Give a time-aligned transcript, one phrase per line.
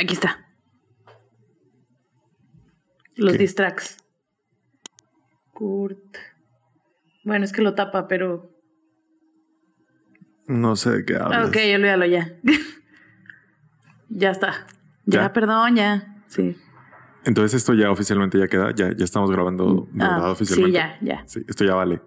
[0.00, 0.46] Aquí está.
[3.16, 3.38] Los ¿Qué?
[3.38, 3.96] distracts.
[5.52, 6.16] Kurt.
[7.24, 8.50] Bueno, es que lo tapa, pero.
[10.46, 11.48] No sé de qué hablas.
[11.48, 12.32] Ok, olvídalo ya.
[14.08, 14.66] ya está.
[15.04, 15.32] Ya, ¿Ya?
[15.32, 16.22] perdón, ya.
[16.28, 16.56] Sí.
[17.24, 20.78] Entonces esto ya oficialmente ya queda, ya, ya estamos grabando de Ah, verdad sí, oficialmente.
[20.78, 21.24] ya, ya.
[21.26, 22.00] Sí, esto ya vale.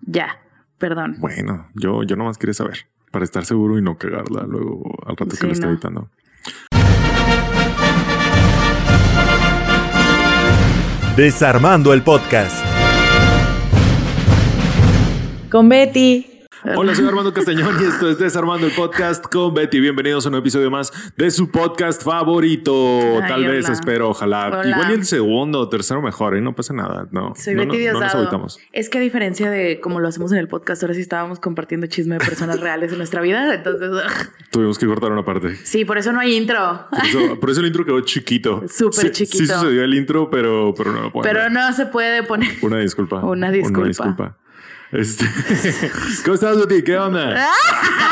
[0.00, 0.40] Ya.
[0.78, 1.16] Perdón.
[1.18, 5.32] Bueno, yo, yo nomás quería saber para estar seguro y no cagarla luego al rato
[5.32, 5.72] Sí, que lo esté no.
[5.72, 6.10] editando.
[11.16, 12.64] Desarmando el podcast.
[15.48, 16.33] Con Betty.
[16.64, 19.80] Hola, soy Armando Castañón y esto es Desarmando el Podcast con Betty.
[19.80, 22.72] Bienvenidos a un episodio más de su podcast favorito.
[23.22, 24.46] Ay, Tal vez, espero, ojalá.
[24.48, 24.68] Hola.
[24.70, 26.40] Igual y el segundo o tercero mejor, ¿eh?
[26.40, 27.06] No pasa nada.
[27.10, 28.18] No, Soy no, Betty no, no nos Diosdado.
[28.18, 28.58] agüitamos.
[28.72, 31.86] es que a diferencia de como lo hacemos en el podcast, ahora sí estábamos compartiendo
[31.86, 33.54] chisme de personas reales en nuestra vida.
[33.54, 34.28] Entonces, ugh.
[34.50, 35.56] Tuvimos que cortar una parte.
[35.64, 36.86] sí, por eso no hay intro.
[36.90, 38.62] Por eso, por eso el intro quedó chiquito.
[38.68, 39.54] Súper Sí- Sí chiquito.
[39.60, 41.52] sucedió el intro, pero, pero no lo pueden Pero ver.
[41.52, 42.48] no se puede poner.
[42.62, 43.16] Una disculpa.
[43.22, 43.78] Una disculpa.
[43.80, 44.38] Una disculpa.
[44.94, 45.28] Este...
[46.24, 46.82] ¿Cómo estás, Betty?
[46.84, 47.48] ¿Qué onda?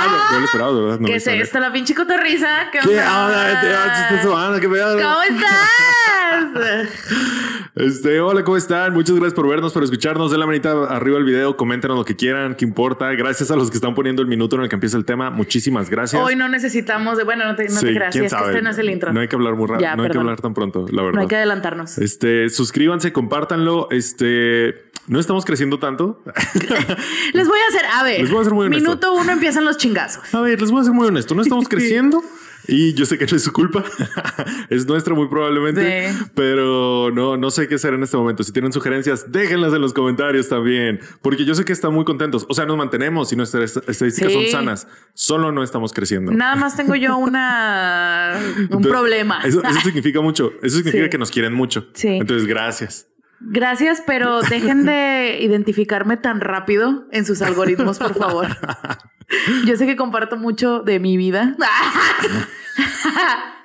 [0.05, 0.99] Ah, no, lo esperaba, de ¿verdad?
[0.99, 1.61] No ¿Qué es esto?
[1.61, 2.71] La pinche cotorriza.
[2.73, 3.07] ¿Qué, ¿Qué onda?
[3.07, 4.99] Ah, ¿Qué pedo?
[5.01, 6.49] ¿Cómo estás?
[7.75, 8.93] Este, hola, ¿cómo están?
[8.93, 10.31] Muchas gracias por vernos, por escucharnos.
[10.31, 13.11] Den la manita arriba al video, coméntenos lo que quieran, qué importa.
[13.13, 15.31] Gracias a los que están poniendo el minuto en el que empieza el tema.
[15.31, 16.23] Muchísimas gracias.
[16.23, 17.25] Hoy no necesitamos de.
[17.25, 19.11] Bueno, no te, no Sí, te es que este no es el intro.
[19.15, 19.97] No hay que hablar muy rápido.
[19.97, 21.15] No hay que hablar tan pronto, la verdad.
[21.15, 21.97] No hay que adelantarnos.
[21.97, 23.89] Este, suscríbanse, compártanlo.
[23.91, 26.23] Este, no estamos creciendo tanto.
[27.33, 27.87] Les voy a hacer.
[27.91, 28.21] A ver.
[28.21, 28.85] Les voy a ser muy honesto.
[28.85, 30.35] Minuto uno empiezan los chingazos.
[30.35, 31.35] A ver, les voy a ser muy honesto.
[31.35, 32.23] No estamos creciendo.
[32.69, 33.85] Y yo sé que no es su culpa,
[34.71, 36.25] es nuestra muy probablemente, Sí.
[36.35, 38.43] pero no, no sé qué hacer en este momento.
[38.45, 42.47] Si tienen sugerencias, déjenlas en los comentarios también, porque yo sé que están muy contentos.
[42.49, 44.35] O sea, nos mantenemos y nuestras estadísticas Sí.
[44.35, 46.31] son sanas, solo no estamos creciendo.
[46.33, 48.39] Nada más tengo yo una.
[48.39, 49.41] Un Entonces, problema.
[49.45, 51.11] Eso, eso significa mucho, eso significa Sí.
[51.11, 51.89] que nos quieren mucho.
[51.95, 52.09] Sí.
[52.09, 53.09] Entonces, gracias.
[53.45, 58.49] Gracias, pero dejen de identificarme tan rápido en sus algoritmos, por favor.
[59.67, 61.57] Yo sé que comparto mucho de mi vida.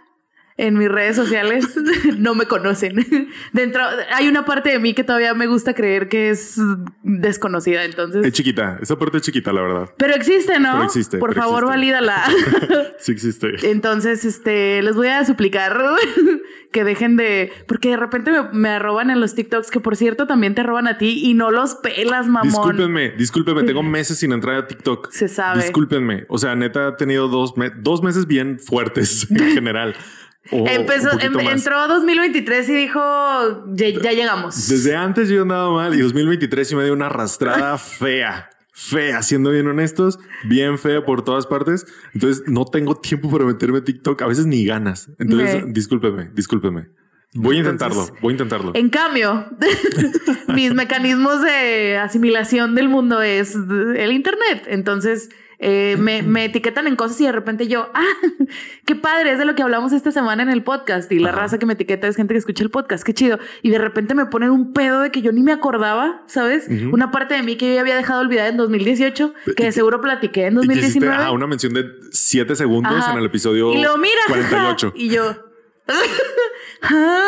[0.60, 1.68] En mis redes sociales
[2.18, 3.06] no me conocen.
[3.54, 3.84] Dentro
[4.16, 6.56] hay una parte de mí que todavía me gusta creer que es
[7.04, 8.34] desconocida, Es entonces.
[8.34, 9.90] chiquita, esa parte es chiquita, la verdad.
[9.98, 10.72] Pero existe, ¿no?
[10.74, 11.76] Pero existe, Por pero favor, existe.
[11.78, 12.24] valídala.
[13.00, 13.70] Sí existe.
[13.70, 15.78] Entonces, este, les voy a suplicar
[16.72, 20.26] que dejen de, porque de repente me, me arroban en los TikToks, que por cierto
[20.26, 22.50] también te roban a ti y no los pelas, mamón.
[22.50, 25.12] Discúlpenme, discúlpenme, tengo meses sin entrar a TikTok.
[25.12, 25.62] Se sabe.
[25.62, 29.96] Discúlpenme, o sea, neta, he tenido dos, me- dos meses bien fuertes en general.
[30.52, 33.00] Empezó, em- entró 2023 y dijo,
[33.74, 34.68] ya, ya llegamos.
[34.68, 38.50] Desde antes yo andaba mal y 2023 sí me dio una arrastrada fea.
[38.80, 41.88] Fea, siendo bien honestos, bien fea por todas partes.
[42.14, 45.10] Entonces no tengo tiempo para meterme a TikTok, a veces ni ganas.
[45.18, 46.88] Entonces, discúlpeme, discúlpeme.
[47.34, 48.72] Voy a intentarlo, Entonces, voy a intentarlo.
[48.76, 49.48] En cambio,
[50.54, 54.64] mis mecanismos de asimilación del mundo es el Internet.
[54.68, 55.30] Entonces,
[55.60, 58.04] eh, me, me etiquetan en cosas y de repente yo, ah,
[58.86, 61.12] qué padre, es de lo que hablamos esta semana en el podcast.
[61.12, 61.40] Y la Ajá.
[61.42, 63.40] raza que me etiqueta es gente que escucha el podcast, qué chido.
[63.64, 66.68] Y de repente me ponen un pedo de que yo ni me acordaba, ¿sabes?
[66.92, 70.02] Una parte de mí que yo ya había dejado olvidada en 2018, que de seguro
[70.02, 71.16] platiqué en Y que hiciste 2019.
[71.16, 73.14] ajá, una mención de 7 segundos Ajá.
[73.14, 74.20] en el episodio Y luego mira.
[74.28, 74.94] 48.
[74.96, 75.47] y yo.
[76.82, 77.24] "Ah,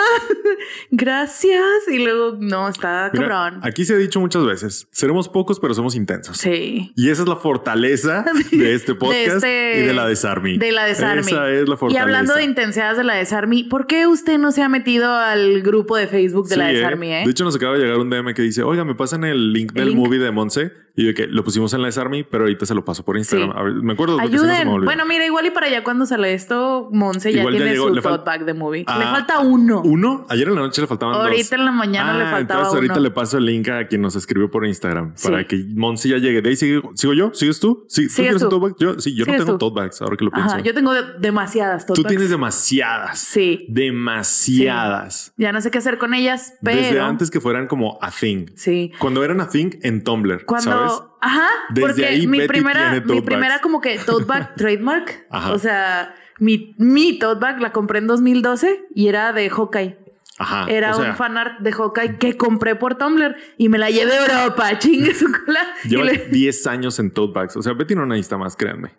[0.92, 1.64] Gracias.
[1.92, 3.60] Y luego, no, está Mira, cabrón.
[3.64, 6.38] aquí se ha dicho muchas veces, seremos pocos, pero somos intensos.
[6.38, 6.92] Sí.
[6.96, 10.58] Y esa es la fortaleza de este podcast este- y de la Desarmy.
[10.58, 11.22] De la Desarmy.
[11.32, 12.02] Esa es la Y fortaleza.
[12.04, 15.96] hablando de intensidades de la Desarmy, ¿por qué usted no se ha metido al grupo
[15.98, 17.22] de Facebook de la Sí, ¿eh?
[17.22, 17.24] Eh?
[17.26, 19.72] De hecho, nos acaba de llegar un DM que dice, oiga, me pasan el link
[19.76, 19.98] ¿El del link?
[19.98, 20.72] movie de Monse.
[21.00, 23.52] Y yo que lo pusimos en la Desarmy, pero ahorita se lo paso por Instagram.
[23.52, 23.56] Sí.
[23.58, 24.68] A ver, me acuerdo se me Ayuden.
[24.68, 24.86] olvida.
[24.86, 27.88] bueno, mira, igual y para allá cuando sale esto, Monse ya Igual ya tiene llegó,
[27.88, 28.84] su tote bag de movie.
[28.86, 29.82] Ah, le falta uno.
[29.86, 30.26] ¿Uno?
[30.30, 31.24] Ayer en la noche le faltaban dos.
[31.28, 33.04] Ahorita en la mañana le Ah, faltaba entonces ahorita uno.
[33.04, 35.30] le paso el link a quien nos escribió por Instagram Sí.
[35.30, 36.42] para que Monse ya llegue.
[36.42, 37.32] De ahí sigo, ¿sigo yo?
[37.34, 37.86] ¿Sigues tú?
[37.88, 38.76] ¿Sí, ¿Tú tienes un tote bag?
[38.80, 40.52] Yo, sí, yo no tengo tote bags ahora que lo pienso.
[40.56, 42.10] Ajá, yo tengo de- demasiadas tote Tú bags.
[42.12, 43.20] tienes demasiadas.
[43.20, 43.66] Sí.
[43.70, 45.34] Demasiadas.
[45.38, 46.78] Ya no sé qué hacer con ellas, pero.
[46.78, 48.48] Desde antes que fueran como a thing.
[48.56, 48.92] Sí.
[49.00, 50.72] Cuando eran a thing en Tumblr, Cuando.
[50.72, 50.89] ¿sabes?
[51.22, 51.48] Ajá.
[51.70, 55.26] Desde porque ahí mi Betty primera, tiene mi primera como que tote bag trademark.
[55.30, 55.52] Ajá.
[55.52, 59.98] O sea, mi, mi tote bag la compré en 2012 y era de Hawkeye.
[60.38, 60.66] Ajá.
[60.70, 64.14] Era o sea, un fanart de Hawkeye que compré por Tumblr y me la llevé
[64.14, 64.70] a Europa.
[64.80, 65.60] Chingue su cola.
[65.84, 67.58] Lleva le- 10 años en tote bags.
[67.58, 68.92] O sea, Betty no necesita más, créanme.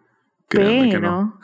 [0.48, 1.40] Créanme que no.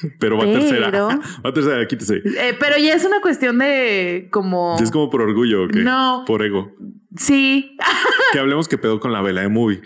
[0.00, 0.14] Pero.
[0.18, 0.90] Pero va a tercera.
[0.90, 1.08] pero-
[1.44, 2.16] Va a tercera, quítese.
[2.24, 4.76] eh, pero ya es una cuestión de como.
[4.80, 5.80] Es como por orgullo, ¿o qué?
[5.80, 6.24] No.
[6.26, 6.72] Por ego.
[7.16, 7.76] Sí.
[8.32, 9.80] Que hablemos que pedo con la vela de movie.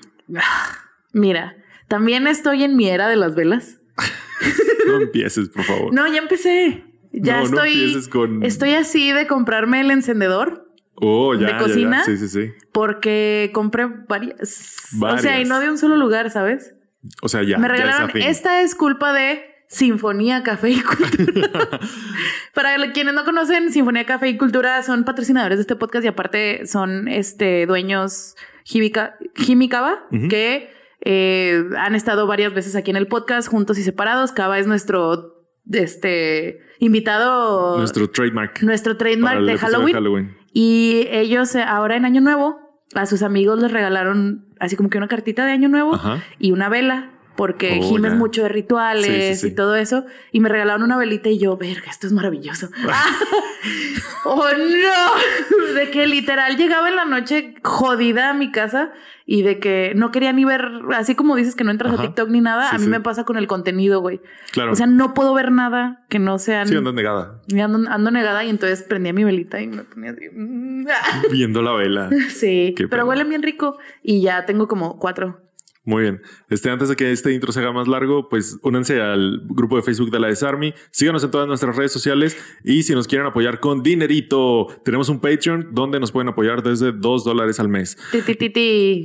[1.12, 1.56] Mira,
[1.88, 3.78] también estoy en mi era de las velas.
[4.86, 5.94] No empieces, por favor.
[5.94, 6.82] No, ya empecé.
[7.12, 7.72] Ya no, no estoy.
[7.72, 8.42] empieces con.
[8.42, 11.98] Estoy así de comprarme el encendedor Oh, ya, de cocina.
[11.98, 12.04] ya.
[12.04, 12.52] Sí, sí, sí.
[12.72, 14.76] porque compré varias.
[15.00, 15.48] O sea, y Varias.
[15.48, 16.74] no de un solo lugar, ¿sabes?
[17.22, 17.58] O sea, ya.
[17.58, 18.10] Me regalaron.
[18.16, 21.50] Esta es culpa de Sinfonía Café y Cultura.
[22.54, 26.66] Para quienes no conocen, Sinfonía Café y Cultura son patrocinadores de este podcast y aparte
[26.66, 30.28] son este dueños Jimica- Jimicaba, Ujú.
[30.28, 30.70] que
[31.00, 34.32] eh, han estado varias veces aquí en el podcast juntos y separados.
[34.32, 38.62] Cava es nuestro este invitado, Nuestro trademark.
[38.62, 40.36] nuestro trademark de Halloween.
[40.52, 42.58] Y ellos eh, ahora en Año Nuevo
[42.94, 46.22] a sus amigos les regalaron así como que una cartita de Año Nuevo Ajá.
[46.38, 49.46] y una vela, porque Oh, Jim es mucho de rituales Sí, sí, sí.
[49.48, 50.04] y todo eso.
[50.32, 52.68] Y me regalaron una velita y yo, verga, esto es maravilloso.
[54.24, 55.74] ¡Oh, no!
[55.74, 58.92] De que literal llegaba en la noche jodida a mi casa
[59.24, 62.02] y de que no quería ni ver, así como dices que no entras Ajá.
[62.02, 64.20] a TikTok ni nada, a mí me pasa con el contenido, güey.
[64.52, 64.72] Claro.
[64.72, 66.66] O sea, no puedo ver nada que no sean...
[66.68, 67.40] sí, andas negada.
[67.52, 70.22] ando, ando negada y entonces prendía mi velita y me ponía así.
[70.32, 70.86] mm,
[71.30, 72.10] Viendo la vela.
[72.30, 73.04] Sí, Qué pero pena.
[73.04, 75.40] huelen bien rico y ya tengo como cuatro.
[75.84, 76.22] Muy bien.
[76.48, 79.82] Este, antes de que este intro se haga más largo, pues únanse al grupo de
[79.82, 80.74] Facebook de la Desarmy.
[80.92, 82.36] Síganos en todas nuestras redes sociales.
[82.62, 86.92] Y si nos quieren apoyar con dinerito, tenemos un Patreon donde nos pueden apoyar desde
[86.92, 87.98] dos dólares al mes.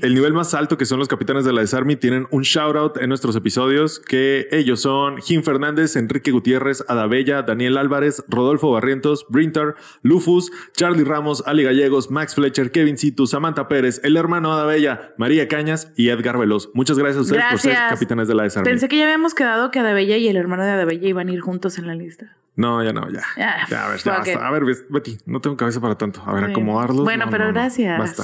[0.04, 2.98] El nivel más alto, que son los capitanes de la Desarmy, tienen un shout out
[2.98, 9.26] en nuestros episodios, que ellos son Jim Fernández, Enrique Gutiérrez, Adabella, Daniel Álvarez, Rodolfo Barrientos,
[9.30, 15.16] Brintar, Lufus, Charlie Ramos, Ali Gallegos, Max Fletcher, Kevin Situ, Samantha Pérez, el hermano Adabella,
[15.18, 16.67] María Cañas y Edgar Veloz.
[16.74, 17.94] Muchas gracias a ustedes por ser Gracias.
[17.94, 18.70] capitanes de la Desarmy.
[18.70, 21.42] Pensé que ya habíamos quedado que Adabella y el hermano de Adabella iban a ir
[21.42, 22.36] juntos en la lista.
[22.56, 23.22] No, ya no, ya.
[23.38, 24.48] Ya, Ya, a ver, ya basta.
[24.48, 26.24] A ver, Betty, no tengo cabeza para tanto.
[26.26, 27.04] A ver, acomodarlos.
[27.04, 27.54] Bueno, No, pero no, no.
[27.54, 28.00] gracias.
[28.00, 28.24] Basta.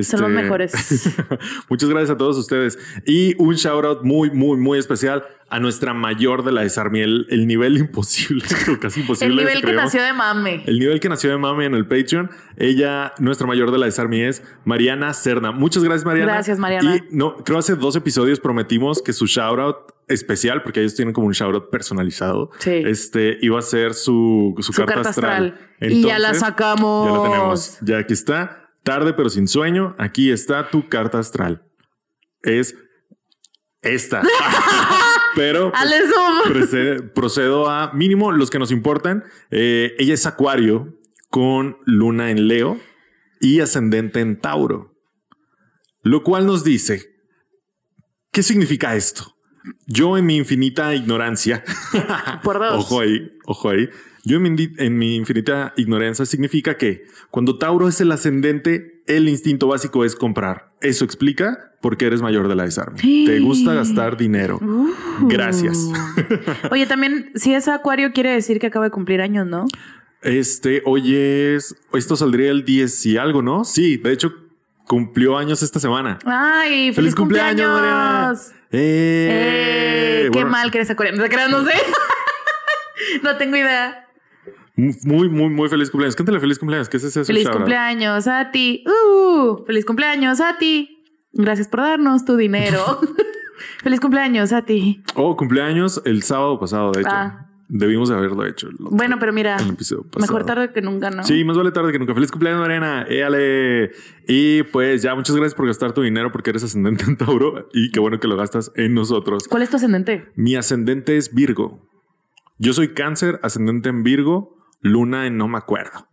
[0.00, 0.72] Son los Este, mejores.
[1.68, 2.78] Muchas gracias a todos ustedes.
[3.06, 7.26] Y un shout out muy, muy, muy especial a nuestra mayor de la Desarmi, el,
[7.28, 8.42] el nivel imposible,
[8.80, 9.34] casi imposible.
[9.34, 9.84] el nivel que creemos.
[9.84, 10.62] nació de mame.
[10.66, 12.30] El nivel que nació de mami en el Patreon.
[12.56, 15.52] Ella, nuestra mayor de la Desarmi es Mariana Cerna.
[15.52, 16.32] Muchas gracias, Mariana.
[16.32, 16.96] Gracias, Mariana.
[16.96, 19.76] Y no, creo hace dos episodios prometimos que su shout out
[20.08, 22.50] especial, porque ellos tienen como un shout out personalizado.
[22.58, 22.70] Sí.
[22.86, 25.58] Este iba a ser su, su, Su carta astral.
[25.80, 27.08] Y ya la sacamos.
[27.12, 27.78] Ya la tenemos.
[27.82, 28.61] Ya aquí está.
[28.82, 29.94] Tarde pero sin sueño.
[29.98, 31.62] Aquí está tu carta astral.
[32.42, 32.76] Es
[33.82, 34.22] esta.
[35.34, 35.72] pero
[36.48, 39.24] pues, procedo a mínimo los que nos importan.
[39.50, 40.98] Eh, ella es Acuario
[41.30, 42.78] con luna en Leo
[43.40, 44.94] y ascendente en Tauro.
[46.02, 47.16] Lo cual nos dice,
[48.32, 49.36] ¿qué significa esto?
[49.86, 51.62] Yo en mi infinita ignorancia,
[52.42, 52.74] Por dos.
[52.84, 53.88] ojo ahí, ojo ahí,
[54.24, 59.02] yo en mi, indi- en mi infinita ignorancia significa que cuando Tauro es el ascendente,
[59.06, 60.70] el instinto básico es comprar.
[60.80, 63.00] Eso explica por qué eres mayor de la desarme.
[63.00, 64.58] Te gusta gastar dinero.
[64.62, 64.90] Uh.
[65.28, 65.88] Gracias.
[66.70, 69.66] Oye, también, si es Acuario, quiere decir que acaba de cumplir años, ¿no?
[70.22, 73.64] Este, hoy es, esto saldría el 10 y algo, ¿no?
[73.64, 74.32] Sí, de hecho,
[74.86, 76.20] cumplió años esta semana.
[76.24, 77.68] Ay, feliz, cumpleaños.
[77.68, 78.32] Mariana!
[78.70, 79.28] ¡Eh!
[79.30, 80.90] Eh, qué Bueno, mal que eres
[81.28, 81.72] creas, no sé.
[83.24, 84.06] no tengo idea.
[84.74, 86.16] Muy, muy, muy feliz cumpleaños.
[86.16, 86.88] Cántale feliz cumpleaños.
[86.88, 87.24] ¿Qué es ese?
[87.24, 88.84] Feliz cumpleaños a ti.
[88.86, 91.04] Uh, feliz cumpleaños a ti.
[91.32, 93.00] Gracias por darnos tu dinero.
[93.82, 95.02] feliz cumpleaños a ti.
[95.14, 97.10] Oh, cumpleaños el sábado pasado, de hecho.
[97.12, 97.48] Ah.
[97.74, 98.68] Debimos de haberlo hecho.
[98.78, 99.56] Bueno, pero mira,
[100.20, 101.24] mejor tarde que nunca, ¿no?
[101.24, 102.12] Sí, más vale tarde que nunca.
[102.12, 103.06] Feliz cumpleaños, Mariana.
[103.08, 103.92] Éale.
[104.28, 107.90] Y pues ya, muchas gracias por gastar tu dinero porque eres ascendente en Tauro y
[107.90, 109.48] qué bueno que lo gastas en nosotros.
[109.48, 110.26] ¿Cuál es tu ascendente?
[110.34, 111.88] Mi ascendente es Virgo.
[112.58, 116.08] Yo soy cáncer, ascendente en Virgo, luna en no me acuerdo.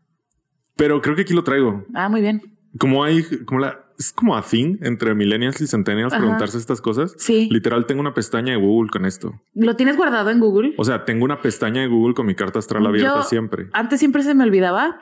[0.78, 1.86] Pero creo que aquí lo traigo.
[1.94, 2.42] Ah, muy bien.
[2.78, 6.22] Como hay, como la, es como a thing entre millennials y centennials Ajá.
[6.22, 7.16] preguntarse estas cosas.
[7.18, 7.50] Sí.
[7.52, 9.42] Literal, tengo una pestaña de Google con esto.
[9.54, 10.74] ¿Lo tienes guardado en Google?
[10.78, 13.68] O sea, tengo una pestaña de Google con mi carta astral abierta Yo- siempre.
[13.74, 15.02] Antes siempre se me olvidaba.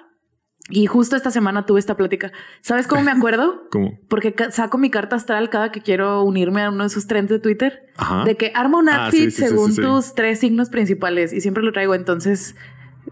[0.69, 2.33] Y justo esta semana tuve esta plática.
[2.62, 3.67] ¿Sabes cómo me acuerdo?
[3.71, 7.29] Como, Porque saco mi carta astral cada que quiero unirme a uno de esos trends
[7.31, 7.83] de Twitter.
[7.95, 8.25] ajá.
[8.25, 9.81] De que arma un Ah, outfit sí, sí, sí, según sí.
[9.81, 11.31] tus tres signos principales.
[11.31, 11.95] Y siempre lo traigo.
[11.95, 12.55] Entonces,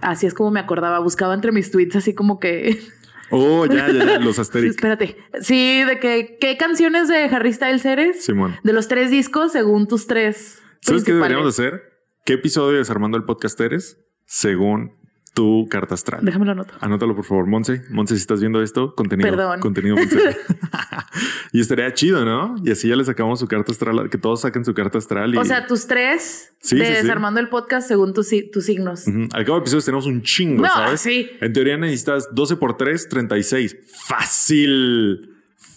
[0.02, 1.00] así es como me acordaba.
[1.00, 2.80] Buscaba entre mis tweets así como que...
[3.32, 4.76] Oh, ya, ya, ya, los Asterix.
[4.76, 5.18] Espérate.
[5.42, 6.38] Sí, de que...
[6.40, 8.24] ¿Qué canciones de Harry Styles eres?
[8.24, 8.56] Simón.
[8.64, 11.82] De los tres discos según tus tres ¿Sabes qué deberíamos hacer?
[12.26, 14.96] ¿Qué episodio de Desarmando el Podcast eres según
[15.36, 16.26] tu carta astral?
[16.26, 16.74] Déjame lo anoto.
[16.80, 17.84] Anótalo, por favor, Monse.
[17.92, 19.30] Monse, si estás viendo esto, contenido.
[19.30, 19.60] Perdón.
[19.60, 19.96] Contenido,
[21.52, 22.56] y estaría chido, ¿no?
[22.64, 25.36] Y así ya le sacamos su carta astral, que todos saquen su carta astral.
[25.36, 25.38] Y...
[25.38, 27.02] O sea, tus tres Sí, de sí, sí.
[27.04, 29.06] Desarmando el podcast según tus, tus signos.
[29.08, 31.02] Al cabo de episodios tenemos un chingo, No, ¿sabes?
[31.02, 31.30] sí.
[31.40, 33.78] En teoría necesitas 12 por 3, 36.
[34.08, 35.30] Fácil.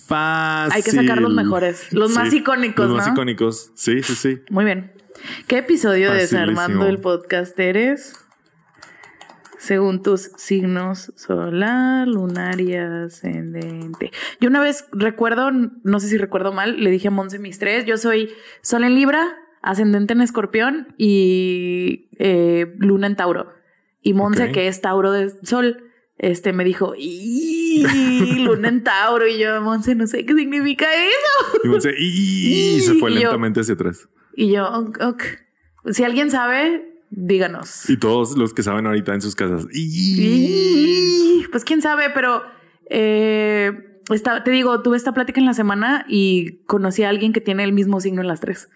[0.07, 0.77] Fácil.
[0.77, 3.71] Hay que sacar los mejores, los más icónicos, Los más icónicos.
[3.75, 4.41] Sí, sí, sí.
[4.49, 4.93] Muy bien.
[5.47, 6.21] ¿Qué episodio de.
[6.21, 8.15] Desarmando el podcast eres?
[9.59, 14.11] Según tus signos solar, lunar y ascendente.
[14.41, 17.85] Yo una vez recuerdo, no sé si recuerdo mal, le dije a Monse mis tres,
[17.85, 18.31] yo soy
[18.63, 23.53] sol en Libra, ascendente en Escorpión y eh, luna en Tauro.
[24.01, 25.85] Y Monse, que es Tauro de Sol,
[26.19, 27.83] este me dijo, "Y,
[28.45, 29.27] luna en Tauro.
[29.27, 31.59] Y yo, Monse, no sé qué significa eso.
[31.65, 34.09] Y, Monse, y se fue yo- lentamente hacia atrás.
[34.35, 35.23] Y yo, ok.
[35.91, 37.89] Si alguien sabe, díganos.
[37.91, 39.67] Y todos los que saben ahorita en sus casas.
[39.73, 42.43] y- Pues quién sabe, pero
[42.91, 47.41] eh, esta- te digo, tuve esta plática en la semana y conocí a alguien que
[47.41, 48.69] tiene el mismo signo en las tres.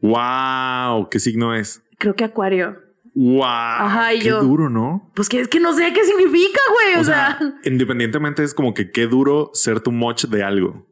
[0.00, 1.08] ¡Wow!
[1.10, 1.82] ¿Qué signo es?
[1.98, 2.78] Creo que Acuario.
[3.14, 3.42] ¡Wow!
[3.44, 5.10] Ajá, y ¡Qué yo- duro, ¿no?
[5.14, 6.96] Pues que es que no sé qué significa, güey.
[6.96, 10.86] O, O sea, sea, independientemente es como que qué duro ser too much de algo,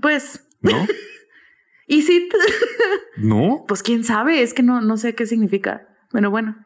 [0.00, 0.72] pues, ¿no?
[1.86, 2.28] y sí,
[3.16, 3.64] ¿No?
[3.66, 5.86] pues quién sabe, es que no, no sé qué significa.
[6.12, 6.56] Bueno, bueno,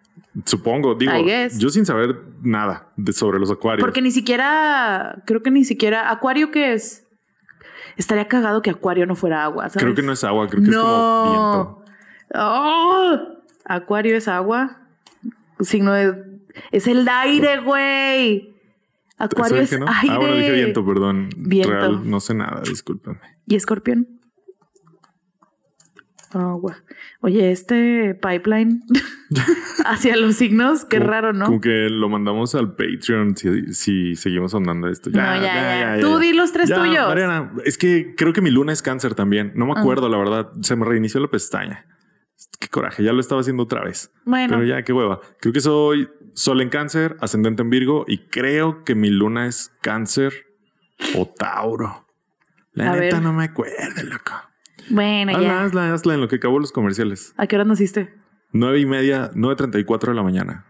[0.45, 1.13] Supongo, digo,
[1.59, 3.85] yo sin saber nada de, sobre los acuarios.
[3.87, 7.07] porque ni siquiera, creo que ni siquiera, Acuario, ¿qué es?
[7.97, 9.85] Estaría cagado que Acuario no fuera agua, ¿sabes?
[9.85, 11.85] Creo que no es agua, creo que es como viento.
[12.35, 13.19] ¡Oh!
[13.65, 14.81] Acuario es agua.
[15.61, 16.41] Signo de.
[16.73, 18.55] Es el aire, güey.
[19.17, 19.87] Acuario ¿Eso es no?
[19.89, 20.15] aire.
[20.15, 21.29] Ah, bueno, dije viento, perdón.
[21.37, 21.71] Viento.
[21.71, 23.21] Real, no sé nada, discúlpame.
[23.47, 24.09] ¿Y escorpión?
[26.39, 26.77] Agua.
[27.21, 28.81] Oye, este pipeline
[29.87, 31.47] hacia los signos, qué Como- raro, ¿no?
[31.47, 35.11] Como que lo mandamos al Patreon si, si seguimos andando esto.
[35.11, 36.01] No, ya, ya.
[36.01, 37.07] Tú di los tres Ya, tuyos.
[37.09, 39.53] Mariana, es que creo que mi luna es cáncer también.
[39.55, 39.81] No me Ah.
[39.81, 40.51] acuerdo, la verdad.
[40.63, 41.87] Se me reinició la pestaña.
[42.59, 44.11] Qué coraje, ya lo estaba haciendo otra vez.
[44.25, 44.55] Bueno.
[44.57, 45.21] Pero ya, qué hueva.
[45.41, 49.73] Creo que soy sol en cáncer, ascendente en Virgo y creo que mi luna es
[49.81, 50.33] cáncer
[51.17, 52.07] o Tauro.
[52.73, 53.23] La A neta ver.
[53.23, 54.33] no me acuerdo, loco.
[54.91, 55.63] Bueno, Hazla, ya.
[55.65, 57.33] hazla, hazla en lo que acabó los comerciales.
[57.37, 58.15] ¿A qué hora naciste?
[58.53, 60.65] Nueve y media, nueve treinta y cuatro de la mañana.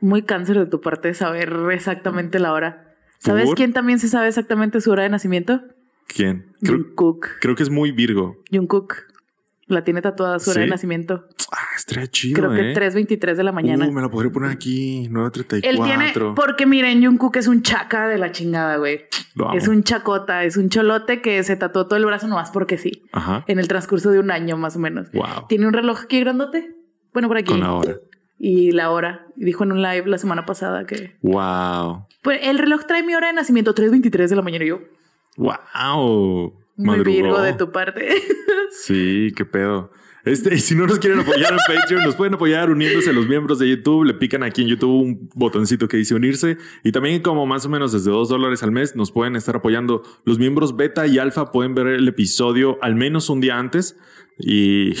[0.00, 2.94] Muy cáncer de tu parte saber exactamente la hora.
[3.18, 3.56] ¿Sabes ¿Por?
[3.56, 5.60] quién también se sabe exactamente su hora de nacimiento?
[6.08, 6.52] ¿Quién?
[6.60, 7.28] Creo, Jungkook.
[7.40, 8.36] creo que es muy Virgo.
[8.50, 8.94] Jungkook.
[9.72, 11.24] La tiene tatuada su hora de nacimiento.
[11.50, 12.74] Ah, estaría chido, Creo que ¿eh?
[12.74, 13.88] 3.23 de la mañana.
[13.88, 15.60] Uh, me lo podría poner aquí, 9.34.
[15.64, 19.06] Él tiene, porque miren, Jungkook es un chaca de la chingada, güey.
[19.54, 23.02] Es un chacota, es un cholote que se tatuó todo el brazo nomás porque sí.
[23.12, 23.44] Ajá.
[23.48, 25.10] En el transcurso de un año más o menos.
[25.12, 25.46] Wow.
[25.48, 26.76] Tiene un reloj aquí grandote.
[27.14, 27.48] Bueno, por aquí.
[27.50, 27.96] Con la hora.
[28.38, 29.26] Y la hora.
[29.36, 31.16] Dijo en un live la semana pasada que...
[31.22, 32.06] Wow.
[32.22, 34.64] Pues el reloj trae mi hora de nacimiento, 3.23 de la mañana.
[34.64, 34.80] Y yo,
[35.36, 36.61] Wow.
[36.82, 37.16] Muy Madrugó.
[37.16, 38.08] virgo de tu parte.
[38.74, 39.90] Sí, qué pedo.
[40.24, 43.26] Este, y si no nos quieren apoyar en Patreon, nos pueden apoyar uniéndose a los
[43.26, 44.04] miembros de YouTube.
[44.04, 46.58] Le pican aquí en YouTube un botoncito que dice unirse.
[46.84, 50.02] Y también, como más o menos desde dos dólares al mes, nos pueden estar apoyando.
[50.24, 53.96] Los miembros beta y alfa pueden ver el episodio al menos un día antes.
[54.38, 54.92] Y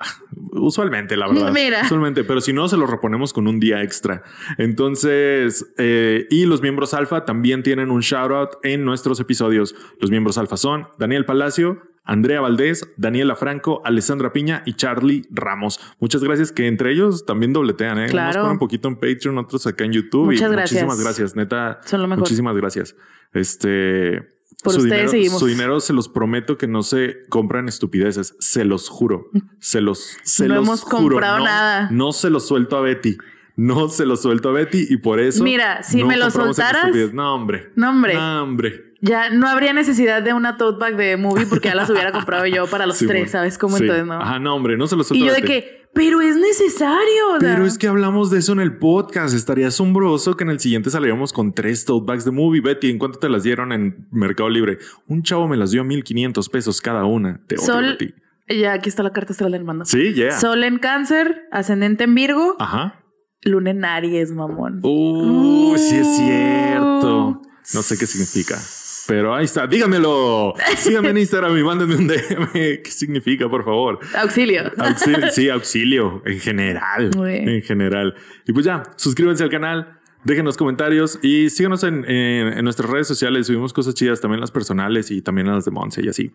[0.52, 1.52] usualmente, la verdad.
[1.52, 1.82] Mira.
[1.84, 4.22] Usualmente, pero si no, se lo reponemos con un día extra.
[4.56, 9.74] Entonces, eh, y los miembros alfa también tienen un shout out en nuestros episodios.
[10.00, 15.78] Los miembros alfa son Daniel Palacio, Andrea Valdés, Daniela Franco, Alessandra Piña y Charlie Ramos.
[16.00, 18.00] Muchas gracias, que entre ellos también dobletean, ¿eh?
[18.00, 18.40] Unos Claro.
[18.40, 20.24] ponen un poquito en Patreon, otros acá en YouTube.
[20.24, 20.82] Muchas y gracias.
[20.84, 21.78] Muchísimas gracias, neta.
[21.84, 22.20] Son lo mejor.
[22.22, 22.96] Muchísimas gracias.
[23.32, 24.22] Este.
[24.64, 25.38] Por su ustedes dinero, seguimos.
[25.38, 28.34] Su dinero se los prometo que no se compran estupideces.
[28.40, 29.26] Se los juro.
[29.60, 30.96] Se los, se No los hemos juro.
[31.10, 31.88] comprado No- nada.
[31.92, 33.16] No se los suelto a Betty.
[33.56, 35.44] No se los suelto a Betty y por eso.
[35.44, 37.12] Mira, si no me lo soltaras-.
[37.12, 37.70] No, hombre.
[37.76, 38.14] No, hombre.
[38.14, 38.87] No, hombre.
[39.00, 42.46] Ya no habría necesidad de una tote bag de movie porque ya las hubiera comprado
[42.46, 43.30] yo para los Sí, tres, bueno.
[43.32, 43.76] ¿sabes cómo?
[43.76, 43.84] Sí.
[43.84, 44.14] Entonces, ¿no?
[44.20, 44.76] Ajá, no, hombre.
[44.76, 47.28] No se los y yo de que, pero es necesario.
[47.36, 49.34] o sea, Pero es que hablamos de eso en el podcast.
[49.34, 52.60] Estaría asombroso que en el siguiente saliéramos con tres tote bags de movie.
[52.60, 54.78] Betty, ¿en cuánto te las dieron en Mercado Libre?
[55.06, 57.40] Un chavo me las dio a 1500 pesos cada una.
[57.46, 58.14] Te odio, Sol, Betty.
[58.60, 59.84] ya aquí está la carta astral del mando.
[59.84, 60.32] Sí, yeah.
[60.38, 63.00] Sol en cáncer, ascendente en Virgo, Ajá.
[63.42, 64.80] luna en Aries, mamón.
[64.82, 66.16] Uh, sí es Uh.
[66.16, 67.42] cierto.
[67.74, 68.58] No sé qué significa.
[69.08, 69.66] Pero ahí está.
[69.66, 70.52] Dígamelo.
[70.76, 72.52] Síganme en Instagram y mándenme un DM.
[72.52, 73.98] ¿Qué significa, por favor?
[74.14, 74.70] Auxilio.
[74.76, 77.10] Auxilio, sí, auxilio en general.
[77.26, 78.14] En general.
[78.46, 83.08] Y pues ya, suscríbanse al canal, déjenos comentarios y síganos en, en- en nuestras redes
[83.08, 83.46] sociales.
[83.46, 86.30] Subimos cosas chidas, también las personales y también las de Monse y así.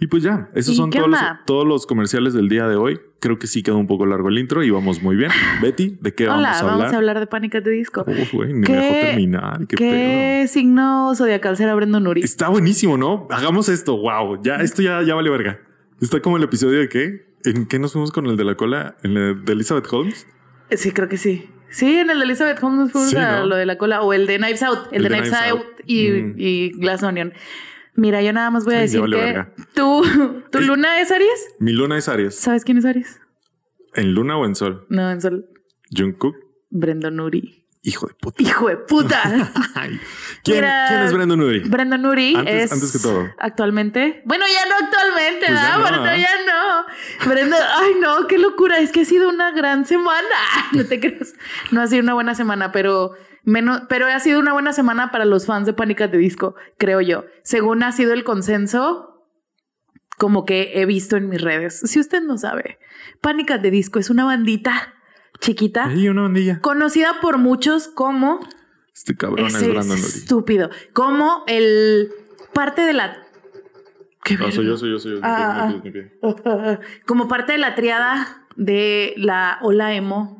[0.00, 3.00] Y pues ya, esos ¿Y son todos los, todos los comerciales del día de hoy.
[3.20, 5.30] Creo que sí quedó un poco largo el intro y vamos muy bien.
[5.62, 6.78] Betty, ¿de qué Hola, vamos a hablar?
[6.78, 8.04] vamos a hablar de Pánicas de Disco.
[8.06, 9.58] Uf, güey, ni ¿Qué- me dejó terminar.
[9.66, 9.90] Qué, pedo.
[9.90, 12.20] ¿Qué signo zodiacal será Brendon Nuri?
[12.22, 13.26] Está buenísimo, ¿no?
[13.30, 13.96] Hagamos esto.
[13.96, 15.58] Wow, ya, esto ya, ya vale verga.
[16.00, 17.26] Está como el episodio de qué?
[17.44, 18.96] ¿En qué nos fuimos con el de la cola?
[19.02, 20.28] ¿En el de Elizabeth Holmes?
[20.70, 21.50] Sí, creo que sí.
[21.70, 23.46] Sí, en el de Elizabeth Holmes fuimos Sí, a ¿no?
[23.46, 26.34] lo de la cola o el de Knives Out, el, de, Knives, Out, y, Mm.
[26.36, 27.32] y Glass Onion.
[27.98, 29.52] Mira, yo nada más voy a ya decir que verga.
[29.74, 30.04] tú,
[30.52, 30.64] tu Ey.
[30.64, 31.48] luna es Aries.
[31.58, 32.36] Mi luna es Aries.
[32.38, 33.20] ¿Sabes quién es Aries?
[33.94, 34.86] ¿En luna o en sol?
[34.88, 35.46] No, en sol.
[35.90, 36.36] Jungkook.
[36.70, 37.64] Brendon Nuri.
[37.82, 38.42] Hijo de puta.
[38.42, 39.22] Hijo de puta.
[40.44, 41.62] ¿Quién, Mira, quién es Brandon Urie?
[41.64, 43.28] Brandon Uri Antes- es antes que todo.
[43.38, 44.22] actualmente.
[44.26, 45.90] Bueno, ya no actualmente, Pues ya ¿verdad?
[45.92, 46.20] no, Bueno, ¿eh?
[46.20, 47.28] ya no.
[47.30, 48.78] Brandon, ay no, qué locura.
[48.80, 50.26] Es que ha sido una gran semana.
[50.72, 51.34] No te creas.
[51.70, 53.12] No ha sido una buena semana, pero
[53.48, 57.00] menos, pero ha sido una buena semana para los fans de Pánicas de Disco, creo
[57.00, 57.24] yo.
[57.42, 59.26] Según ha sido el consenso,
[60.18, 61.80] como que he visto en mis redes.
[61.80, 62.78] Si usted no sabe,
[63.20, 64.94] Pánicas de Disco es una bandita
[65.40, 66.60] chiquita, Ahí una bandilla.
[66.60, 68.40] conocida por muchos como
[68.94, 70.70] Este cabrón es estúpido.
[70.92, 72.10] Como el
[72.52, 73.24] parte de la.
[74.24, 75.20] ¿Qué No, soy yo, soy yo, soy yo.
[75.22, 75.72] Ah.
[77.06, 80.37] Como parte de la triada de la ola emo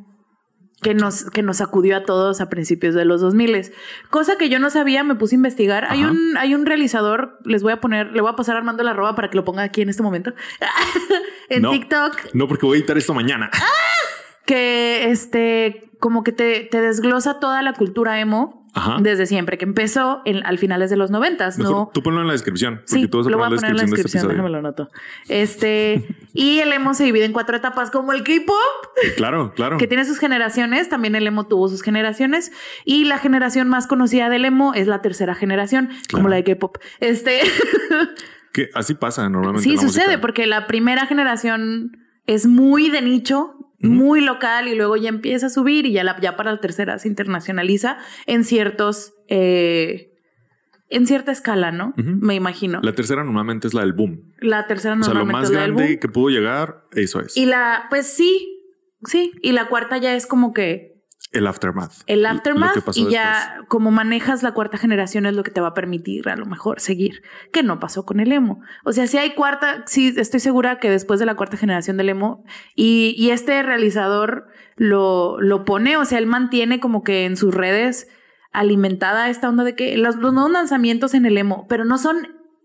[0.81, 3.73] que nos, que nos sacudió a todos a principios de los 2000.
[4.11, 5.87] Cosa que yo no sabía, me puse a investigar.
[5.91, 8.83] Hay un, hay un realizador, les voy a poner, le voy a pasar a Armando
[8.85, 10.33] la roba para que lo ponga aquí en este momento.
[11.49, 11.71] en No.
[11.71, 13.51] TikTok, No, porque voy a editar esto mañana.
[14.47, 18.97] que este, como que te, te desglosa toda la cultura emo Ajá.
[19.01, 21.91] desde siempre, que empezó en, al finales de los noventas, ¿no?
[21.93, 22.77] tú ponlo en la descripción.
[22.77, 24.59] Porque Sí, tú vas a lo voy a poner en la descripción, de déjame lo
[24.59, 24.91] anoto.
[25.29, 28.57] Este, y el emo se divide en cuatro etapas, como el K-pop.
[29.17, 29.79] Claro, claro.
[29.79, 32.53] que tiene sus generaciones, también el emo tuvo sus generaciones,
[32.85, 36.79] y la generación más conocida del emo es la tercera generación, como la de K-pop.
[37.01, 37.41] Este,
[38.53, 39.69] Que así pasa normalmente.
[39.69, 40.21] sí sucede, música.
[40.21, 43.55] porque la primera generación es muy de nicho.
[43.81, 46.99] Muy local, y luego ya empieza a subir, y ya, la, ya para la tercera
[46.99, 50.13] se internacionaliza en ciertos, eh,
[50.89, 51.95] en cierta escala, ¿no?
[51.97, 52.81] Me imagino.
[52.83, 54.33] La tercera normalmente es la del boom.
[54.41, 56.01] La tercera O sea, lo normalmente más es la del grande boom.
[56.01, 57.37] que pudo llegar, eso es.
[57.37, 58.63] Y la, pues sí,
[59.05, 59.33] sí.
[59.43, 60.98] Y la cuarta ya es como que
[61.33, 61.93] el aftermath.
[62.07, 63.09] el aftermath y después.
[63.11, 66.47] ya como manejas la cuarta generación es lo que te va a permitir a lo
[66.47, 67.23] mejor seguir,
[67.53, 68.61] que no pasó con el emo.
[68.85, 72.09] O sea, si hay cuarta, sí, estoy segura que después de la cuarta generación del
[72.09, 72.45] emo
[72.75, 74.47] y, y este realizador
[74.77, 78.09] lo, lo pone, o sea, él mantiene como que en sus redes
[78.53, 82.17] alimentada esta onda de que los, los nuevos lanzamientos en el emo, pero no son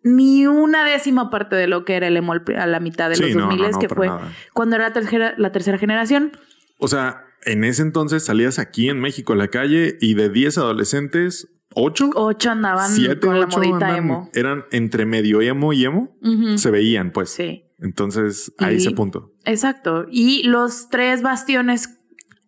[0.04, 3.24] ni una décima parte de lo que era el emo a la mitad de Sí,
[3.24, 4.32] los no, 2000 no, no, que fue nada.
[4.54, 6.32] cuando era la tercera, la tercera generación.
[6.78, 10.58] O sea, en ese entonces salías aquí en México a la calle y de 10
[10.60, 14.30] adolescentes, 8, Ocho andaban 7, con la 8 modita emo.
[14.34, 16.16] eran entre medio emo y emo.
[16.58, 17.30] Se veían, pues.
[17.32, 19.34] Sí, Entonces, ahí ese punto.
[19.46, 20.06] exacto.
[20.12, 22.00] Y los tres bastiones,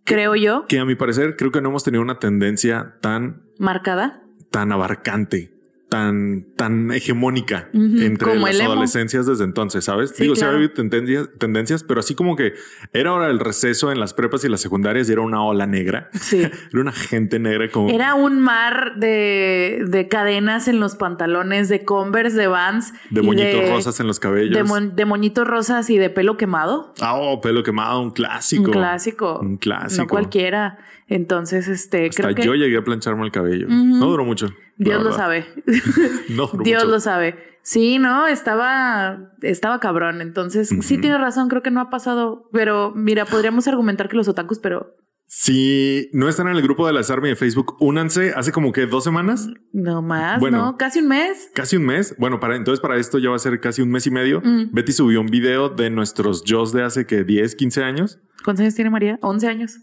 [0.03, 4.21] creo yo, Que a mi parecer creo que no hemos tenido una tendencia tan, marcada.
[4.51, 5.54] tan abarcante,
[5.89, 10.11] tan, tan hegemónica entre como las adolescencias desde entonces, ¿sabes?
[10.15, 10.57] Sí, Digo, sí claro.
[10.57, 12.53] había tendencias, tendencias, pero así como que
[12.91, 16.09] era ahora el receso en las prepas y las secundarias y era una ola negra.
[16.13, 16.41] Sí.
[16.71, 17.89] Era una gente negra como...
[17.89, 22.93] Era un mar de, de cadenas en los pantalones, de Converse, de Vans.
[23.11, 24.55] de moñitos rosas en los cabellos.
[24.55, 26.93] De, mon- de moñitos rosas y de pelo quemado.
[26.99, 28.63] Ah, oh, pelo quemado, un clásico.
[28.63, 29.39] Un clásico.
[29.39, 30.01] Un clásico.
[30.03, 30.79] No cualquiera.
[31.07, 33.67] Entonces, este, Hasta creo que yo llegué a plancharme el cabello.
[33.69, 34.47] No duró mucho.
[34.77, 35.45] Dios lo sabe.
[36.29, 36.91] No duró Dios mucho.
[36.95, 37.35] lo sabe.
[37.61, 40.21] Sí, no, estaba, estaba cabrón.
[40.21, 42.49] Entonces, sí tiene razón, creo que no ha pasado.
[42.51, 44.95] Pero mira, podríamos argumentar que los otakus, pero
[45.27, 48.33] Si no están en el grupo de las Army de Facebook, únanse.
[48.35, 50.57] Hace como que dos semanas, no más, Bueno.
[50.57, 50.77] ¿no?
[50.77, 51.49] Casi un mes.
[51.55, 52.15] casi un mes.
[52.19, 54.41] Bueno, para entonces para esto ya va a ser casi un mes y medio.
[54.43, 54.69] Mm.
[54.71, 58.19] Betty subió un video de nuestros Joes de hace que 10, 15 años.
[58.43, 59.17] ¿Cuántos años tiene María?
[59.21, 59.77] 11 años.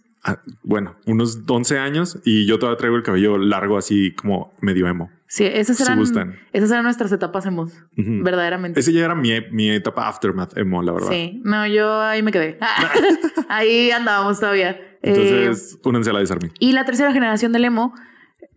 [0.62, 5.10] Bueno, unos 11 años y yo todavía traigo el cabello largo así como medio emo.
[5.26, 6.38] Sí, esas Si eran, gustan.
[6.52, 7.70] esas eran nuestras etapas Ujú.
[7.96, 8.78] verdaderamente.
[8.80, 11.08] Ese ya era mi, mi etapa aftermath emo, la verdad.
[11.10, 12.58] Sí, no, yo ahí me quedé.
[13.48, 14.70] ahí andábamos todavía.
[14.70, 16.50] Eh, Entonces, únanse a la Desarmy.
[16.60, 17.94] y la tercera generación del emo,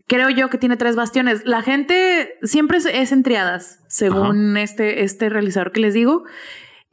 [0.08, 1.45] creo yo que tiene tres bastiones.
[1.45, 6.25] La gente siempre es, es en triadas, según este, este realizador que les digo.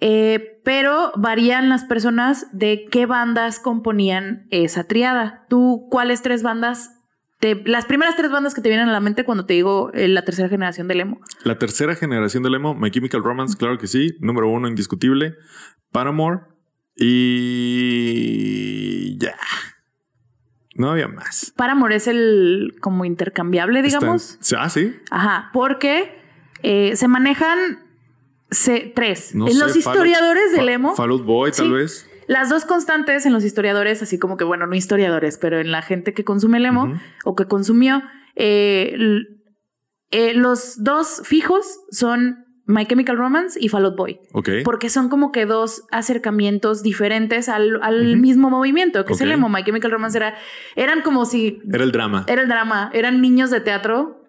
[0.04, 5.46] Eh, pero varían las personas de qué bandas componían esa triada.
[5.48, 6.98] ¿Tú cuáles tres bandas?
[7.38, 10.08] Te, las primeras tres bandas que te vienen a la mente cuando te digo eh,
[10.08, 11.20] la tercera generación del emo.
[11.44, 14.16] La tercera generación del emo, My Chemical Romance, claro que sí.
[14.18, 15.36] Número uno, indiscutible.
[15.92, 16.40] Paramore.
[16.96, 17.96] Y
[19.18, 19.36] ya.
[20.74, 21.52] No había más.
[21.56, 24.40] Paramore es el como intercambiable, digamos.
[24.58, 24.96] Ah, sí.
[25.12, 26.20] Ajá, porque
[26.64, 27.81] eh, se manejan
[28.52, 29.34] se- tres.
[29.34, 31.72] No en sé, los Fall- historiadores del Fa- emo, Fall Out Boy, tal Sí.
[31.72, 32.08] vez.
[32.28, 35.82] las dos constantes en los historiadores, así como que, bueno, no historiadores, pero en la
[35.82, 38.02] gente que consume el emo o que consumió,
[38.36, 38.96] eh,
[40.10, 44.20] eh, los dos fijos son My Chemical Romance y Fall Out Boy.
[44.32, 44.48] Ok.
[44.64, 47.80] Porque son como que dos acercamientos diferentes al,
[48.18, 49.48] mismo movimiento, que es el emo.
[49.48, 50.34] My Chemical Romance era,
[50.76, 52.24] eran como si Era el drama.
[52.28, 54.21] era el drama, eran niños de teatro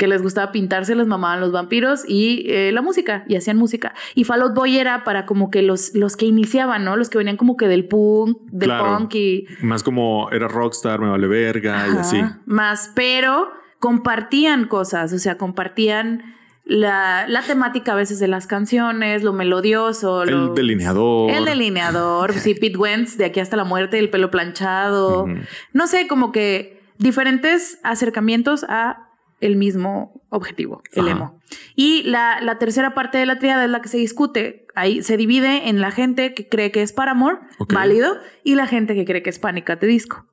[0.00, 3.92] que les gustaba pintarse, les mamaban los vampiros y eh, la música, y hacían música.
[4.14, 6.96] Y Fall Out Boy era para como que los, los que iniciaban, ¿no?
[6.96, 8.96] Los que venían como que del punk, del Claro.
[8.98, 9.46] punk y...
[9.60, 12.20] Más como era rockstar, me vale verga y así.
[12.46, 16.34] Más, pero compartían cosas, o sea, compartían
[16.64, 21.30] la, la temática a veces de las canciones, lo melodioso, lo- El delineador.
[21.30, 25.26] el delineador, sí, Pete Wentz, de aquí hasta la muerte, el pelo planchado.
[25.72, 29.09] No sé, como que diferentes acercamientos a
[29.40, 31.10] el mismo objetivo, el Ajá.
[31.16, 31.40] emo.
[31.74, 34.66] Y la, la tercera parte de la triada es la que se discute.
[34.74, 37.72] Ahí se divide en la gente que cree que es Paramore, Ok.
[37.72, 39.68] válido, y la gente que cree que es Panic!
[39.70, 40.26] at the Disco,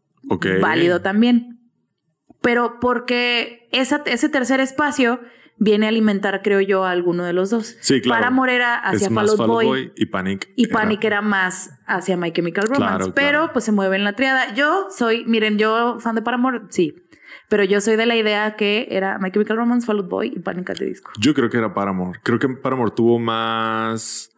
[0.62, 1.60] válido también.
[2.41, 5.20] Pero porque esa, ese tercer espacio
[5.58, 7.78] viene a alimentar, creo yo, a alguno de los dos.
[7.82, 8.22] Sí, claro.
[8.22, 10.50] Paramore era hacia Fall Out Boy, Boy y Panic.
[10.56, 12.98] y Panic era más hacia My Chemical Romance.
[12.98, 13.54] Claro, pero claro.
[13.54, 14.54] pues se mueve en la triada.
[14.54, 16.93] Yo soy, miren, yo fan de Paramore, sí.
[17.49, 20.39] Pero yo soy de la idea que era My Chemical Romance, Fall Out Boy y
[20.39, 20.69] Panic!
[20.69, 21.12] at the Disco.
[21.19, 22.19] Yo creo que era Paramore.
[22.23, 24.31] Creo que Paramore tuvo más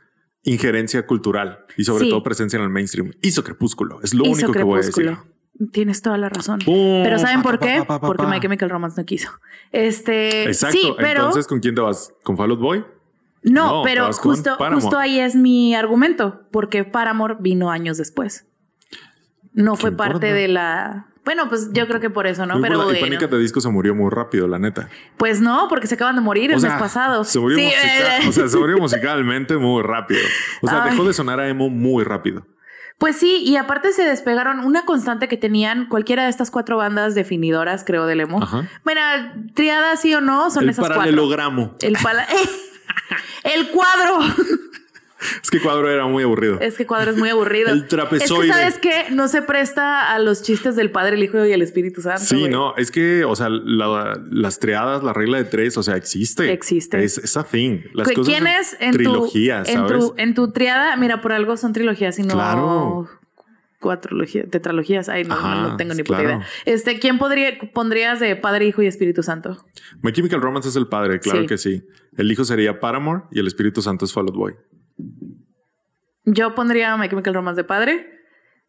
[0.43, 2.09] injerencia cultural y sobre Sí.
[2.11, 3.11] todo presencia en el mainstream.
[3.21, 3.99] Hizo Crepúsculo.
[4.03, 4.93] Es lo Hizo único que voy a decir.
[5.05, 5.39] Crepúsculo.
[5.73, 6.59] Tienes toda la razón.
[6.63, 7.77] Pum, Pero ¿saben pa, por pa, qué?
[7.79, 8.25] pa, pa, pa, Porque.
[8.27, 9.29] My Chemical Romance no quiso.
[9.73, 10.77] Este, Exacto.
[10.79, 12.13] sí, pero Entonces, ¿con quién te vas?
[12.23, 12.85] ¿Con Fall Out Boy?
[13.43, 18.45] no, no, pero justo, ahí es mi argumento, porque Paramore vino años después.
[19.51, 20.33] No fue ¿Qué parte importa?
[20.35, 21.07] de la.
[21.25, 22.55] Bueno, pues yo creo que por eso, ¿no?
[22.55, 23.17] Muy Pero y bueno.
[23.21, 24.89] At the Disco se murió muy rápido, la neta.
[25.17, 27.23] Pues no, porque se acaban de morir el O sea, mes pasado.
[27.23, 30.21] Se murió, Sí, musica- eh, o sea, se murió musicalmente muy rápido.
[30.61, 30.91] O sea, Ay.
[30.91, 32.47] dejó de sonar a emo muy rápido.
[32.97, 37.15] Pues sí, y aparte se despegaron una constante que tenían cualquiera de estas cuatro bandas
[37.15, 38.41] definidoras, creo, del emo.
[38.43, 38.67] Ajá.
[38.83, 38.99] Bueno,
[39.55, 40.97] triada sí o no, son El esas cuatro.
[40.97, 41.75] paralelogramo.
[41.79, 42.27] El pala-
[43.43, 44.19] El cuadro.
[45.43, 46.59] Es que cuadro era muy aburrido.
[46.59, 47.69] Es que cuadro es muy aburrido.
[47.73, 48.47] El trapezoide.
[48.49, 48.77] Es que sabes
[49.09, 52.21] que no se presta a los chistes del Padre, el Hijo y el Espíritu Santo.
[52.23, 55.95] Sí, no, es que, o sea, la- las triadas, la regla de tres, o sea,
[55.97, 56.51] existe.
[56.51, 57.03] Existe.
[57.03, 57.81] Es esa thing.
[57.93, 59.99] Las ¿Qui- cosas ¿Quién es en trilogías, tu, en ¿sabes?
[59.99, 60.95] tu en tu triada?
[60.95, 63.09] Mira, por algo son trilogías y no Claro.
[63.79, 65.07] cuatrologías, tetralogías.
[65.09, 66.23] Ay, no, no, tengo ni claro.
[66.23, 66.47] puta idea.
[66.65, 69.57] Este, ¿quién podría pondrías de Padre, Hijo y Espíritu Santo?
[70.01, 71.47] My Chemical Romance es el padre, claro Sí.
[71.47, 71.83] que sí.
[72.17, 74.53] El hijo sería Paramore y el Espíritu Santo es Fall Out Boy.
[76.25, 78.09] Yo pondría a My Chemical Romance de padre,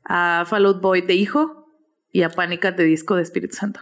[0.04, 1.66] a Fall Out Boy de hijo
[2.12, 2.64] y a Panic!
[2.64, 3.80] at the Disco de Espíritu Santo.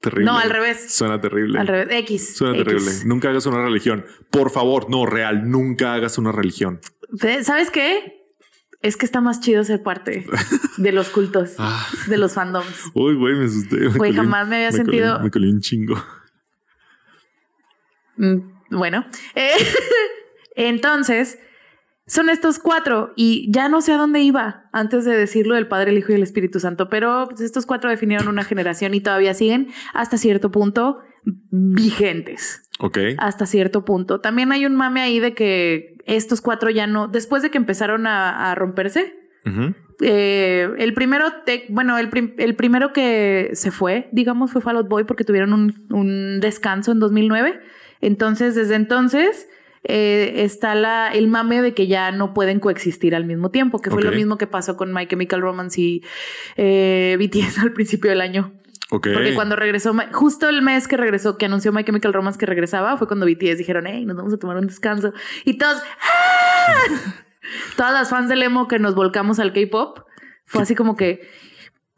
[0.00, 0.26] Terrible.
[0.26, 0.92] No, al revés.
[0.94, 1.58] Suena terrible.
[1.58, 2.36] Al revés, X.
[2.36, 2.64] Suena X.
[2.66, 2.92] terrible.
[3.06, 4.04] Nunca hagas una religión.
[4.30, 6.80] Por favor, no, real, nunca hagas una religión.
[7.42, 8.12] ¿Sabes qué?
[8.82, 10.26] Es que está más chido ser parte
[10.76, 11.86] de los cultos, Ah.
[12.08, 12.90] de los fandoms.
[12.94, 13.76] Uy, güey, me asusté.
[13.76, 15.96] Me Güey, jamás me había colé- sentido- me colé un chingo.
[18.16, 18.38] Mm,
[18.70, 19.52] Bueno, Eh,
[20.56, 21.38] entonces
[22.06, 25.90] son estos cuatro y ya no sé a dónde iba antes de decirlo del Padre,
[25.90, 29.34] el Hijo y el Espíritu Santo, pero pues, estos cuatro definieron una generación y todavía
[29.34, 30.98] siguen hasta cierto punto
[31.50, 32.62] vigentes.
[32.78, 32.98] Ok.
[33.18, 34.20] Hasta cierto punto.
[34.20, 38.06] También hay un mame ahí de que estos cuatro ya no, después de que empezaron
[38.06, 39.14] a, a romperse,
[40.02, 44.76] eh, el primero, te- bueno, el, prim- el primero que se fue, digamos, fue Fall
[44.76, 47.60] Out Boy porque tuvieron un, un descanso en 2009.
[48.00, 49.48] Entonces, desde entonces
[49.88, 53.90] eh, está la, el mame de que ya no pueden coexistir al mismo tiempo, que
[53.90, 56.02] fue lo mismo que pasó con My Chemical Romance y
[56.56, 58.52] eh, BTS al principio del año.
[58.90, 59.08] Ok.
[59.12, 62.96] Porque cuando regresó, justo el mes que regresó, que anunció My Chemical Romance que regresaba,
[62.96, 65.12] fue cuando BTS dijeron, hey, nos vamos a tomar un descanso.
[65.44, 67.14] Y todos, ¡ah!
[67.76, 70.00] Todas las fans del emo que nos volcamos al K-pop,
[70.46, 71.28] fue así como que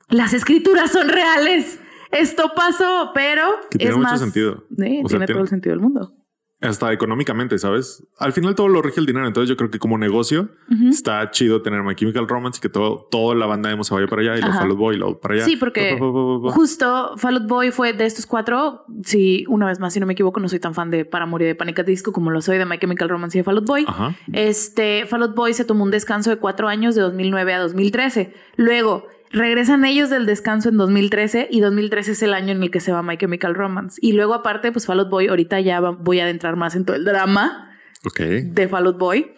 [0.09, 1.81] las escrituras son reales.
[2.11, 4.65] Esto pasó, pero Que tiene mucho sentido.
[4.77, 6.15] Sí, O sea, tiene tiene- todo el sentido del mundo.
[6.61, 8.05] Hasta económicamente, ¿sabes?
[8.19, 9.27] Al final todo lo rige el dinero.
[9.29, 10.49] Entonces yo creo que como negocio
[10.89, 14.09] está chido tener My Chemical Romance y que todo, toda la banda emo se vaya
[14.09, 14.59] para allá y Ajá.
[14.59, 15.45] Fall Out Boy para allá.
[15.45, 16.53] Sí, porque Pa, pa, pa, pa, pa.
[16.53, 18.85] justo Fall Out Boy fue de estos cuatro.
[19.05, 21.55] Sí, una vez más, si no me equivoco, no soy tan fan de Paramore y
[21.55, 23.85] de the Disco como lo soy de My Chemical Romance y de Fall Out Boy.
[23.87, 24.17] Ajá.
[24.33, 28.35] Este, Fall Out Boy se tomó un descanso de cuatro años de 2009 a 2013.
[28.57, 32.81] Luego regresan ellos del descanso en 2013 y 2013 es el año en el que
[32.81, 33.99] se va My Chemical Romance.
[34.03, 36.85] Y luego aparte, pues Fall Out Boy, ahorita ya va- voy a adentrar más en
[36.85, 37.71] todo el drama
[38.05, 38.21] Ok.
[38.21, 39.33] de Fall Out Boy.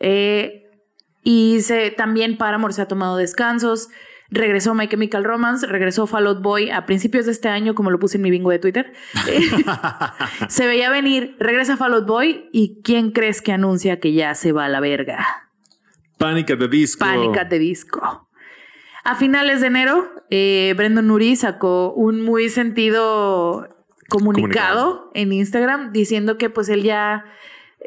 [0.00, 0.64] Eh,
[1.22, 3.88] y se, también Paramore se ha tomado descansos.
[4.32, 7.98] Regresó My Chemical Romance, regresó Fall Out Boy a principios de este año, como lo
[7.98, 8.92] puse en mi bingo de Twitter.
[10.48, 14.52] se veía venir, regresa Fall Out Boy y ¿quién crees que anuncia que ya se
[14.52, 15.26] va a la verga?
[16.18, 17.04] Panic at the Disco.
[17.04, 18.28] Pánica de disco.
[19.04, 23.68] A finales de enero, eh, Brendan Urie sacó un muy sentido
[24.08, 25.10] comunicado, Comunicado.
[25.14, 27.24] en Instagram diciendo que pues él ya,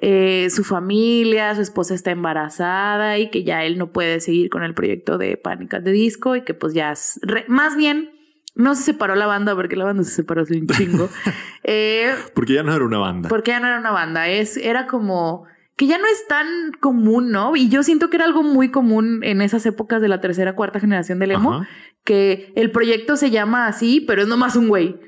[0.01, 4.63] eh, su familia, su esposa está embarazada y que ya él no puede seguir con
[4.63, 8.09] el proyecto de Pánica de disco y que pues ya, re- más bien
[8.55, 11.09] No se separó la banda porque la banda se separó hace un chingo.
[11.65, 13.29] Eh, Porque ya no era una banda.
[13.29, 15.45] porque ya no era una banda, es, era como
[15.85, 16.47] que ya no es tan
[16.79, 17.55] común, ¿no?
[17.55, 20.79] Y yo siento que era algo muy común en esas épocas de la tercera, cuarta
[20.79, 21.67] generación del emo, Ajá.
[22.03, 24.99] que el proyecto se llama así, pero es nomás un güey.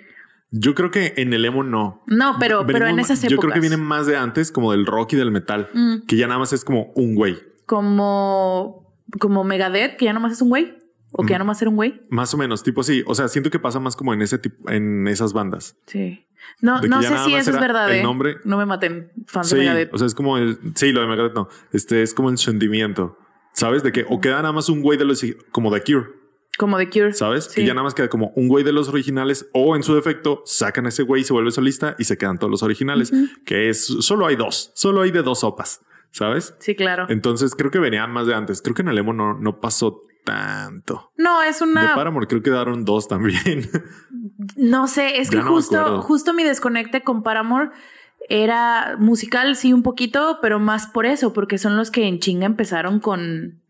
[0.52, 2.04] Yo creo que en el emo no.
[2.08, 3.32] No, pero, pero en esas épocas.
[3.32, 6.16] Yo creo que viene más de antes, como del rock y del metal, Mm, que
[6.18, 7.38] ya nada más es como un güey.
[7.66, 10.78] como, como Megadeth, que ya nomás es un güey.
[11.18, 11.40] O que ya Mm.
[11.40, 12.02] nomás era un güey.
[12.10, 13.02] Más o menos, tipo así.
[13.08, 15.78] O sea, siento que pasa más como en ese tipo, en esas bandas.
[15.86, 16.25] Sí.
[16.62, 17.92] No, no sé si eso es verdad.
[17.92, 18.04] el ¿eh?
[18.04, 18.38] nombre.
[18.44, 19.94] No me maten, fans Sí, de Megadeth.
[19.94, 21.48] o sea, es como el, sí, lo de Megadeth no.
[21.72, 23.18] Este es como el sentimiento,
[23.54, 23.84] ¿sabes?
[23.84, 26.08] De que o queda nada más un güey de los, como The Cure,
[26.58, 27.14] Como The Cure.
[27.14, 27.46] ¿sabes?
[27.46, 27.62] Sí.
[27.62, 30.42] Que ya nada más queda como un güey de los originales o en su defecto
[30.46, 33.12] sacan a ese güey y se vuelve solista y se quedan todos los originales,
[33.46, 35.82] que es, solo hay dos, solo hay de dos sopas,
[36.12, 36.56] ¿sabes?
[36.60, 37.06] Sí, claro.
[37.10, 38.62] Entonces creo que venían más de antes.
[38.62, 41.14] Creo que en el emo no, no pasó tanto.
[41.18, 41.96] No, es De una.
[41.96, 43.70] Paramore creo que daron dos también.
[44.58, 47.70] No sé, es Ya que no justo, justo mi desconecte con Paramore
[48.28, 52.46] era musical, sí, un poquito, pero más por eso, porque son los que en chinga
[52.46, 53.62] empezaron con,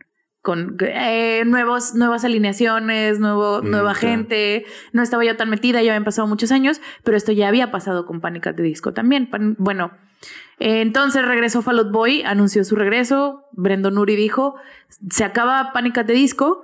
[0.42, 4.66] con eh, nuevos, nuevas alineaciones, nuevo, Mm, nueva gente.
[4.94, 8.06] No estaba yo tan metida, ya habían pasado muchos años, pero esto ya había pasado
[8.06, 8.56] con Panic!
[8.56, 9.30] the Disco también.
[9.30, 9.92] Pan- bueno,
[10.60, 13.44] entonces regresó Fall Out Boy, anunció su regreso.
[13.52, 14.56] Brendon Uri dijo:
[15.10, 15.98] se acaba Panic!
[15.98, 16.64] at the Disco,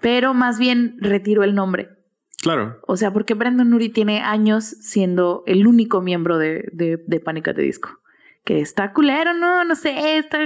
[0.00, 1.90] pero más bien retiró el nombre.
[2.42, 2.78] claro.
[2.86, 7.90] O sea, porque Brandon Uri tiene años siendo el único miembro de, de, de Disco.
[8.44, 10.38] Que está culero, no, no sé, está.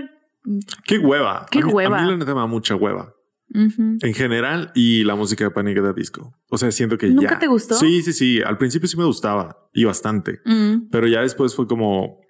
[0.87, 1.46] Qué hueva.
[1.50, 1.98] Qué a mí, hueva.
[1.98, 3.14] A mí la neta me da mucha hueva.
[3.53, 5.79] En general y la música de Panic!
[5.79, 6.33] at the Disco.
[6.48, 7.38] O sea, siento que ¿Nunca ya.
[7.40, 7.74] te gustó?
[7.74, 8.40] Sí, sí, sí.
[8.40, 10.40] Al principio sí me gustaba y bastante.
[10.44, 10.88] Mm.
[10.90, 12.20] Pero ya después fue como,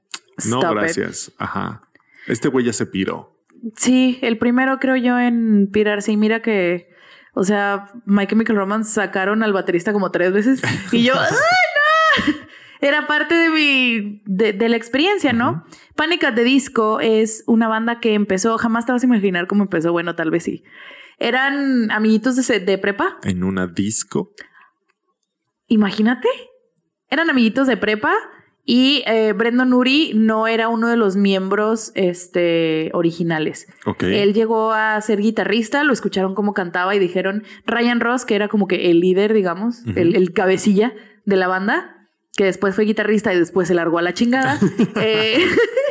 [0.49, 0.79] no, Stop it.
[0.79, 1.33] gracias.
[1.38, 1.83] Ajá.
[2.27, 3.37] Este güey ya se piró.
[3.77, 6.12] Sí, el primero creo yo en pirarse.
[6.12, 6.90] Y mira que,
[7.35, 10.62] o sea, My Chemical Romance sacaron al baterista como tres veces.
[10.93, 12.35] Y yo, ¡ay, no!
[12.83, 15.64] Era parte de mi, de, de la experiencia, ¿no?
[15.99, 19.93] At the Disco es una banda que empezó, jamás te vas a imaginar cómo empezó.
[19.93, 20.64] Bueno, tal vez sí.
[21.19, 23.19] Eran amiguitos de, de prepa.
[23.23, 24.33] En una disco.
[25.66, 26.29] Imagínate.
[27.11, 28.14] Eran amiguitos de prepa
[28.64, 33.66] y eh, Brendan Uri no era uno de los miembros este, originales.
[33.87, 34.05] Ok.
[34.05, 38.49] Él llegó a ser guitarrista, lo escucharon cómo cantaba y dijeron Ryan Ross, que era
[38.49, 40.92] como que el líder, digamos, el, el cabecilla
[41.25, 44.59] de la banda, que después fue guitarrista y después se largó a la chingada.
[44.96, 45.38] eh,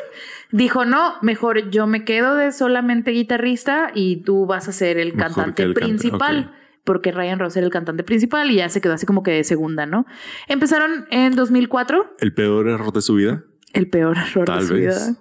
[0.52, 5.14] dijo, no, mejor yo me quedo de solamente guitarrista y tú vas a ser el
[5.14, 6.56] Mejor cantante principal.
[6.90, 9.44] Porque Ryan Ross era el cantante principal y ya se quedó así como que de
[9.44, 10.08] segunda, ¿no?
[10.48, 13.44] Empezaron en 2004, El peor error de su vida.
[13.74, 14.82] el peor error Tal de su vez.
[15.12, 15.20] vida.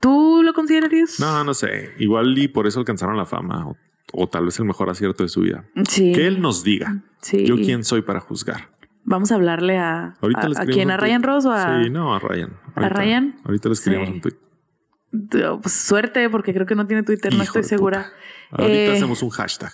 [0.00, 1.20] ¿Tú lo considerarías?
[1.20, 1.92] No, no sé.
[1.98, 3.64] Igual y por eso alcanzaron la fama.
[3.68, 3.76] O,
[4.12, 5.66] o tal vez el mejor acierto de su vida.
[5.88, 6.10] Sí.
[6.12, 7.04] Que él nos diga.
[7.22, 7.46] sí.
[7.46, 8.70] Yo quién soy para juzgar.
[9.04, 10.96] Vamos a hablarle a, Ahorita a, ¿a quién, a.
[10.96, 12.58] Ryan Ross o a, Sí, no, a Ryan.
[12.74, 13.36] ¿A Ryan?
[13.44, 14.14] Ahorita le escribimos Sí.
[14.14, 15.58] un tweet.
[15.62, 18.10] Pues, suerte, porque creo que no tiene Twitter, no estoy segura.
[18.50, 19.70] Ahorita Eh, hacemos un hashtag.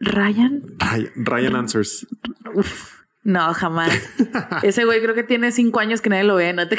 [0.00, 2.06] Ryan, Ryan, Ryan Answers.
[2.54, 3.90] Uf, no, jamás.
[4.62, 6.76] Ese güey creo que tiene cinco años que nadie lo ve, no te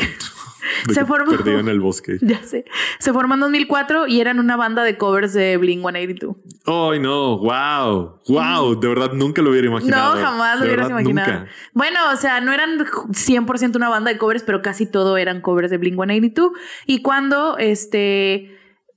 [0.94, 1.32] Se formó.
[1.32, 2.18] Perdido en el bosque.
[2.22, 2.66] Ya sé.
[3.00, 6.36] Se formó en 2004 y eran una banda de covers de Blink 182.
[6.66, 7.40] Ay, no.
[7.40, 8.22] Wow.
[8.28, 8.80] Wow.
[8.80, 10.16] De verdad, nunca lo hubiera imaginado.
[10.16, 11.32] No, jamás lo hubieras imaginado.
[11.32, 11.52] nunca.
[11.74, 15.72] Bueno, o sea, no eran 100% una banda de covers, pero casi todo eran covers
[15.72, 16.52] de Blink 182.
[16.86, 18.55] Y cuando este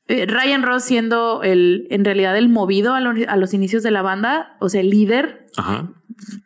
[0.09, 3.91] eh, Ryan Ross siendo el en realidad el movido a, lo- a los inicios de
[3.91, 5.89] la banda, o sea, el líder Ajá.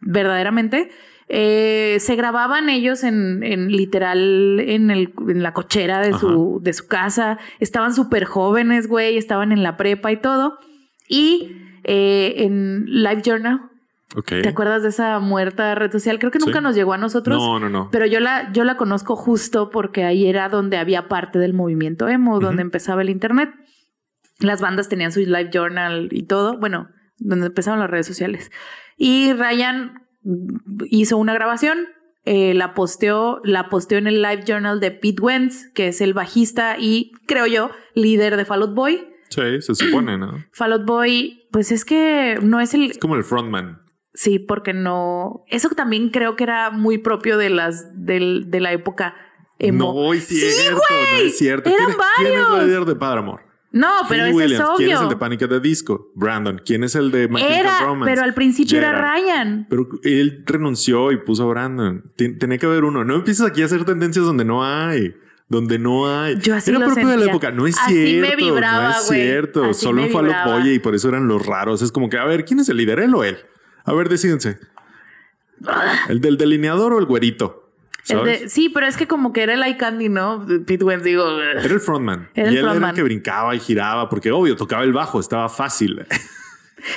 [0.00, 0.90] verdaderamente.
[1.28, 6.72] eh, se grababan ellos en, en literal en, el, en la cochera de su, de
[6.74, 7.38] su casa.
[7.58, 9.16] Estaban súper jóvenes, güey.
[9.16, 10.58] Estaban en la prepa y todo.
[11.08, 11.52] Y
[11.84, 13.60] eh, en Live Journal,
[14.16, 14.26] Ok.
[14.42, 16.18] ¿te acuerdas de esa muerta red social?
[16.18, 16.62] Creo que nunca Sí.
[16.62, 17.38] nos llegó a nosotros.
[17.38, 17.88] No, no, no.
[17.90, 22.08] Pero yo la, yo la conozco justo porque ahí era donde había parte del movimiento
[22.08, 23.50] emo, donde empezaba el internet.
[24.40, 26.58] Las bandas tenían su live journal y todo.
[26.58, 28.50] Bueno, donde empezaron las redes sociales.
[28.96, 30.02] Y Ryan
[30.90, 31.78] hizo una grabación,
[32.24, 36.14] eh, la posteó, la posteó en el live journal de Pete Wentz, que es el
[36.14, 39.08] bajista y creo yo líder de Fall Out Boy.
[39.30, 40.44] Sí, se supone, ¿no?
[40.52, 43.81] Fall Out Boy, pues es que no es el, Es como el frontman.
[44.14, 45.44] Sí, porque no.
[45.48, 49.14] Eso también creo que era muy propio de las del, de la época
[49.58, 49.92] emo.
[49.94, 51.70] No es cierto, no es cierto.
[51.70, 52.60] Eran ¿Quién, es- ¿Quién es varios.
[52.60, 53.42] el líder de Paramore?
[53.74, 54.52] No, pero Williams.
[54.52, 54.76] es obvio.
[54.76, 55.42] ¿Quién es el de Panic!
[55.44, 56.10] at the Disco?
[56.14, 56.60] Brandon.
[56.62, 58.10] ¿Quién es el de era, Romance?
[58.12, 59.14] pero al principio era Gerard.
[59.22, 59.66] Ryan.
[59.70, 62.04] Pero él renunció y puso a Brandon.
[62.16, 63.02] Tenía que haber uno.
[63.04, 65.14] No empieces aquí a hacer tendencias donde no hay.
[65.48, 66.36] Donde no hay.
[66.38, 67.32] Yo así Era lo propio de la sentía.
[67.32, 67.50] época.
[67.50, 68.36] No es Así me cierto.
[68.44, 69.20] vibraba, no es güey.
[69.22, 69.64] cierto.
[69.64, 70.58] Así Solo me en vibraba.
[70.58, 71.80] Boy y por eso eran los raros.
[71.80, 73.00] Es como que, a ver, ¿quién es el líder?
[73.00, 73.38] ¿Él o él?
[73.84, 74.58] A ver, decídense.
[76.08, 77.70] ¿El del delineador o el güerito?
[78.48, 80.44] Sí, pero es que como que era el eye candy, ¿no?
[80.66, 81.24] Pete Wentz, digo.
[81.40, 82.28] Era el frontman.
[82.34, 82.90] Era el y él era frontman.
[82.90, 86.04] el que brincaba y giraba, porque obvio, tocaba el bajo, estaba fácil.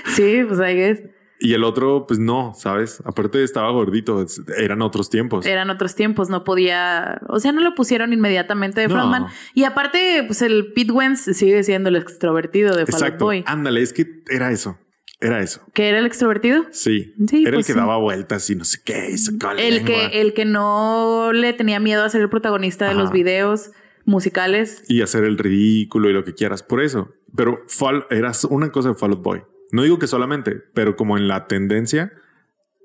[0.05, 1.03] Sí, pues ahí es.
[1.37, 3.03] Y el otro, pues no, ¿sabes?
[3.05, 4.25] Aparte estaba gordito,
[4.57, 5.45] eran otros tiempos.
[5.45, 8.95] Eran otros tiempos, no podía, o sea, no lo pusieron inmediatamente de No.
[8.95, 9.27] frontman.
[9.53, 13.25] Y aparte, pues el Pete Wentz sigue siendo el extrovertido de Fall Exacto.
[13.25, 13.43] Boy.
[13.45, 14.79] Ándale, es que era eso.
[15.21, 15.61] Era eso.
[15.73, 16.65] ¿Que era el extrovertido?
[16.71, 17.13] Sí.
[17.27, 17.79] Sí, era pues el que sí.
[17.79, 19.11] daba vueltas y no sé qué.
[19.11, 20.09] y sacaba El lengua.
[20.11, 23.71] que, el que no le tenía miedo a ser el protagonista de los videos
[24.05, 24.83] musicales.
[24.87, 26.63] Y hacer el ridículo y lo que quieras.
[26.63, 27.13] Por eso.
[27.35, 29.43] Pero Fall, eras una cosa de Fall Out Boy.
[29.71, 32.13] No digo que solamente, pero como en la tendencia,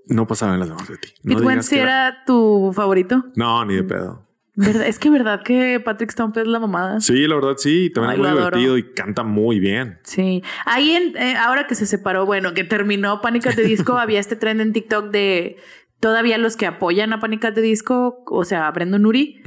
[0.06, 1.08] no pasaba en las demás de ti.
[1.22, 3.24] No Pete Wentz que sí era tu favorito.
[3.36, 4.26] No, ni de pedo.
[4.56, 4.86] ¿Verdad?
[4.86, 7.00] Es que verdad que Patrick Stump es la mamada.
[7.00, 7.90] Sí, la verdad sí.
[7.94, 8.56] También Ay, es muy adoro.
[8.58, 9.98] divertido y canta muy bien.
[10.02, 10.42] Sí.
[10.66, 14.36] Ahí, en, eh, ahora que se separó, bueno, que terminó Pánicas de Disco, había este
[14.36, 15.56] trend en TikTok de
[16.00, 19.40] todavía los que apoyan a Pánicas de Disco, o sea, a Brandon Uri,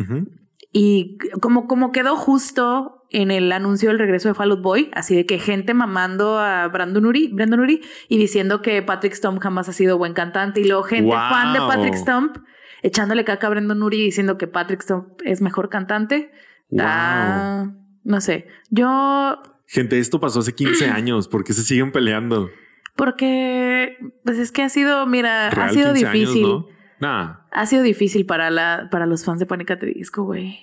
[0.72, 5.16] y como, como quedó justo en el anuncio del regreso de Fall Out Boy, así
[5.16, 9.70] de que gente mamando a Brandon Uri, Brandon Uri y diciendo que Patrick Stump jamás
[9.70, 11.30] ha sido buen cantante, y luego gente Wow.
[11.30, 12.38] fan de Patrick Stump
[12.84, 16.32] echándole caca a Brandon Uri diciendo que Patrick Stump es mejor cantante.
[16.69, 16.82] Wow.
[16.86, 17.72] Ah,
[18.04, 18.48] no sé.
[18.69, 21.28] Yo Gente, esto pasó hace 15 años.
[21.28, 22.50] ¿Por qué se siguen peleando?
[22.96, 26.43] Porque, pues es que ha sido, mira, Real, ha sido 15 años, difícil.
[26.43, 26.67] ¿no?
[27.00, 27.38] Nah.
[27.52, 30.60] Ha sido difícil para la, para los fans de Pánica de Disco, güey.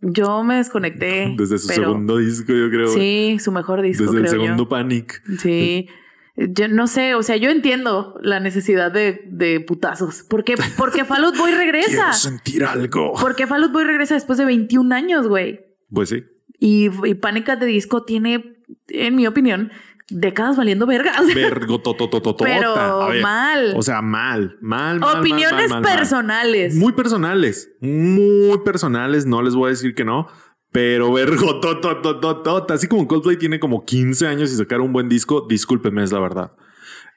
[0.00, 1.34] Yo me desconecté.
[1.38, 2.88] Desde su pero- segundo disco, yo creo.
[2.88, 4.68] Sí, su mejor disco, Desde el creo segundo yo.
[4.68, 5.22] Panic.
[5.38, 5.88] Sí.
[6.36, 10.22] Yo no sé, o sea, yo entiendo la necesidad de, de putazos.
[10.28, 11.88] Porque, porque Fall Out Boy regresa.
[11.88, 13.14] Quiero sentir algo.
[13.20, 15.60] Porque Fall Out Boy regresa después de 21 años, güey.
[15.90, 16.24] Pues sí.
[16.58, 19.70] Y, y Pánica de Disco tiene, en mi opinión,
[20.08, 21.12] décadas valiendo verga.
[21.20, 22.44] O sea, Vergo totototota.
[22.44, 23.74] pero A ver, mal.
[23.76, 25.96] O sea, mal, mal, mal, Opiniones mal, mal.
[25.96, 26.74] personales.
[26.74, 29.26] Muy personales, muy personales.
[29.26, 30.28] No les voy a decir que no,
[30.76, 32.74] pero vergo totototota.
[32.74, 36.20] Así como Coldplay tiene como 15 años y sacar un buen disco, discúlpenme, es la
[36.20, 36.52] verdad.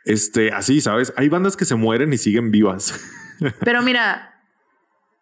[0.06, 2.98] Este, así, sabes, hay bandas que se mueren y siguen vivas.
[3.60, 4.46] Pero mira,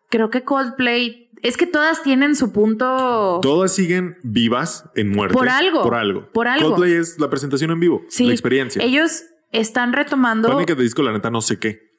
[0.09, 3.39] creo que Coldplay es que todas tienen su punto.
[3.41, 5.33] Todas siguen vivas en muerte.
[5.33, 5.81] Por algo.
[5.81, 6.31] Por algo.
[6.31, 6.69] Por algo.
[6.69, 8.83] Coldplay es la presentación en vivo, Sí, la experiencia.
[8.83, 11.91] Ellos están retomando Pánica de disco, la neta, no sé qué.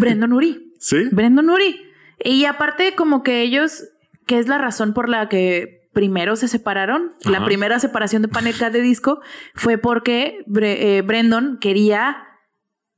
[0.00, 0.74] Brandon Uri.
[0.80, 1.04] ¿Sí?
[1.12, 1.84] Brandon Uri.
[2.24, 3.84] Y aparte, como que ellos,
[4.28, 8.70] que es la razón por la que primero se separaron, la primera separación de Pánica
[8.70, 9.20] de disco
[9.54, 12.18] fue porque Bre- eh, quería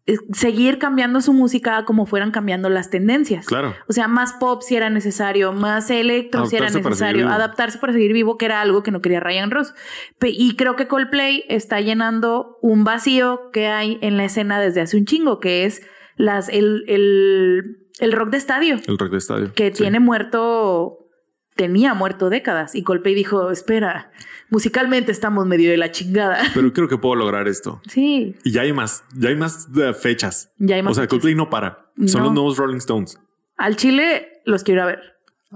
[0.07, 3.47] eh, seguir cambiando su música como fueran cambiando las tendencias.
[3.47, 3.75] Claro.
[3.89, 7.93] O sea, más pop si era necesario, más electro si era para necesario, adaptarse para
[7.93, 9.73] seguir vivo, que era algo que no quería Ryan Ross.
[10.23, 14.97] Y creo que Coldplay está llenando un vacío que hay en la escena desde hace
[14.97, 15.81] un chingo, que es
[16.17, 17.63] las, el, el,
[18.01, 19.53] el rock de estadio, El rock de estadio.
[19.55, 19.83] que Sí.
[19.85, 20.99] tiene muerto,
[21.57, 22.75] tenía muerto décadas.
[22.75, 24.11] Y Coldplay dijo, espera,
[24.51, 26.39] musicalmente estamos medio de la chingada.
[26.55, 27.81] Pero creo que puedo lograr esto.
[27.89, 30.53] Sí, Y ya hay más, ya hay más eh, fechas.
[30.59, 30.93] ya hay más.
[30.93, 31.11] o sea, fechas.
[31.11, 31.91] Coldplay no para.
[32.07, 32.27] Son No.
[32.27, 33.19] los nuevos Rolling Stones.
[33.57, 35.01] Al Chile los quiero ir a ver.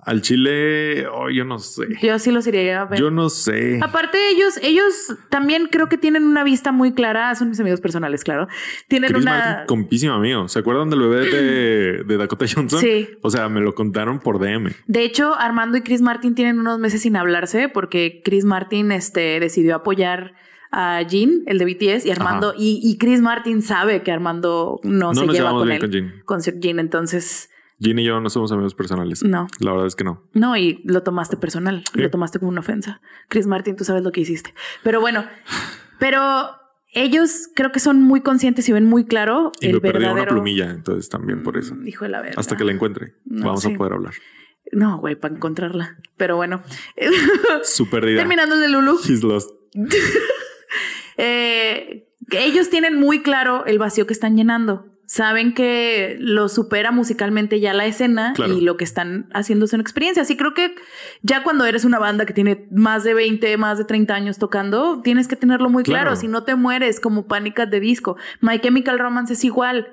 [0.03, 1.87] Al Chile, oh, yo no sé.
[2.03, 2.99] Yo sí los iría a ver.
[2.99, 3.79] Yo no sé.
[3.81, 7.33] Aparte, ellos, ellos también creo que tienen una vista muy clara.
[7.37, 8.49] Son mis amigos personales, claro.
[8.89, 9.39] Tienen Chris una.
[9.39, 10.49] Martin, compísimo amigo.
[10.49, 12.81] ¿Se acuerdan del bebé de, de Dakota Johnson?
[12.81, 13.09] Sí.
[13.23, 14.73] O sea, me lo contaron por DM.
[14.89, 19.39] De hecho, Armando y Chris Martin tienen unos meses sin hablarse porque Chris Martin este,
[19.39, 20.35] decidió apoyar
[20.73, 25.13] a Jean, el de BTS, y Armando, y, y Chris Martin sabe que Armando no,
[25.13, 26.23] No se lleva con bien él, con Jean.
[26.25, 26.79] con Jean.
[26.81, 29.23] Entonces, Jean y yo no somos amigos personales.
[29.25, 30.23] no, La verdad es que no.
[30.33, 32.01] no, y lo tomaste personal, Sí.
[32.01, 33.01] lo tomaste como una ofensa.
[33.29, 34.55] Chris Martin, tú sabes lo que hiciste.
[34.83, 35.25] Pero bueno,
[35.99, 36.21] pero
[36.93, 40.23] ellos creo que son muy conscientes y ven muy claro Y el me perdí verdadero.
[40.23, 41.75] una plumilla, entonces también por eso.
[41.85, 42.39] Hijo de la verga.
[42.41, 43.73] Hasta que la encuentre, No, vamos sí.
[43.75, 44.15] a poder hablar.
[44.73, 45.99] No, güey, para encontrarla.
[46.17, 46.63] Pero bueno.
[47.65, 48.19] Su perdida.
[48.19, 48.99] Terminando el de Lulu.
[49.07, 49.51] He's lost.
[51.17, 54.87] eh, ellos tienen muy claro el vacío que están llenando.
[55.15, 58.53] Saben que lo supera musicalmente ya la escena Claro.
[58.55, 60.25] y lo que están haciendo es una experiencia.
[60.25, 60.75] Así creo que
[61.23, 65.03] ya cuando eres una banda que tiene más de 20, más de 30 años tocando,
[65.03, 66.07] tienes que tenerlo muy claro.
[66.07, 66.17] Claro.
[66.17, 68.17] Si no te mueres como pánicas de disco.
[68.41, 69.87] My Chemical Romance es igual.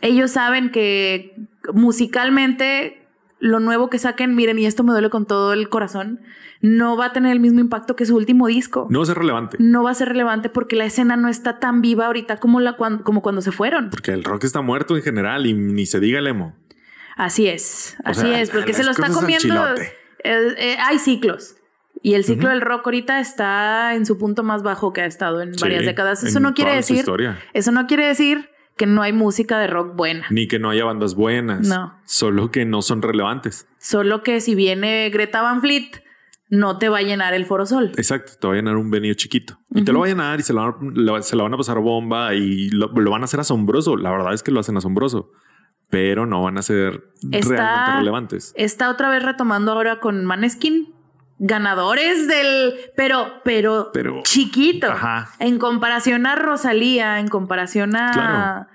[0.00, 1.36] Ellos saben que
[1.74, 3.05] musicalmente
[3.38, 6.20] lo nuevo que saquen, miren, y esto me duele con todo el corazón,
[6.62, 9.18] no va a tener el mismo impacto que su último disco No va a ser
[9.18, 9.56] relevante.
[9.60, 12.76] no va a ser relevante porque la escena no está tan viva ahorita como, la,
[12.78, 13.90] cuan- como cuando se fueron.
[13.90, 16.54] Porque el rock está muerto en general y ni se diga el emo.
[17.16, 19.74] Así es, O así sea, es, porque se lo está comiendo.
[20.24, 21.56] Eh, eh, hay ciclos.
[22.02, 25.40] Y el ciclo del rock ahorita está en su punto más bajo que ha estado
[25.40, 26.22] en varias décadas.
[26.24, 26.98] Eso no quiere decir.
[26.98, 27.38] historia.
[27.52, 30.26] Eso no quiere decir que no hay música de rock buena.
[30.30, 31.66] Ni que no haya bandas buenas.
[31.66, 31.94] No.
[32.04, 33.66] Solo que no son relevantes.
[33.78, 36.02] Solo que si viene Greta Van Fleet,
[36.48, 37.92] no te va a llenar el Foro Sol.
[37.96, 38.32] Exacto.
[38.40, 39.58] Te va a llenar un venio chiquito.
[39.74, 41.54] Y te lo va a llenar y se, lo van a- lo- se la van
[41.54, 43.96] a pasar bomba y lo, lo van a hacer asombroso.
[43.96, 45.30] La verdad es que lo hacen asombroso.
[45.88, 48.52] Pero no van a ser Está- realmente relevantes.
[48.56, 50.92] Está otra vez retomando ahora con Maneskin.
[51.38, 52.74] Ganadores del.
[52.96, 54.90] Pero, pero, Pero- chiquito.
[54.90, 55.30] Ajá.
[55.38, 58.10] En comparación a Rosalía, en comparación a.
[58.12, 58.66] Claro.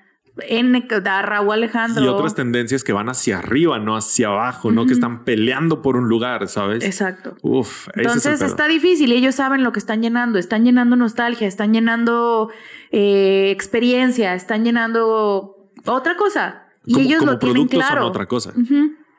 [0.48, 2.04] N, a Raúl Alejandro.
[2.04, 5.98] Y otras tendencias que van hacia arriba, no hacia abajo, no que están peleando por
[5.98, 6.86] un lugar, ¿sabes?
[6.86, 7.36] Exacto.
[7.42, 10.40] Uf, es Entonces está difícil y ellos saben lo que están llenando.
[10.40, 12.50] Están llenando nostalgia, están llenando
[12.92, 16.64] eh, experiencia, están llenando otra cosa.
[16.86, 18.06] Y Como- ellos como lo tienen son claro.
[18.08, 18.54] otra cosa.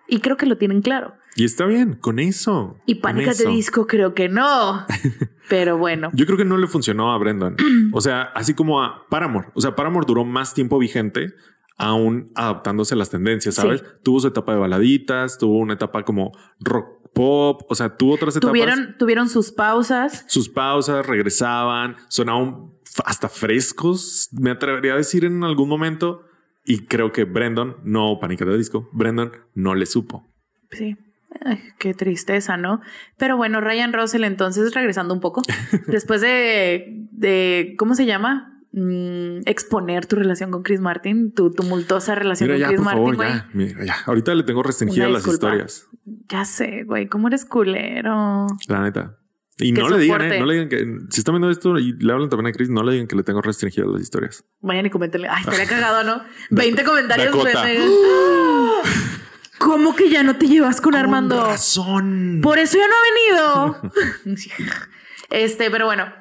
[0.09, 1.15] Y creo que lo tienen claro.
[1.35, 2.77] Y está bien, con eso.
[2.87, 3.47] Y Pánica de.
[3.47, 4.87] Disco creo que no.
[5.49, 6.11] Pero bueno.
[6.13, 7.57] Yo creo que no le funcionó a Brendan.
[7.95, 9.49] O sea, así como a Paramore.
[9.55, 11.35] O sea, Paramore duró más tiempo vigente,
[11.77, 13.81] aún adaptándose a las tendencias, ¿sabes?
[13.81, 13.87] Sí.
[14.03, 18.35] Tuvo su etapa de baladitas, tuvo una etapa como rock pop, o sea, tuvo otras
[18.37, 18.51] etapas.
[18.51, 20.25] Tuvieron, tuvieron sus pausas.
[20.29, 22.73] sus pausas, regresaban, sonaban
[23.05, 26.23] hasta frescos, me atrevería a decir en algún momento.
[26.65, 30.33] Y creo que Brendan, no Pánica de Disco, Brendan no le supo.
[30.71, 30.97] Sí.
[31.45, 32.81] Ay, qué tristeza, ¿no?
[33.17, 35.43] Pero bueno, Ryan Russell, entonces, regresando un poco,
[35.87, 38.49] después de, de ¿cómo se llama?
[38.73, 42.85] Mm, exponer tu relación con Chris Martin, tu tumultuosa relación Mira, con ya, Chris por
[42.87, 43.97] Martin, favor, ya, mira, ya.
[44.07, 45.89] Ahorita le tengo restringidas las historias,
[46.29, 48.47] Ya sé, güey, ¿cómo eres culero?
[48.69, 49.19] la neta.
[49.59, 50.79] Y no le digan, eh, no le digan que
[51.11, 53.23] si están viendo esto y le hablan también a Chris, no le digan que le
[53.23, 54.45] tengo restringidas las historias.
[54.61, 55.29] Vayan y coméntenle.
[55.29, 56.23] Ay, estaría cagado, ¿no?
[56.51, 57.37] 20 comentarios.
[59.63, 61.39] ¿Cómo que ya no te llevas con Armando?
[61.39, 62.41] Con razón.
[62.43, 63.81] Por eso ya no ha
[64.25, 64.37] venido.
[65.31, 66.13] este, pero bueno.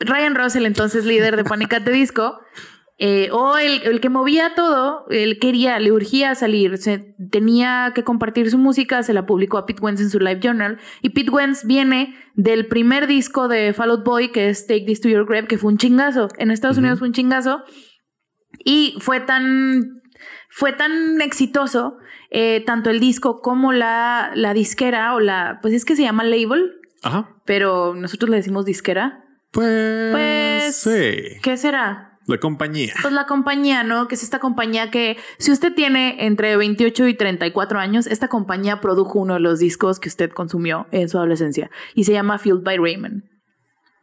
[0.00, 1.72] Ryan Russell, entonces líder de Panic!
[1.72, 2.38] at the Disco,
[2.98, 8.04] eh, o el, el que movía todo, él quería, le urgía salir, se, tenía que
[8.04, 10.78] compartir su música, se la publicó a Pete Wentz en su Live Journal.
[11.00, 15.00] Y Pete Wentz viene del primer disco de Fall Out Boy, que es Take This
[15.00, 16.28] to Your Grave, que fue un chingazo.
[16.38, 16.76] En Estados.
[16.78, 17.62] Unidos fue un chingazo.
[18.64, 19.97] Y fue tan,
[20.58, 21.98] fue tan exitoso,
[22.30, 26.24] eh, tanto el disco como la, la disquera, o la, pues es que se llama
[26.24, 27.28] label, Ajá.
[27.44, 29.24] pero nosotros le decimos disquera.
[29.52, 31.38] Pues, Pues, sí.
[31.44, 32.18] ¿qué será?
[32.26, 32.92] La compañía.
[33.02, 34.08] Pues la compañía, ¿no?
[34.08, 38.80] Que es esta compañía que, si usted tiene entre 28 y 34 años, esta compañía
[38.80, 42.64] produjo uno de los discos que usted consumió en su adolescencia y se llama Fueled
[42.64, 43.22] by Raymond,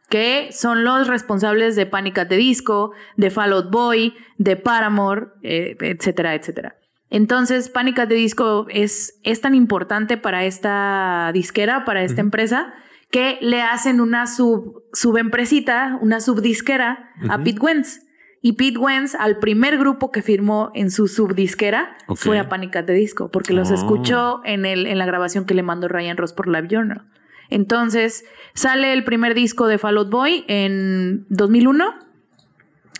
[0.08, 2.18] que son los responsables de Panic!
[2.18, 6.76] at the Disco, de Fall Out Boy, de Paramore, eh, etcétera, etcétera.
[7.10, 7.98] Entonces, Panic!
[7.98, 12.72] at the Disco es, es tan importante para esta disquera, para esta empresa,
[13.10, 17.44] que le hacen una sub, subempresita, una subdisquera a Ujú.
[17.44, 18.00] Pete Wentz.
[18.42, 22.18] Y Pete Wentz, al primer grupo que firmó en su subdisquera, Ok.
[22.18, 22.76] fue a Panic!
[22.76, 23.74] at the Disco, porque los Oh.
[23.74, 27.06] escuchó en, el, en la grabación que le mandó Ryan Ross por Live Journal.
[27.50, 28.24] Entonces,
[28.54, 31.94] sale el primer disco de Fall Out Boy en 2001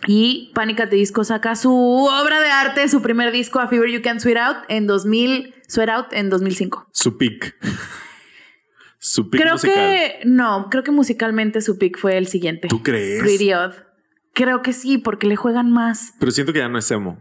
[0.05, 0.79] y Panic!
[0.81, 4.19] at the Disco saca su obra de arte, su primer disco, A Fever You Can
[4.19, 6.87] Sweat Out, en 2000, Sweat Out en 2005.
[6.91, 7.55] Su pick.
[8.99, 9.75] Su pick Creo musical.
[9.75, 12.67] que, no, creo que musicalmente su pick fue el siguiente.
[12.67, 13.21] ¿Tú crees?
[13.21, 13.73] Pretty Odd.
[14.33, 16.13] Creo que sí, porque le juegan más.
[16.19, 17.19] Pero siento que ya no es emo.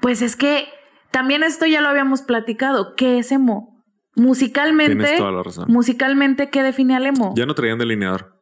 [0.00, 0.68] Pues es que
[1.10, 2.94] también esto ya lo habíamos platicado.
[2.94, 3.75] ¿Qué es emo?
[4.16, 5.66] Musicalmente, Tienes toda la razón.
[5.68, 7.34] musicalmente, ¿qué define al emo?
[7.36, 8.34] Ya no traían delineador.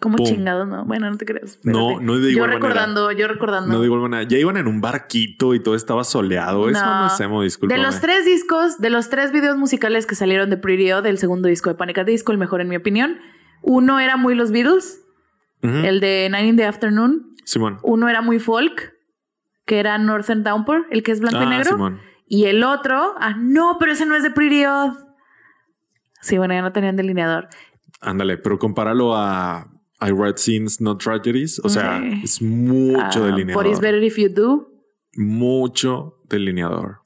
[0.00, 0.86] Como chingados, no.
[0.86, 1.58] Bueno, no te creas.
[1.62, 2.04] No, espérate.
[2.06, 2.68] no de Yo igual manera.
[2.68, 3.70] recordando, yo recordando.
[3.74, 4.22] No de igual manera.
[4.26, 6.70] Ya iban en un barquito y todo estaba soleado.
[6.70, 7.06] Eso No.
[7.08, 7.74] es emo, disculpa.
[7.74, 11.48] de los tres discos, de los tres videos musicales que salieron de Pretty del segundo
[11.48, 11.98] disco de Panic!
[11.98, 13.18] at Disco, el mejor en mi opinión.
[13.60, 15.02] Uno era muy los Beatles,
[15.60, 17.34] el de Nine in the Afternoon.
[17.44, 17.76] Simón.
[17.82, 18.94] Uno era muy folk,
[19.66, 21.72] que era Northern Downpour, el que es blanco y Ah, negro.
[21.72, 22.00] Simón.
[22.26, 24.94] Y el otro, ah, no, pero ese no es de Pretty Odd.
[26.20, 27.48] Sí, bueno, ya no tenían delineador.
[28.00, 29.68] Ándale, pero compáralo a
[30.00, 31.60] I Write Scenes, Not Tragedies.
[31.62, 33.64] O sea, es mucho Ah, delineador.
[33.64, 34.70] What is better if you do?
[35.16, 37.00] Mucho delineador.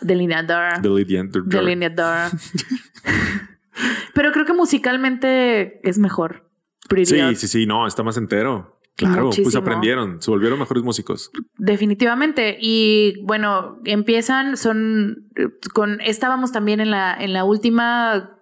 [0.00, 0.80] Delineador.
[0.82, 1.44] Delineador.
[1.46, 2.30] Delineador.
[4.14, 6.50] pero creo que musicalmente es mejor.
[6.88, 7.30] Pretty Odd.
[7.30, 7.66] Sí, sí, sí.
[7.66, 8.75] No, está más entero.
[8.96, 10.22] Claro, pues aprendieron.
[10.22, 11.30] Se volvieron mejores músicos.
[11.58, 12.56] Definitivamente.
[12.60, 15.28] Y bueno, empiezan, son
[15.74, 16.00] con.
[16.00, 18.38] Estábamos también en la, en la última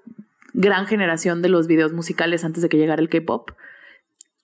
[0.53, 3.51] gran generación de los videos musicales antes de que llegara el K-pop.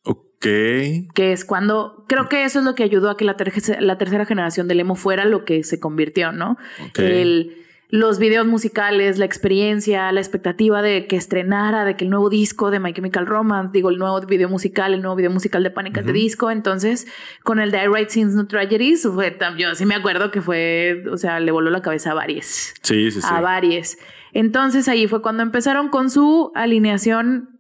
[0.03, 0.43] Ok.
[0.43, 3.99] que es cuando creo que eso es lo que ayudó a que la, terce- la
[3.99, 6.57] tercera generación del emo fuera lo que se convirtió, ¿no?
[6.89, 6.99] Ok.
[6.99, 7.57] El,
[7.91, 12.71] los videos musicales, la experiencia, la expectativa de que estrenara, de que el nuevo disco
[12.71, 16.03] de My Chemical Romance, digo, el nuevo video musical, el nuevo video musical de Pánica
[16.03, 16.51] de Disco.
[16.53, 17.09] Entonces,
[17.43, 21.03] con el de I Write Scenes No Tragedies, fue, yo sí me acuerdo que fue,
[21.11, 22.75] o sea, le voló la cabeza a varios.
[22.83, 23.29] Sí, sí, sí.
[23.29, 23.97] A varios.
[24.33, 27.59] Entonces, ahí fue cuando empezaron con su alineación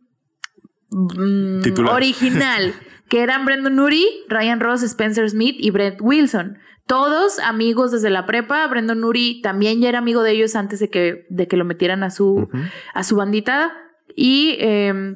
[0.91, 2.73] mm, original,
[3.09, 6.59] que eran Brendan Urie, Ryan Ross, Spencer Smith y Brett Wilson.
[6.91, 8.67] Todos amigos desde la prepa.
[8.67, 12.03] Brendan Urie también ya era amigo de ellos antes de que, de que lo metieran
[12.03, 12.49] a su,
[12.95, 13.73] a su bandita.
[14.17, 15.15] Y eh,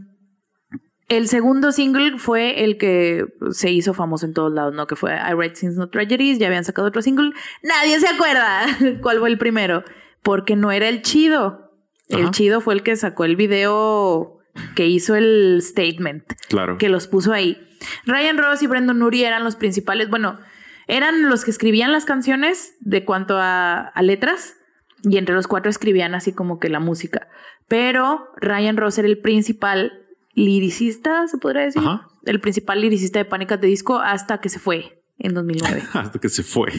[1.08, 4.86] el segundo single fue el que se hizo famoso en todos lados, ¿no?
[4.86, 6.38] Que fue I Write Sins No Tragedies.
[6.38, 7.32] Ya habían sacado otro single.
[7.64, 8.66] Nadie se acuerda
[9.02, 9.82] cuál fue el primero.
[10.22, 11.72] Porque no era el chido.
[12.08, 14.38] El chido fue el que sacó el video
[14.76, 16.78] que hizo el statement Claro.
[16.78, 17.58] que los puso ahí.
[18.06, 20.38] Ryan Ross y Brendan Urie eran los principales, bueno,
[20.86, 24.54] eran los que escribían las canciones de cuanto a, a letras
[25.02, 27.28] y entre los cuatro escribían así como que la música.
[27.68, 29.92] Pero Ryan Ross era el principal
[30.34, 31.82] liricista, se podría decir.
[31.82, 32.08] Ajá.
[32.24, 35.82] El principal liricista de Pánicas de Disco hasta que se fue en 2009.
[35.92, 36.72] Hasta que se fue.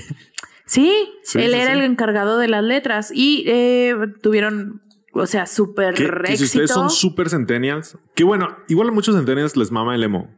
[0.65, 0.91] Sí,
[1.23, 1.79] Sí, él sí, era sí.
[1.79, 4.81] el encargado de las letras y eh, tuvieron,
[5.13, 6.45] o sea, súper Que, que si éxito.
[6.63, 10.29] ustedes son super centennials, que bueno, igual a muchos centennials les mama el emo.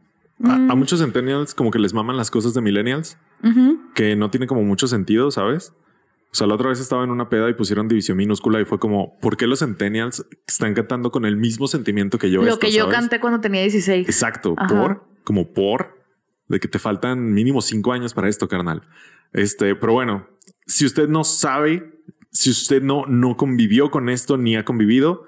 [0.44, 0.70] A, Mm.
[0.70, 3.18] a muchos centennials como que les maman las cosas de millennials,
[3.94, 5.72] que no tiene como mucho sentido, ¿sabes?
[6.30, 8.78] O sea, la otra vez estaba en una peda y pusieron división minúscula y fue
[8.78, 12.42] como, ¿por qué los centennials están cantando con el mismo sentimiento que yo?
[12.42, 12.98] Lo que yo ¿sabes?
[12.98, 14.06] canté cuando tenía 16.
[14.08, 14.68] Exacto, Ajá.
[14.68, 15.98] por, como por,
[16.48, 18.82] de que te faltan mínimo cinco años para esto, carnal.
[19.32, 20.28] Este, pero bueno,
[20.66, 25.24] si usted no sabe, si usted no, no convivió con esto ni ha convivido,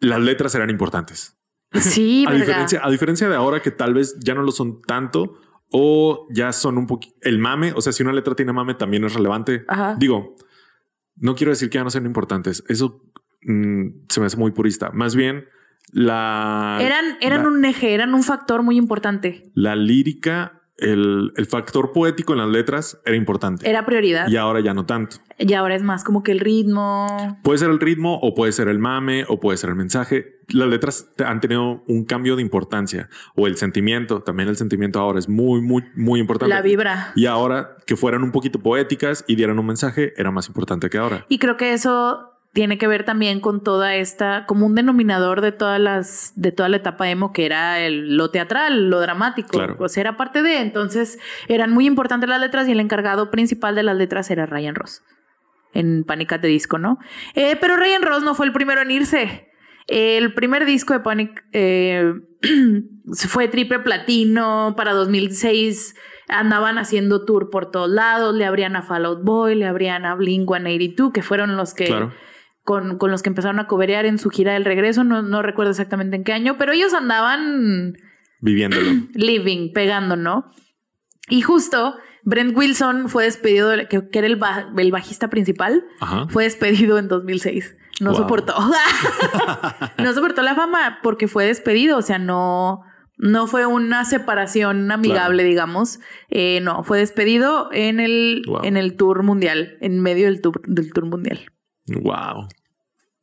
[0.00, 1.33] las letras eran importantes.
[1.80, 5.38] Sí, a, diferencia, a diferencia de ahora que tal vez ya no lo son tanto
[5.70, 7.72] o ya son un poquito el mame.
[7.74, 9.64] O sea, si una letra tiene mame también es relevante.
[9.68, 9.96] Ajá.
[9.98, 10.36] Digo,
[11.16, 12.62] no quiero decir que ya no sean importantes.
[12.68, 13.02] Eso
[13.42, 14.90] mm, se me hace muy purista.
[14.92, 15.44] Más bien
[15.92, 19.50] la, Eran, eran la- un eje, eran un factor muy importante.
[19.54, 23.68] la lírica, el, el factor poético en las letras era importante.
[23.68, 24.28] Era prioridad.
[24.28, 25.16] Y ahora ya no tanto.
[25.38, 27.38] Y ahora es más como que el ritmo.
[27.42, 30.40] Puede ser el ritmo o puede ser el mame o puede ser el mensaje.
[30.48, 34.22] Las letras han tenido un cambio de importancia o el sentimiento.
[34.22, 36.54] También el sentimiento ahora es muy, muy, muy importante.
[36.54, 37.12] La vibra.
[37.16, 40.98] Y ahora que fueran un poquito poéticas y dieran un mensaje era más importante que
[40.98, 41.24] ahora.
[41.28, 45.50] Y creo que eso tiene que ver también con toda esta, como un denominador de
[45.50, 49.50] todas las, de toda la etapa emo, que era el, lo teatral, lo dramático.
[49.50, 49.88] Claro.
[49.88, 50.60] Sea, era parte de.
[50.60, 54.76] Entonces, eran muy importantes las letras y el encargado principal de las letras era Ryan
[54.76, 55.02] Ross.
[55.72, 56.32] En Panic!
[56.32, 56.98] at the Disco, ¿no?
[57.34, 59.50] Eh, pero Ryan Ross no fue el primero en irse.
[59.88, 62.14] El primer disco de Panic eh,
[63.12, 65.96] fue triple platino para 2006.
[66.28, 68.32] Andaban haciendo tour por todos lados.
[68.32, 71.86] Le abrían a Fall Out Boy, le abrían a Blink 182, que fueron los que
[71.86, 72.12] Claro.
[72.64, 75.04] Con, con los que empezaron a coberear en su gira del regreso.
[75.04, 77.94] No, no recuerdo exactamente en qué año, pero ellos andaban
[78.40, 78.90] Viviéndolo.
[79.14, 80.50] living, pegando, ¿no?
[81.28, 85.84] Y justo Brent Wilson fue despedido, de- que, que era el, ba- el bajista principal,
[86.00, 86.26] Ajá.
[86.28, 87.76] fue despedido en 2006.
[88.00, 88.18] No Wow.
[88.22, 88.54] soportó.
[89.98, 91.96] no soportó la fama porque fue despedido.
[91.98, 92.80] O sea, no,
[93.16, 95.48] no fue una separación amigable, Claro.
[95.48, 96.00] digamos.
[96.28, 98.64] Eh, no, fue despedido en el, Wow.
[98.64, 101.40] en el tour mundial, en medio del tour, del tour mundial.
[101.86, 102.48] Wow.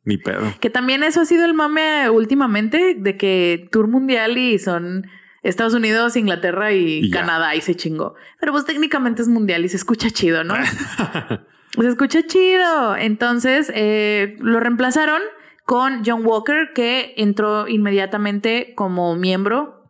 [0.04, 0.54] Ni pedo.
[0.60, 5.06] Que también eso ha sido el mame últimamente, de que tour mundial y son
[5.44, 7.10] Estados Unidos, Inglaterra y.
[7.12, 8.16] Canadá y se chingó.
[8.40, 10.56] Pero pues técnicamente es mundial y se escucha chido, ¿no?
[11.80, 12.98] Se escucha chido.
[12.98, 15.22] Entonces eh, lo reemplazaron
[15.66, 19.90] con John Walker, que entró inmediatamente como miembro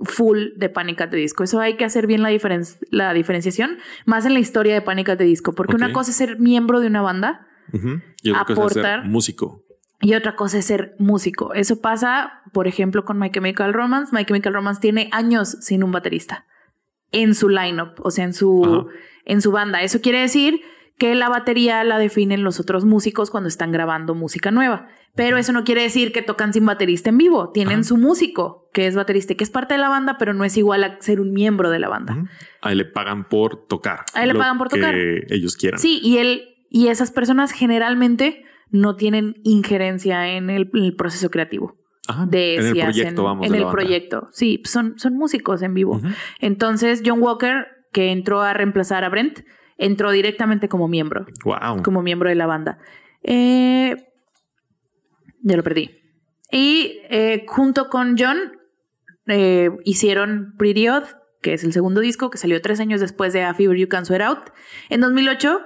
[0.00, 1.00] full de Panic!
[1.00, 1.42] at the Disco.
[1.42, 5.08] Eso hay que hacer bien la, diferen- la diferenciación, más en la historia de Panic!
[5.08, 7.46] at the Disco, porque una cosa es ser miembro de una banda
[8.22, 9.62] Y otra cosa es ser músico.
[10.00, 11.54] y otra cosa es ser músico.
[11.54, 14.14] Eso pasa, por ejemplo, con My Chemical Romance.
[14.14, 16.44] My Chemical Romance tiene años sin un baterista
[17.12, 18.86] en su lineup, o sea, en su, Ajá.
[19.24, 19.82] en su banda.
[19.82, 20.60] Eso quiere decir
[20.98, 24.88] que la batería la definen los otros músicos cuando están grabando música nueva.
[25.14, 27.50] Pero eso no quiere decir que tocan sin baterista en vivo.
[27.52, 27.82] Tienen Ajá.
[27.84, 30.84] su músico, que es baterista, que es parte de la banda, pero no es igual
[30.84, 32.24] a ser un miembro de la banda.
[32.60, 34.00] Ahí le pagan por tocar.
[34.14, 34.92] Ahí le pagan por tocar.
[34.94, 35.78] Que ellos quieran.
[35.80, 41.30] Sí, y él y esas personas generalmente no tienen injerencia en el, en el proceso
[41.30, 41.76] creativo.
[42.08, 42.24] Ajá.
[42.26, 43.46] de en el si proyecto, hacen- vamos.
[43.48, 44.28] En el proyecto.
[44.30, 46.00] Sí, son, son músicos en vivo.
[46.40, 49.40] Entonces, John Walker, que entró a reemplazar a Brent,
[49.76, 51.82] entró directamente como miembro, Wow.
[51.82, 52.78] como miembro de la banda.
[53.24, 53.96] Eh,
[55.42, 55.90] ya lo perdí.
[56.52, 58.38] Y eh, junto con John
[59.26, 61.04] eh, hicieron Pretty Odd,
[61.42, 64.06] que es el segundo disco que salió tres años después de A Fever You Can
[64.06, 64.50] Swear Out,
[64.90, 65.60] en 2008,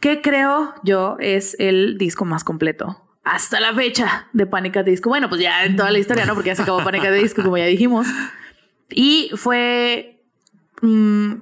[0.00, 5.10] que creo yo es el disco más completo hasta la fecha de Pánica de Disco.
[5.10, 6.34] Bueno, pues ya en toda la historia, ¿no?
[6.34, 8.06] Porque ya se acabó Pánica de Disco, como ya dijimos.
[8.88, 10.24] Y fue
[10.80, 11.34] mm,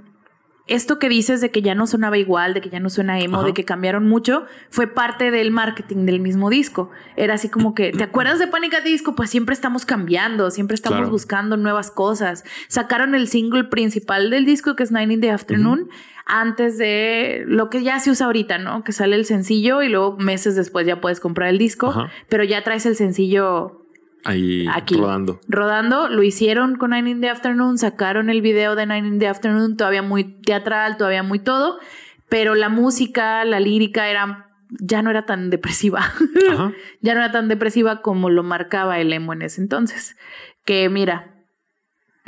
[0.66, 3.38] esto que dices de que ya no sonaba igual, de que ya no suena emo,
[3.38, 3.46] Ajá.
[3.46, 6.90] de que cambiaron mucho, fue parte del marketing del mismo disco.
[7.16, 9.14] Era así como que, ¿te acuerdas de Pánica de Disco?
[9.14, 11.10] Pues siempre estamos cambiando, siempre estamos Claro.
[11.10, 12.44] buscando nuevas cosas.
[12.68, 15.88] Sacaron el single principal del disco, que es Nine in the Afternoon,
[16.28, 18.84] antes de lo que ya se usa ahorita, ¿no?
[18.84, 22.10] Que sale el sencillo y luego meses después ya puedes comprar el disco, Ajá.
[22.28, 23.82] pero ya traes el sencillo
[24.24, 24.96] Ahí Aquí.
[24.96, 25.40] rodando.
[25.48, 26.08] rodando.
[26.08, 29.76] Lo hicieron con Nine in the Afternoon, sacaron el video de Nine in the Afternoon,
[29.76, 31.78] todavía muy teatral, todavía muy todo,
[32.28, 36.00] pero la música, la lírica era ya no era tan depresiva.
[36.52, 36.72] Ajá.
[37.00, 40.14] ya no era tan depresiva como lo marcaba el emo en ese entonces.
[40.66, 41.37] Que mira,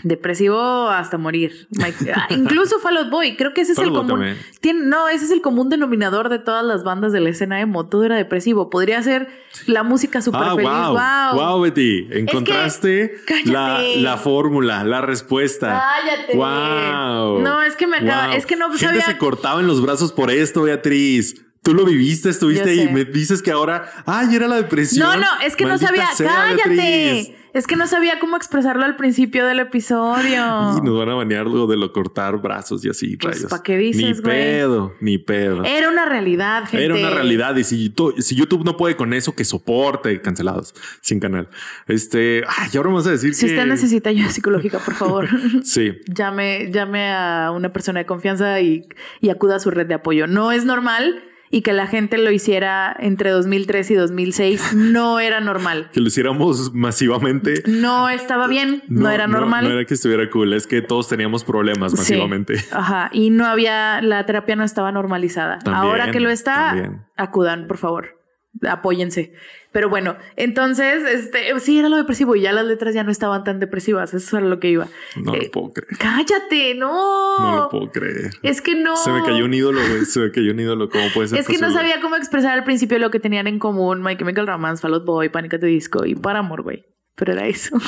[0.03, 1.67] depresivo hasta morir.
[1.71, 4.37] Mike- ah, incluso Fall Out Boy, creo que ese es Fall el común.
[4.61, 7.87] Tiene- no, ese es el común denominador de todas las bandas de la escena emo.
[7.89, 8.71] Todo era depresivo.
[8.71, 9.29] Podría ser
[9.67, 10.71] la música súper Ah, feliz.
[10.71, 10.93] wow.
[10.95, 11.49] Wow.
[11.49, 12.09] Wow, Betty.
[12.11, 13.15] Encontraste
[13.47, 15.83] la, la fórmula, la respuesta.
[16.03, 16.37] Cállate.
[16.37, 17.41] Wow.
[17.43, 18.37] No, es que me acaba, Wow.
[18.37, 19.03] es que no Gente sabía.
[19.07, 21.35] se cortaba en los brazos por esto, Beatriz.
[21.63, 22.85] Tú lo viviste, estuviste ahí.
[22.87, 22.91] sé.
[22.91, 25.07] Me dices que ahora, ay, era la depresión.
[25.07, 26.15] No, no, es que Maldita no sabía.
[26.15, 26.69] sea, Cállate.
[26.71, 27.33] Beatriz.
[27.53, 30.21] Es que no sabía cómo expresarlo al principio del episodio.
[30.79, 33.51] Y nos van a banear lo de lo cortar brazos y así, Pues, rayos.
[33.51, 35.65] ¿pa' qué dices, Ni pedo, ni pedo.
[35.65, 36.85] Era una realidad, gente.
[36.85, 37.57] Era una realidad.
[37.57, 41.49] Y si, si YouTube no puede con eso, que soporte cancelados sin canal.
[41.87, 43.53] Este, ay, ahora vamos a decir Si que.
[43.53, 45.29] usted necesita ayuda psicológica, por favor,
[45.65, 45.93] Sí.
[46.07, 48.87] llame, llame a una persona de confianza y,
[49.21, 50.27] y acuda a su red de apoyo.
[50.27, 51.23] No es normal
[51.53, 55.91] y que la gente lo hiciera entre 2003 y 2006 no era normal.
[55.93, 57.63] Que lo hiciéramos masivamente.
[57.67, 59.65] No estaba bien, no, era normal.
[59.65, 61.99] No, era que estuviera cool, es que todos teníamos problemas Sí.
[61.99, 62.55] masivamente.
[62.73, 63.11] Ajá.
[63.13, 65.59] Y no había, la terapia no estaba normalizada.
[65.59, 67.03] También, Ahora que lo está, también.
[67.17, 68.21] acudan, por favor.
[68.69, 69.33] Apóyense.
[69.73, 73.45] Pero bueno, entonces, este, sí era lo depresivo y ya las letras ya no estaban
[73.45, 74.12] tan depresivas.
[74.14, 74.89] Eso era lo que iba.
[75.16, 75.97] No Eh, lo puedo creer.
[75.99, 77.39] Cállate, no.
[77.39, 78.31] No lo puedo creer.
[78.43, 78.97] Es que no.
[78.97, 80.05] Se me cayó un ídolo, güey.
[80.07, 80.89] Se me cayó un ídolo.
[80.91, 83.61] ¿Cómo puede ser Es que no sabía cómo expresar al principio lo que tenían en
[83.61, 85.55] común My Chemical Romance, Fall Out Boy, Panic!
[85.55, 86.85] at the Disco y Paramore, güey.
[87.14, 87.77] Pero era eso.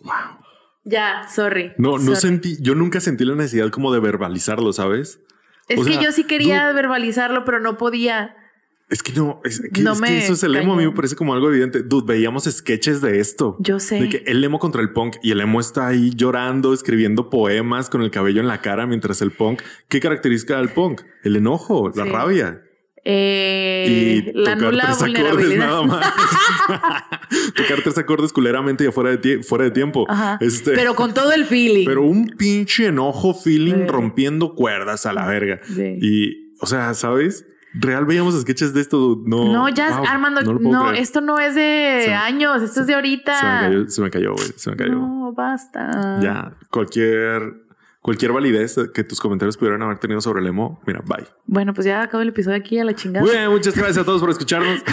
[0.00, 0.14] Wow.
[0.84, 1.72] ya, sorry.
[1.76, 5.20] No, no sentí, yo nunca sentí la necesidad como de verbalizarlo, ¿sabes?
[5.68, 8.36] Es o que sea, yo sí quería verbalizarlo, pero no podía.
[8.90, 10.72] Es que no, es que, No es me que eso es el emo.
[10.72, 11.82] A mí me parece como algo evidente.
[11.82, 13.56] Dude, veíamos sketches de esto.
[13.60, 14.00] Yo sé.
[14.00, 17.90] De que el emo contra el punk y el emo está ahí llorando, escribiendo poemas
[17.90, 19.60] con el cabello en la cara mientras el punk.
[19.88, 21.02] ¿Qué caracteriza al punk?
[21.22, 22.10] El enojo, la Sí.
[22.10, 22.62] rabia.
[23.04, 23.86] Eh,
[24.26, 26.06] y la tocar nula tres acordes nada más.
[27.54, 30.04] tocar tres acordes culeramente y afuera de, fuera de tiempo.
[30.08, 30.38] Ajá.
[30.40, 31.86] Este, Pero con todo el feeling.
[31.86, 33.86] pero un pinche enojo feeling Sí.
[33.86, 35.60] rompiendo cuerdas a la verga.
[35.64, 35.98] Sí.
[36.00, 37.46] Y, o sea, ¿sabes?
[37.74, 39.20] Real veíamos sketches de esto.
[39.24, 42.94] No, no, ya, wow, Armando, no, esto no es de Se años, esto es de
[42.94, 43.38] ahorita.
[43.38, 44.48] Se me cayó, se me cayó, güey.
[44.56, 44.92] Se me cayó.
[44.92, 46.18] No, basta.
[46.20, 47.54] Ya, cualquier,
[48.00, 51.26] cualquier validez que tus comentarios pudieran haber tenido sobre el emo, mira, bye.
[51.46, 53.24] Bueno, pues ya acabo el episodio aquí a la chingada.
[53.24, 54.82] Muy bien, muchas gracias a todos por escucharnos.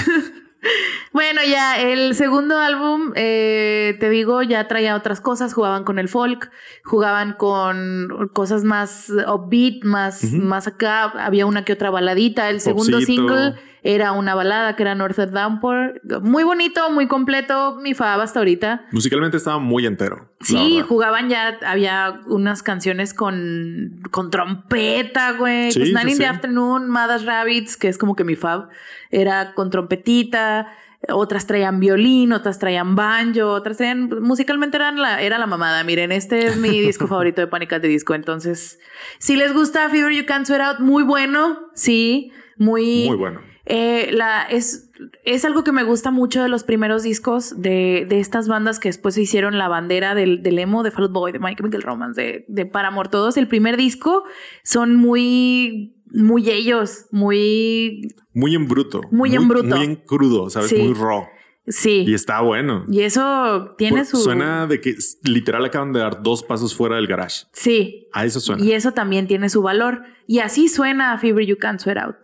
[1.16, 5.54] Bueno, ya el segundo álbum, eh, te digo, ya traía otras cosas.
[5.54, 6.52] Jugaban con el folk,
[6.84, 11.06] jugaban con cosas más upbeat, más, más acá.
[11.06, 12.50] Había una que otra baladita.
[12.50, 13.30] El segundo Popcito.
[13.30, 16.02] single era una balada que era North Downpour.
[16.22, 17.78] Muy bonito, muy completo.
[17.82, 18.88] Mi fab hasta ahorita.
[18.92, 20.34] Musicalmente estaba muy entero.
[20.42, 25.72] Sí, jugaban ya, había unas canciones con, con trompeta, güey.
[25.72, 26.26] Sí, pues sí, Nine in the.
[26.26, 28.68] Afternoon, Madas Rabbits, que es como que mi fab,
[29.12, 30.68] era con trompetita.
[31.10, 34.10] Otras traían violín, otras traían banjo, otras traían.
[34.22, 35.84] Musicalmente eran la, era la mamada.
[35.84, 37.74] Miren, este es mi disco favorito de Panic!
[37.74, 38.14] at the Disco.
[38.14, 38.80] Entonces,
[39.20, 41.70] si les gusta Fever You Can't Sweat Out, muy bueno.
[41.74, 43.06] Sí, muy.
[43.08, 43.42] Muy bueno.
[43.68, 44.92] Eh, la, es,
[45.24, 48.90] es algo que me gusta mucho de los primeros discos de, de estas bandas que
[48.90, 51.82] después se hicieron la bandera del, del emo, de Fall Out Boy, de My Chemical
[51.82, 53.10] Romance, de, de Paramore.
[53.10, 54.24] Todos el primer disco
[54.64, 58.08] son muy, muy ellos, muy...
[58.34, 59.02] Muy en bruto.
[59.12, 59.76] Muy en bruto.
[59.76, 60.70] Muy en crudo, ¿sabes?
[60.70, 60.78] Sí.
[60.78, 61.26] Muy raw.
[61.68, 62.04] Sí.
[62.08, 62.86] Y está bueno.
[62.88, 64.18] Y eso tiene Por- su...
[64.18, 67.46] Suena de que literal acaban de dar dos pasos fuera del garage.
[67.54, 68.08] Sí.
[68.14, 68.64] A eso suena.
[68.64, 70.04] Y eso también tiene su valor.
[70.28, 72.16] Y así suena Fever You Can't Sweat Out.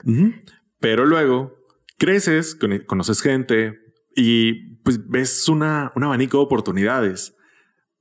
[0.80, 1.56] Pero luego
[1.98, 3.80] creces, con- conoces gente
[4.16, 7.36] y pues ves una, un abanico de oportunidades.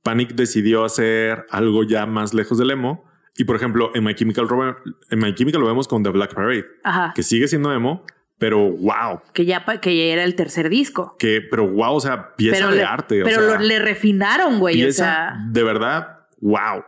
[0.03, 3.03] Panic decidió hacer algo ya más lejos del emo.
[3.37, 4.77] Y por ejemplo, en My Chemical, Ro-
[5.09, 7.13] en My Chemical lo vemos con The Black Parade, Ajá.
[7.15, 8.05] que sigue siendo emo,
[8.37, 11.15] pero wow, Que ya, que ya era el tercer disco.
[11.19, 13.21] que, pero wow, o sea, pieza pero de le, arte.
[13.21, 14.75] o pero sea, lo- le refinaron, güey.
[14.81, 16.83] O pieza sea, de verdad, wow.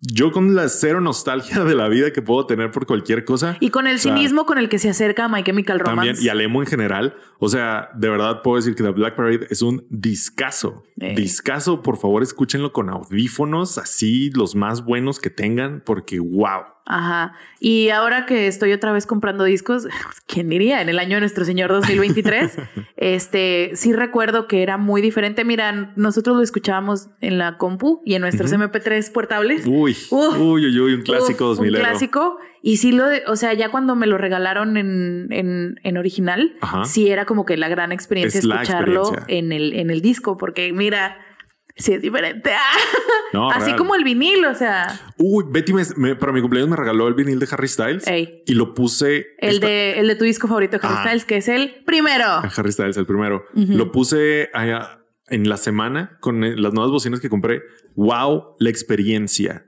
[0.00, 3.56] Yo con la cero nostalgia de la vida que puedo tener por cualquier cosa.
[3.60, 6.12] Y con el sea, cinismo con el que se acerca a My Chemical Romance.
[6.12, 7.16] También, y al emo en general.
[7.38, 10.84] O sea, de verdad puedo decir que The Black Parade es un discazo.
[11.00, 11.14] Eh.
[11.14, 11.82] Discazo.
[11.82, 16.62] Por favor, escúchenlo con audífonos, así los más buenos que tengan, porque wow.
[16.86, 17.34] Ajá.
[17.60, 19.86] Y ahora que estoy otra vez comprando discos,
[20.26, 20.82] ¿quién diría?
[20.82, 22.56] En el año de nuestro señor 2023,
[22.96, 25.44] este sí recuerdo que era muy diferente.
[25.44, 28.62] Mira, nosotros lo escuchábamos en la compu y en nuestros Ujú.
[28.62, 29.64] MP3 portables.
[29.66, 30.38] Uy, Uf.
[30.38, 32.38] uy, uy, uy, un clásico Uf, 2000 Un clásico.
[32.62, 36.56] Y sí lo, de- o sea, ya cuando me lo regalaron en, en, en original,
[36.60, 36.84] Ajá.
[36.84, 39.34] sí era como que la gran experiencia Es escucharlo experiencia.
[39.38, 41.16] en el, en el disco, porque mira,
[41.76, 42.50] sí es diferente.
[43.32, 43.76] No, Así real.
[43.76, 47.14] como el vinil, o sea, Uy, Betty me, me- para mi cumpleaños me regaló el
[47.14, 48.42] vinil de Harry Styles Ey.
[48.44, 49.18] y lo puse.
[49.38, 51.02] el esta- de, el de tu disco favorito de Harry Ah.
[51.04, 52.24] Styles, que es el primero.
[52.24, 53.44] a Harry Styles, el primero.
[53.54, 54.98] Lo puse allá
[55.28, 57.62] en la semana con eh, las nuevas bocinas que compré.
[57.94, 59.64] Wow, la experiencia.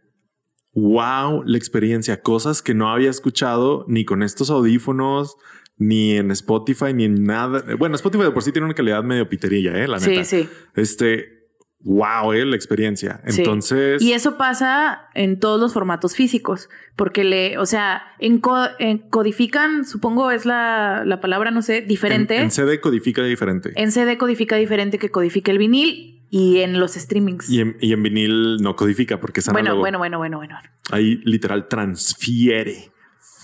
[0.75, 2.21] Wow, la experiencia.
[2.23, 5.37] Cosas que no había escuchado ni con estos audífonos,
[5.77, 7.63] ni en Spotify, ni en nada.
[7.79, 10.25] Bueno, Spotify de por sí tiene una calidad medio piterilla, eh, la Sí, neta.
[10.25, 10.49] sí.
[10.75, 11.42] Este,
[11.85, 13.21] wow, eh, la experiencia.
[13.27, 13.41] Sí.
[13.41, 20.31] Entonces, Y eso pasa en todos los formatos físicos, porque le, o sea, encodifican, supongo
[20.31, 22.35] es la, la palabra, no sé, diferente.
[22.35, 23.73] en, En, en CD codifica diferente.
[23.91, 27.49] CD codifica diferente que codifica el vinil y en los streamings.
[27.51, 30.59] Y en, y en vinil no codifica porque es bueno, bueno, bueno, bueno, bueno.
[30.91, 32.91] Ahí literal transfiere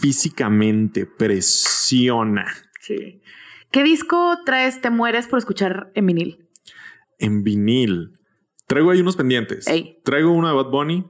[0.01, 2.47] físicamente, presiona.
[2.81, 3.21] Sí.
[3.71, 6.47] ¿Qué disco traes, te mueres por escuchar en vinil?
[7.19, 8.18] En vinil.
[8.69, 9.67] Traigo ahí unos pendientes.
[9.67, 9.99] Ey.
[10.05, 11.05] Traigo uno de Bad Bunny.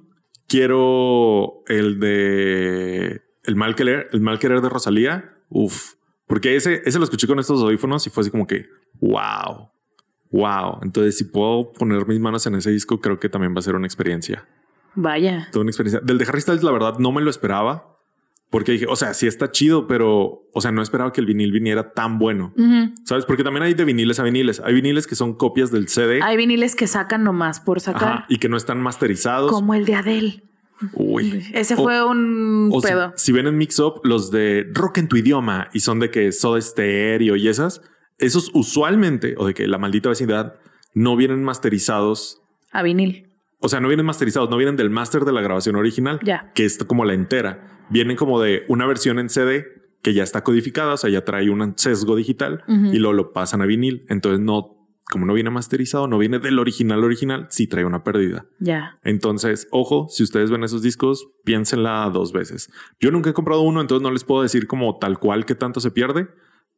[0.46, 5.36] Quiero el de El Mal Querer, el Mal Querer de Rosalía.
[5.50, 5.94] Uf.
[6.26, 8.66] Porque ese, ese lo escuché con estos audífonos y fue así como que
[9.00, 9.70] wow.
[10.30, 10.80] Wow.
[10.82, 13.74] Entonces, si puedo poner mis manos en ese disco, creo que también va a ser
[13.74, 14.46] una experiencia.
[14.94, 15.48] Vaya.
[15.50, 16.00] Toda una experiencia.
[16.00, 17.97] Del de Harry Styles, la verdad, no me lo esperaba.
[18.50, 21.52] Porque dije, o sea, sí está chido, pero, o sea, no esperaba que el vinil
[21.52, 22.54] viniera tan bueno.
[23.04, 23.26] ¿Sabes?
[23.26, 24.60] Porque también hay de viniles a viniles.
[24.64, 26.20] Hay viniles que son copias del CD.
[26.22, 29.52] Hay viniles que sacan nomás por sacar, ajá, y que no están masterizados.
[29.52, 30.44] como el de Adele.
[30.94, 31.44] Uy.
[31.52, 33.12] Ese O- fue un O si, pedo.
[33.16, 36.30] si ven en Mix Up los de rock en tu idioma y son de que
[36.32, 37.82] Soda Stereo y esas,
[38.18, 40.54] esos usualmente, o de que la maldita vecindad,
[40.94, 42.40] no vienen masterizados.
[42.72, 43.27] A vinil.
[43.60, 46.52] O sea, no vienen masterizados, no vienen del máster de la grabación original, Ya.
[46.54, 47.84] que es como la entera.
[47.90, 49.64] Vienen como de una versión en CD
[50.02, 53.62] que ya está codificada, o sea, ya trae un sesgo digital y luego lo pasan
[53.62, 54.04] a vinil.
[54.08, 54.76] Entonces, no,
[55.10, 58.46] como no viene masterizado, no viene del original original, sí trae una pérdida.
[58.60, 58.98] Ya.
[59.02, 62.70] Entonces, ojo, si ustedes ven esos discos, piénsenla dos veces.
[63.00, 65.80] Yo nunca he comprado uno, entonces no les puedo decir como tal cual qué tanto
[65.80, 66.28] se pierde,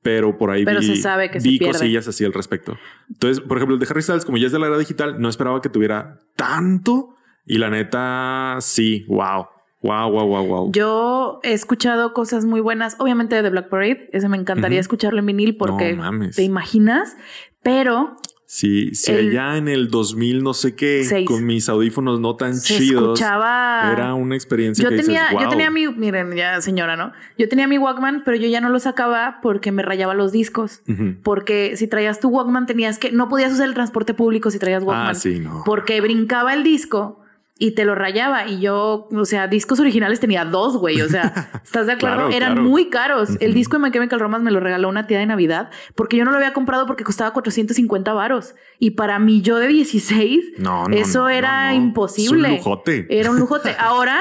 [0.03, 1.73] pero por ahí Pero vi, se sabe que se vi pierde.
[1.73, 2.79] cosillas así al respecto.
[3.09, 5.29] Entonces, por ejemplo, el de Harry Styles, como ya es de la era digital, no
[5.29, 9.47] esperaba que tuviera tanto y la neta, sí, wow,
[9.83, 10.73] wow, wow, wow, wow.
[10.73, 15.27] Yo he escuchado cosas muy buenas, obviamente de Black Parade, ese me encantaría escucharlo en
[15.27, 17.17] vinil porque No te imaginas,
[17.63, 18.17] pero
[18.53, 21.25] Sí, sí, el- allá en el 2000 no sé qué, Seis.
[21.25, 25.41] con mis audífonos no tan se chidos, escuchaba era una experiencia yo que tenía, dices,
[25.41, 27.13] yo tenía mi, miren, ya señora, ¿no?
[27.39, 30.83] Yo tenía mi Walkman, pero yo ya no lo sacaba porque me rayaba los discos.
[31.23, 34.83] Porque si traías tu Walkman tenías que, no podías usar el transporte público si traías
[34.83, 35.11] Walkman.
[35.11, 35.63] Ah, sí, no.
[35.65, 37.20] Porque brincaba el disco
[37.61, 38.49] y te lo rayaba.
[38.49, 41.03] Y yo, o sea, discos originales tenía dos, güey.
[41.03, 42.17] O sea, ¿estás de acuerdo?
[42.17, 42.69] Claro, Eran claro.
[42.69, 43.37] muy caros.
[43.39, 46.25] El disco de My Chemical Romance me lo regaló una tía de Navidad porque yo
[46.25, 48.55] no lo había comprado porque costaba 450 varos.
[48.79, 52.49] Y para mí, yo de 16, No, no, eso no, era imposible.
[52.49, 53.07] Es un lujote.
[53.11, 53.77] Era un lujote.
[53.79, 54.19] Ahora,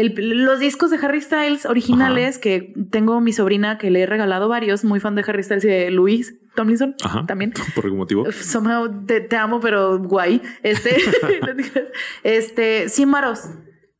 [0.00, 4.48] el- los discos de Harry Styles originales, que tengo mi sobrina que le he regalado
[4.48, 7.24] varios, muy fan de Harry Styles y de Luis Tomlinson Ajá.
[7.26, 7.52] también.
[7.74, 8.30] Por algún motivo.
[8.32, 10.42] Somehow te, te amo, pero guay.
[10.62, 10.96] Este,
[12.22, 13.40] este, 100 varos.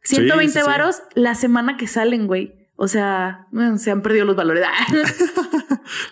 [0.02, 0.66] 120 sí, sí.
[0.66, 2.54] varos la semana que salen, güey.
[2.76, 4.64] O sea, mm, se han perdido los valores.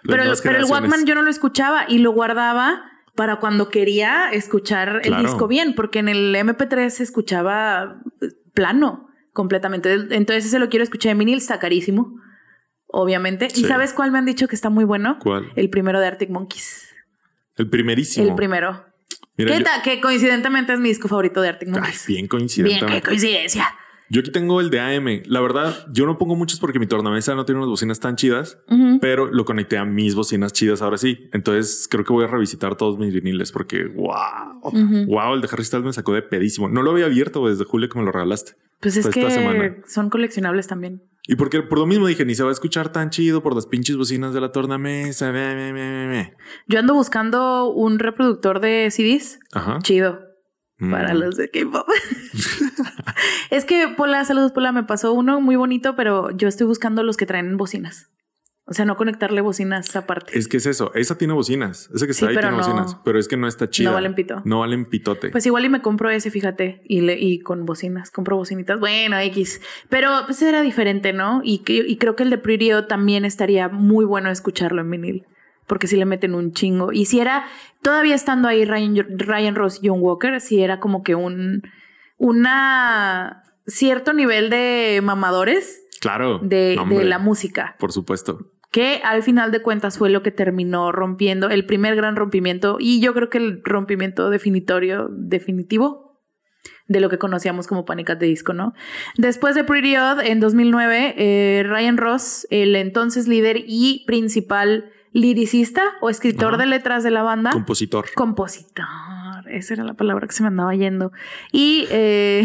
[0.03, 0.65] pero, el.
[0.65, 2.83] Walkman yo no lo escuchaba y lo guardaba
[3.15, 9.09] para cuando quería escuchar el disco bien, porque en el MP3 se escuchaba eh, plano
[9.35, 9.93] completamente.
[9.93, 12.19] Entonces ese lo quiero escuchar en vinil, está carísimo,
[12.87, 13.49] obviamente.
[13.55, 15.19] ¿Y sabes cuál me han dicho que está muy bueno?
[15.21, 15.53] ¿Cuál?
[15.57, 16.89] El primero de Arctic Monkeys.
[17.57, 18.27] El primerísimo.
[18.27, 18.85] El primero.
[19.37, 19.83] Mira, ¿Qué yo- tal?
[19.83, 22.07] Que coincidentemente es mi disco favorito de Arctic Ay, Monkeys.
[22.07, 22.87] bien Bien, coincidente.
[22.87, 23.67] qué coincidencia.
[24.11, 25.23] Yo aquí tengo el de AM.
[25.27, 28.59] La verdad, yo no pongo muchos porque mi tornamesa no tiene unas bocinas tan chidas,
[29.01, 31.29] pero lo conecté a mis bocinas chidas ahora sí.
[31.33, 34.61] Entonces creo que voy a revisitar todos mis viniles porque wow,
[35.07, 36.69] wow, el de Harry Styles me sacó de pedísimo.
[36.69, 38.53] No lo había abierto desde julio que me lo regalaste.
[38.85, 39.77] Pues es hasta que semana.
[39.87, 41.03] son coleccionables también.
[41.27, 43.67] Y porque por lo mismo dije, ni se va a escuchar tan chido por las
[43.67, 45.31] pinches bocinas de la tornamesa.
[45.33, 46.37] Ve, ve, ve.
[46.69, 49.41] Yo ando buscando un reproductor de CDs.
[49.55, 49.79] Ajá.
[49.83, 50.21] Chido.
[50.91, 51.19] para Mm.
[51.19, 51.87] los de K-pop.
[53.51, 57.17] es que Pola, saludos Pola, me pasó uno muy bonito, pero yo estoy buscando los
[57.17, 58.11] que traen bocinas.
[58.67, 60.39] O sea, no conectarle bocinas aparte.
[60.39, 60.91] Es que es eso.
[60.95, 61.91] Esa tiene bocinas.
[61.95, 62.97] Esa que Sí, está ahí tiene no- bocinas.
[63.05, 63.91] Pero es que no está chida.
[63.91, 64.41] valen pito.
[64.47, 65.29] No valen pitote.
[65.29, 68.81] Pues igual y me compro ese, fíjate, y, le, y con bocinas, compro bocinitas.
[68.81, 69.61] Bueno, X.
[69.91, 71.43] Pero pues era diferente, ¿no?
[71.45, 75.27] Y, y creo que el de Odd también estaría muy bueno escucharlo en vinil.
[75.67, 76.91] Porque si le meten un chingo.
[76.93, 77.45] Y si era,
[77.83, 81.63] todavía estando ahí Ryan, Ryan Ross y John Walker, si era como que un,
[82.17, 86.41] una cierto nivel de mamadores claro.
[86.43, 88.51] No, de la música Por supuesto.
[88.75, 93.01] Que al final de cuentas fue lo que terminó rompiendo el primer gran rompimiento y
[93.01, 96.19] yo creo que el rompimiento definitorio, definitivo
[96.89, 98.11] de lo que conocíamos como Panic!
[98.11, 98.75] at the Disco, ¿no?
[99.17, 105.93] Después de Pretty Odd, en 2009, eh, Ryan Ross, el entonces líder y principal liricista
[106.01, 108.07] o escritor de letras de la banda, Compositor.
[108.17, 108.85] compositor,
[109.53, 111.13] esa era la palabra que se me andaba yendo,
[111.53, 112.43] y, eh,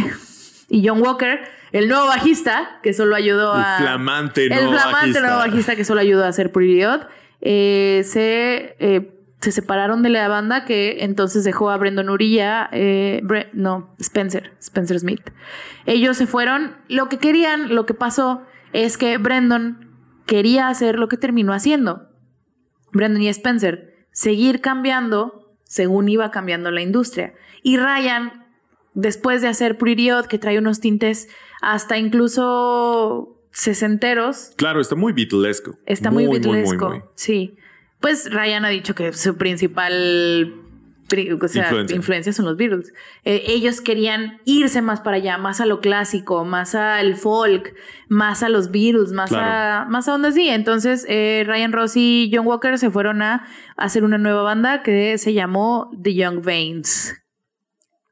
[0.70, 1.40] y John Walker,
[1.72, 3.78] el nuevo bajista, que solo ayudó El a...
[3.80, 5.20] flamante El nuevo flamante bajista.
[5.22, 7.02] nuevo bajista que solo ayudó a hacer Pretty Odd.
[7.42, 13.22] eh, se, eh, se separaron de la banda que entonces dejó a Brendan Urilla, eh,
[13.24, 15.22] Bre- no, Spencer, Spencer Smith.
[15.86, 16.76] Ellos se fueron.
[16.90, 18.42] Lo que querían, lo que pasó
[18.74, 19.92] es que Brendan
[20.26, 22.10] quería hacer lo que terminó haciendo.
[22.92, 27.34] Brendan y Spencer, seguir cambiando según iba cambiando la industria.
[27.64, 28.46] Y Ryan,
[28.96, 31.30] después de hacer Pretty Odd, que trae unos tintes
[31.62, 35.78] hasta incluso sesenteros, Claro, está muy beatlesco.
[35.86, 36.90] Está muy, muy, beatlesco.
[36.90, 37.02] muy.
[37.16, 37.56] Sí.
[38.00, 40.54] Pues Ryan ha dicho que su principal
[41.10, 41.96] pri- o sea, Influencia.
[41.96, 42.34] influencia.
[42.34, 42.94] son los Beatles.
[43.26, 47.74] Eh, ellos querían irse más para allá, más a lo clásico, más al folk,
[48.08, 49.86] más a los Beatles, más Claro.
[49.86, 50.48] a más a donde sí.
[50.48, 55.18] Entonces eh, Ryan Ross y John Walker se fueron a hacer una nueva banda que
[55.18, 57.16] se llamó The Young Veins.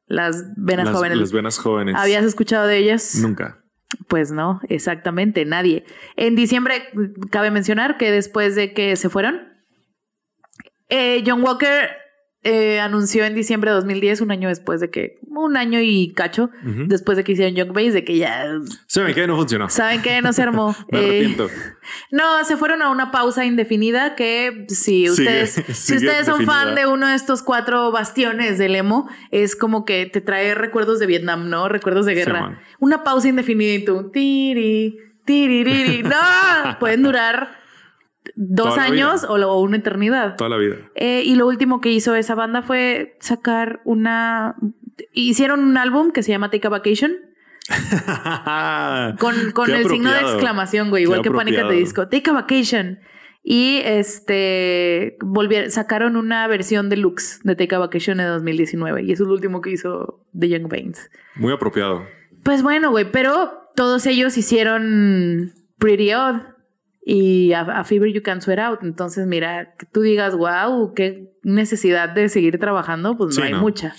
[0.07, 1.17] Las venas Las, jóvenes.
[1.17, 1.95] las venas jóvenes.
[1.97, 3.15] ¿Habías escuchado de ellas?
[3.21, 3.59] Nunca.
[4.07, 5.85] Pues no, exactamente, nadie.
[6.15, 6.89] En diciembre,
[7.29, 9.47] cabe mencionar que después de que se fueron,
[10.89, 11.89] eh, John Walker
[12.43, 16.49] eh, anunció en diciembre de 2010, un año después de que, un año y cacho,
[16.63, 18.45] después de que hicieron Young Base, de que ya
[18.87, 19.27] ¿Saben qué?
[19.27, 19.69] No funcionó.
[19.69, 20.75] saben que no se armó.
[20.91, 21.37] Me Eh,
[22.11, 26.45] no, se fueron a una pausa indefinida que si Sigue- ustedes, si sigue ustedes son
[26.45, 30.99] fan de uno de estos cuatro bastiones del emo, es como que te trae recuerdos
[30.99, 31.67] de Vietnam, ¿no?
[31.69, 32.61] Recuerdos de guerra.
[32.79, 36.01] una pausa indefinida y tú, tiri, tiririri.
[36.03, 37.57] No, pueden durar
[38.35, 40.35] dos años o, una eternidad.
[40.35, 40.75] Toda la vida.
[40.95, 44.55] Eh, y lo último que hizo esa banda fue sacar una...
[45.13, 47.11] Hicieron un álbum que se llama Take a Vacation.
[49.19, 51.71] Con, con el signo de exclamación, güey, igual Qué que the apropiado.
[51.71, 52.07] Disco.
[52.07, 52.99] Take a vacation.
[53.43, 59.03] Y este volvieron, sacaron una versión deluxe de Take a Vacation en 2019.
[59.03, 61.09] Y eso es lo último que hizo The Young Veins.
[61.35, 62.05] Muy apropiado.
[62.43, 66.41] Pues bueno, güey, pero todos ellos hicieron Pretty Odd
[67.09, 68.79] y a, a Fever You Can Sweat Out.
[68.83, 73.53] Entonces, mira, que tú digas, wow, qué necesidad de seguir trabajando, pues Sí, no hay
[73.53, 73.61] no.
[73.61, 73.95] mucha.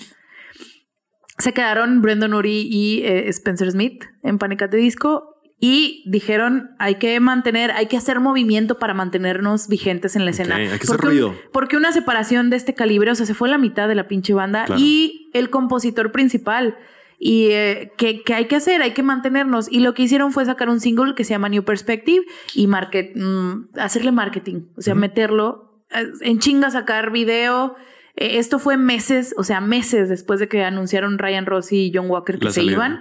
[1.39, 4.63] Se quedaron Brendan Urie y eh, Spencer Smith en Panic!
[4.63, 10.15] at the Disco y dijeron hay que mantener, hay que hacer movimiento para mantenernos vigentes
[10.17, 10.57] en la escena.
[10.57, 11.35] hay que Porque ruido.
[11.53, 14.35] porque una separación de este calibre, o sea, se fue la mitad de la pinche
[14.35, 14.81] banda Claro.
[14.83, 16.77] y el compositor principal.
[17.19, 18.81] Y eh, ¿qué, qué hay que hacer?
[18.81, 19.71] Hay que mantenernos.
[19.71, 23.13] Y lo que hicieron fue sacar un single que se llama New Perspective y market,
[23.17, 25.01] mm, hacerle marketing, o sea, Ujú.
[25.01, 27.75] meterlo eh, en chinga, sacar video.
[28.15, 32.09] Eh, esto fue meses, o sea, meses después de que anunciaron Ryan Ross y John
[32.11, 32.73] Walker que La se salida.
[32.75, 33.01] iban.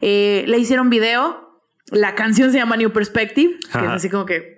[0.00, 1.44] Eh, le hicieron video.
[1.90, 4.56] La canción se llama New Perspective, que es así como que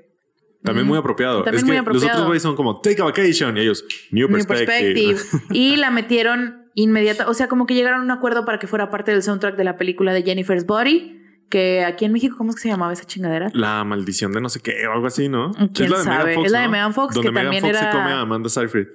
[0.63, 0.89] También Mm.
[0.91, 1.43] muy apropiado.
[1.43, 2.07] También es muy que apropiado.
[2.07, 4.95] los otros güeyes son como Take a Vacation y ellos New, New Perspective.
[4.95, 5.45] Perspective.
[5.59, 7.29] y la metieron inmediata.
[7.29, 9.65] O sea, como que llegaron a un acuerdo para que fuera parte del soundtrack de
[9.65, 11.17] la película de Jennifer's Body.
[11.49, 13.51] Que aquí en México, ¿cómo es que se llamaba esa chingadera?
[13.55, 15.51] La maldición de no sé qué o algo así, ¿no?
[15.75, 16.41] ¿Quién sabe?
[16.45, 18.49] Es la de Megan Fox, Donde que Megan también Fox era- se come a Amanda
[18.49, 18.87] Seyfried.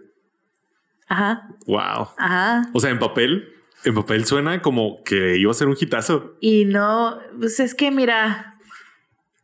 [1.08, 2.08] Ajá, Wow.
[2.18, 2.70] ajá.
[2.74, 3.50] O sea, en papel,
[3.84, 6.36] en papel suena como que iba a ser un hitazo.
[6.40, 8.55] Y no, pues es que mira,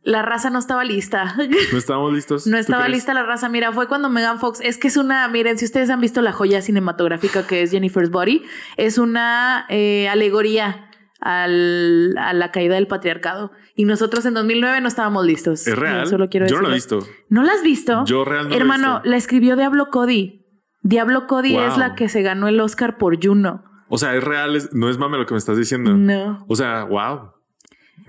[0.04, 1.34] la raza no estaba lista.
[1.72, 2.46] No estábamos listos.
[2.46, 3.48] No ¿Tú estaba lista la raza.
[3.48, 4.60] Mira, fue cuando Megan Fox.
[4.62, 5.26] Es que es una.
[5.28, 8.42] Miren, si ustedes han visto la joya cinematográfica que es Jennifer's Body,
[8.76, 10.88] es una eh, alegoría
[11.20, 13.52] al- a la caída del patriarcado.
[13.76, 15.66] Y nosotros en 2009 no estábamos listos.
[15.66, 16.06] Es real.
[16.06, 16.98] Solo quiero Yo no lo he visto.
[17.28, 18.04] ¿No la has visto?
[18.04, 19.10] Yo realmente no lo he Hermano, visto.
[19.10, 20.44] la escribió Diablo Cody.
[20.82, 21.62] Diablo Cody Wow.
[21.68, 23.64] es la que se ganó el Oscar por Juno.
[23.88, 25.94] O sea, es real, no es mame lo que me estás diciendo.
[25.96, 26.44] No.
[26.48, 27.30] O sea, wow.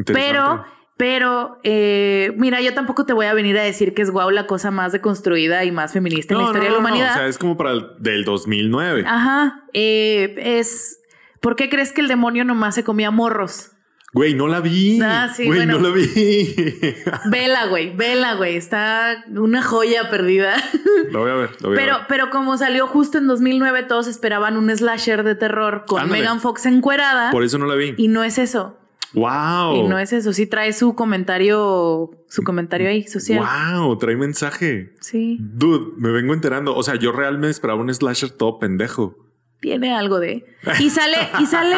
[0.06, 0.66] Pero,
[0.98, 4.48] pero, eh, mira, yo tampoco te voy a venir a decir que es guau la
[4.48, 7.12] cosa más deconstruida y más feminista en la historia de la humanidad.
[7.12, 9.04] O sea, es como para el del 2009.
[9.08, 11.00] Ajá, eh, es
[11.44, 13.72] ¿Por qué crees que el demonio nomás se comía morros?
[14.14, 15.02] Güey, no la vi.
[15.02, 15.78] Ah, sí, güey, bueno.
[15.78, 16.06] no la vi.
[17.30, 18.56] Vela, güey, vela, güey.
[18.56, 20.56] Está una joya perdida.
[21.12, 22.08] lo voy a ver, lo voy Pero, a ver.
[22.08, 26.22] pero como salió justo en 2009, todos esperaban un slasher de terror con Ándale.
[26.22, 27.30] Megan Fox encuerada.
[27.32, 27.94] Por eso no la vi.
[27.98, 28.78] Y no es eso.
[29.14, 29.76] Wow.
[29.76, 30.34] Y no es eso.
[30.34, 33.46] Sí trae su comentario, su comentario ahí social.
[33.76, 34.94] Wow, trae mensaje.
[35.02, 36.76] Sí, Dude, me vengo enterando.
[36.76, 39.16] O sea, yo realmente esperaba un slasher todo pendejo.
[39.60, 40.46] tiene algo de.
[40.80, 41.76] Y sale, y sale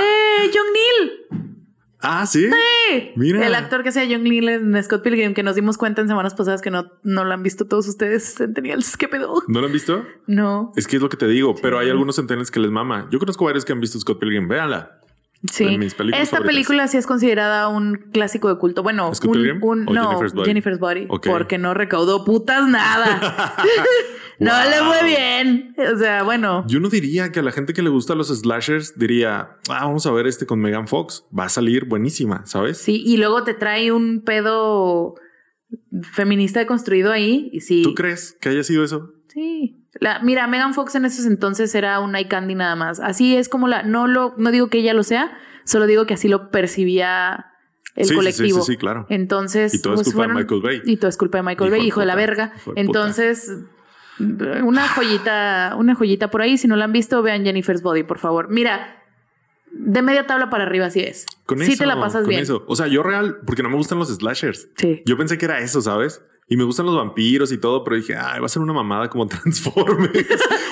[0.53, 1.41] John Neal.
[2.07, 2.47] Ah, sí.
[2.51, 3.11] Sí.
[3.15, 3.47] Mira.
[3.47, 6.36] El actor que sea John Neal en Scott Pilgrim, que nos dimos cuenta en semanas
[6.36, 8.95] pasadas que no, no lo han visto todos ustedes, Centennials.
[8.95, 9.41] ¿Qué pedo?
[9.47, 10.03] ¿No lo han visto?
[10.27, 10.71] No.
[10.75, 13.07] Es que es lo que te digo, pero hay algunos centenarios que les mama.
[13.11, 14.47] Yo conozco varios que han visto Scott Pilgrim.
[14.47, 14.99] Véanla.
[15.51, 15.65] Sí.
[15.65, 16.55] de mis películas Esta favoritas.
[16.55, 18.83] película sí es considerada un clásico de culto.
[18.83, 20.45] Bueno, ¿Scott un, no, Jennifer's Body?
[20.47, 21.27] Jennifer's Body, Ok.
[21.27, 23.55] porque no recaudó putas nada.
[24.39, 24.69] no Wow.
[24.69, 25.75] le fue bien.
[25.93, 28.97] O sea, bueno, Yo no diría que a la gente que le gusta los slashers
[28.97, 31.25] diría, ah, vamos a ver este con Megan Fox.
[31.37, 32.77] Va a salir buenísima, ¿sabes?
[32.77, 33.01] sí.
[33.05, 35.15] Y luego te trae un pedo
[36.13, 37.49] feminista deconstruido ahí.
[37.53, 37.81] Y sí.
[37.83, 39.11] ¿Tú crees que haya sido eso?
[39.29, 39.84] Sí.
[39.99, 42.99] La, mira, Megan Fox en esos entonces era un eye candy nada más.
[42.99, 43.83] Así es como la.
[43.83, 47.47] No lo, no digo que ella lo sea, solo digo que así lo percibía
[47.95, 48.61] el Sí, sí, sí, colectivo.
[48.61, 49.05] sí, sí, claro.
[49.09, 49.73] Entonces.
[49.73, 50.81] Y todo es pues, culpa de Michael Bay.
[50.85, 52.53] Y todo es culpa de Michael Hijo Bay, de hijo de la verga.
[52.65, 52.81] de.
[52.81, 53.51] Entonces,
[54.19, 56.57] una joyita, una joyita por ahí.
[56.57, 58.49] Si no la han visto, vean Jennifer's Body, por favor.
[58.49, 59.01] Mira,
[59.71, 61.25] de media tabla para arriba, así es.
[61.45, 62.41] Con sí eso, te la pasas con bien.
[62.41, 62.63] eso.
[62.67, 64.69] O sea, yo real, porque no me gustan los slashers.
[64.77, 65.03] Sí.
[65.05, 66.21] Yo pensé que era eso, ¿sabes?
[66.47, 69.09] Y me gustan los vampiros y todo, pero dije, ay, va a ser una mamada
[69.09, 70.27] como Transformers.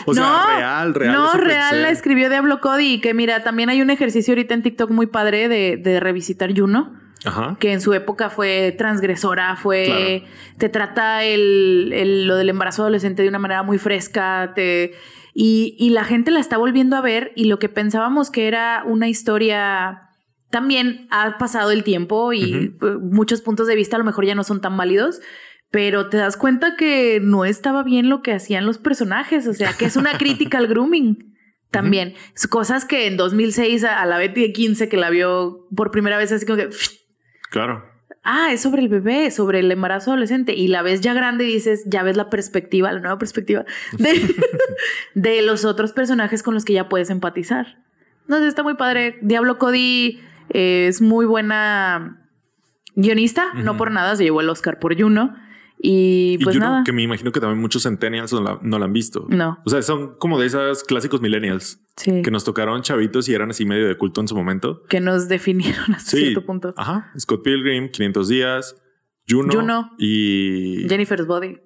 [0.06, 1.14] o sea, no, real, real.
[1.14, 1.82] No, real pensé.
[1.82, 3.00] la escribió Diablo Cody.
[3.02, 7.00] Que mira, también hay un ejercicio ahorita en TikTok muy padre de, de revisitar Juno.
[7.26, 7.56] Ajá.
[7.58, 10.26] que en su época fue transgresora, fue
[10.58, 14.94] te trata el, el- lo del embarazo adolescente de una manera muy fresca, te
[15.34, 18.84] y, y la gente la está volviendo a ver y lo que pensábamos que era
[18.86, 20.10] una historia
[20.52, 24.44] también ha pasado el tiempo y muchos puntos de vista a lo mejor ya no
[24.44, 25.22] son tan válidos.
[25.74, 29.74] Pero te das cuenta que no estaba bien lo que hacían los personajes, o sea,
[29.74, 31.36] que es una crítica al grooming
[31.72, 32.14] también.
[32.36, 36.16] Es Cosas que en 2006 a la Betty de 15 que la vio por primera
[36.16, 36.70] vez así como que
[37.50, 37.84] Claro.
[38.24, 40.54] ah, es sobre el bebé, sobre el embarazo adolescente.
[40.54, 43.66] Y la ves ya grande y dices, ya ves la perspectiva, la nueva perspectiva
[43.98, 44.36] de,
[45.16, 47.80] de los otros personajes con los que ya puedes empatizar.
[48.28, 49.18] No sé, está muy padre.
[49.24, 50.22] Diablo Cody
[50.52, 52.20] eh, es muy buena
[52.96, 55.36] guionista, no por nada, se llevó el Oscar por Juno.
[55.86, 56.84] Y Y pues yo nada.
[56.86, 59.28] que me imagino que también muchos centennials no la, no la han visto.
[59.30, 59.60] No.
[59.66, 62.22] O sea, son como de esos clásicos millennials Sí.
[62.22, 64.84] que nos tocaron chavitos y eran así medio de culto en su momento.
[64.88, 66.18] Que nos definieron hasta Sí.
[66.20, 66.74] cierto punto.
[66.78, 67.12] Ajá.
[67.20, 68.82] Scott Pilgrim, 500 días,
[69.30, 69.54] Juno.
[69.54, 69.92] Juno.
[70.00, 70.86] Y.
[70.88, 71.58] Jennifer's Body.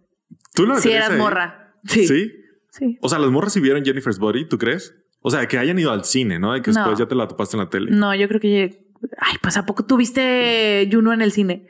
[0.55, 1.17] ¿Tú Si meterías eras ahí?
[1.19, 1.75] morra.
[1.85, 2.07] Sí.
[2.07, 2.31] Sí.
[2.71, 2.97] Sí.
[3.01, 4.95] O sea, las morras si vieron Jennifer's Body, ¿tú crees?
[5.21, 6.57] O sea, que hayan ido al cine, ¿no?
[6.57, 6.79] Y que No.
[6.79, 7.91] después ya te la topaste en la tele.
[7.91, 8.87] No, yo creo que.
[9.19, 11.67] Ay, pues a poco tuviste Juno en el cine.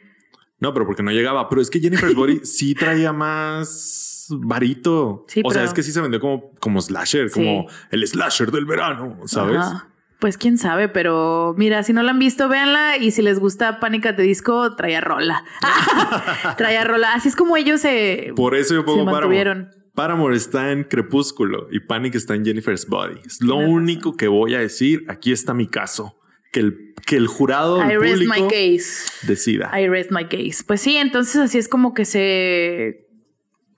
[0.60, 1.50] No, pero porque no llegaba.
[1.50, 5.26] Pero es que Jennifer's Body sí traía más varito.
[5.28, 7.40] Sí, o sea, es que sí se vendió como, como slasher, Sí.
[7.40, 9.58] como el slasher del verano, ¿sabes?
[9.58, 9.90] Ajá.
[10.20, 13.80] Pues quién sabe, pero mira, si no la han visto, véanla y si les gusta
[13.80, 15.44] Pánica de Disco, traía rola.
[16.58, 17.14] traía rola.
[17.14, 19.68] Así es como ellos se, Por eso yo pongo Paramore.
[19.94, 23.20] Paramore está en Crepúsculo y Panic está en Jennifer's Body.
[23.26, 25.06] Es lo único que voy a decir.
[25.08, 26.16] Aquí está mi caso.
[26.52, 29.12] Que el, que el jurado, I el rest público, my case.
[29.24, 29.72] decida.
[29.80, 30.64] I rest my case.
[30.66, 33.06] Pues sí, entonces así es como que se.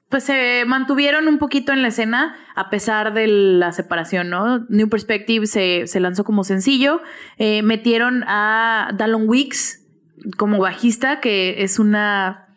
[0.10, 4.66] Pues se mantuvieron un poquito en la escena a pesar de la separación, ¿no?
[4.70, 7.02] New Perspective se, se lanzó como sencillo.
[7.38, 9.86] Eh, metieron a Dallon Weeks
[10.38, 12.48] como bajista, que es una.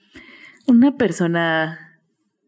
[0.67, 1.82] Una persona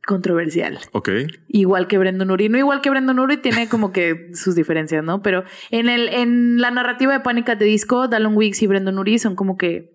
[0.06, 0.78] controversial.
[0.92, 1.08] Ok.
[1.48, 2.48] Igual que Brandon Uri.
[2.48, 5.22] No igual que Brandon Uri, tiene como que sus diferencias, ¿no?
[5.22, 9.18] Pero en, el, en la narrativa de Pánica de Disco, Dallon Weeks y Brandon Uri
[9.18, 9.90] son como que.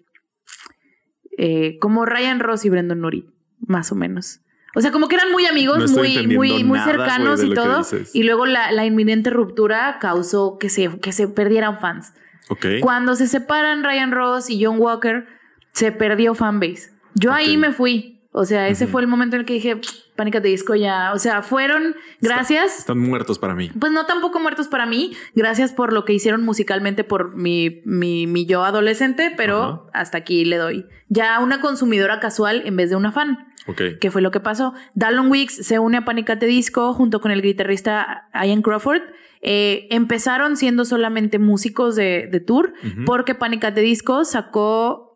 [1.37, 3.25] eh, como Ryan Ross y Brandon Uri,
[3.59, 4.41] más o menos.
[4.75, 7.81] O sea, como que eran muy amigos, No muy, muy, muy cercanos y todo.
[8.13, 12.13] Y luego la, la inminente ruptura causó que se, que se perdieran fans.
[12.49, 12.65] Ok.
[12.81, 15.25] Cuando se separan Ryan Ross y John Walker,
[15.73, 16.91] se perdió fanbase.
[17.15, 18.18] Yo ahí me fui.
[18.31, 19.81] O sea, ese fue el momento en el que dije,
[20.15, 21.13] Pánica de Disco ya.
[21.13, 22.77] O sea, fueron gracias.
[22.79, 23.71] Están muertos para mí.
[23.79, 28.27] Pues no tampoco muertos para mí, gracias por lo que hicieron musicalmente por mi, mi,
[28.27, 30.85] mi yo adolescente, pero hasta aquí le doy.
[31.07, 33.47] Ya una consumidora casual en vez de una fan.
[33.65, 33.81] Ok.
[33.99, 34.73] ¿Qué fue lo que pasó?
[34.93, 39.01] Dallon Weeks se une a Panicate Disco junto con el guitarrista Ian Crawford.
[39.41, 43.05] Eh, empezaron siendo solamente músicos de, de tour Ujú.
[43.05, 45.08] porque Panicate Disco sacó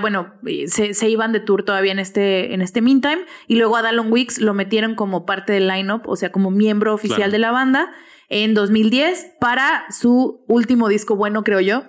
[0.00, 0.32] bueno,
[0.66, 3.24] se, se iban de tour todavía en este, en este meantime.
[3.46, 6.94] Y luego a Dallon Weeks lo metieron como parte del lineup, o sea, como miembro
[6.94, 7.32] oficial Claro.
[7.32, 7.92] de la banda
[8.28, 11.84] en 2010 para su último disco bueno, creo yo.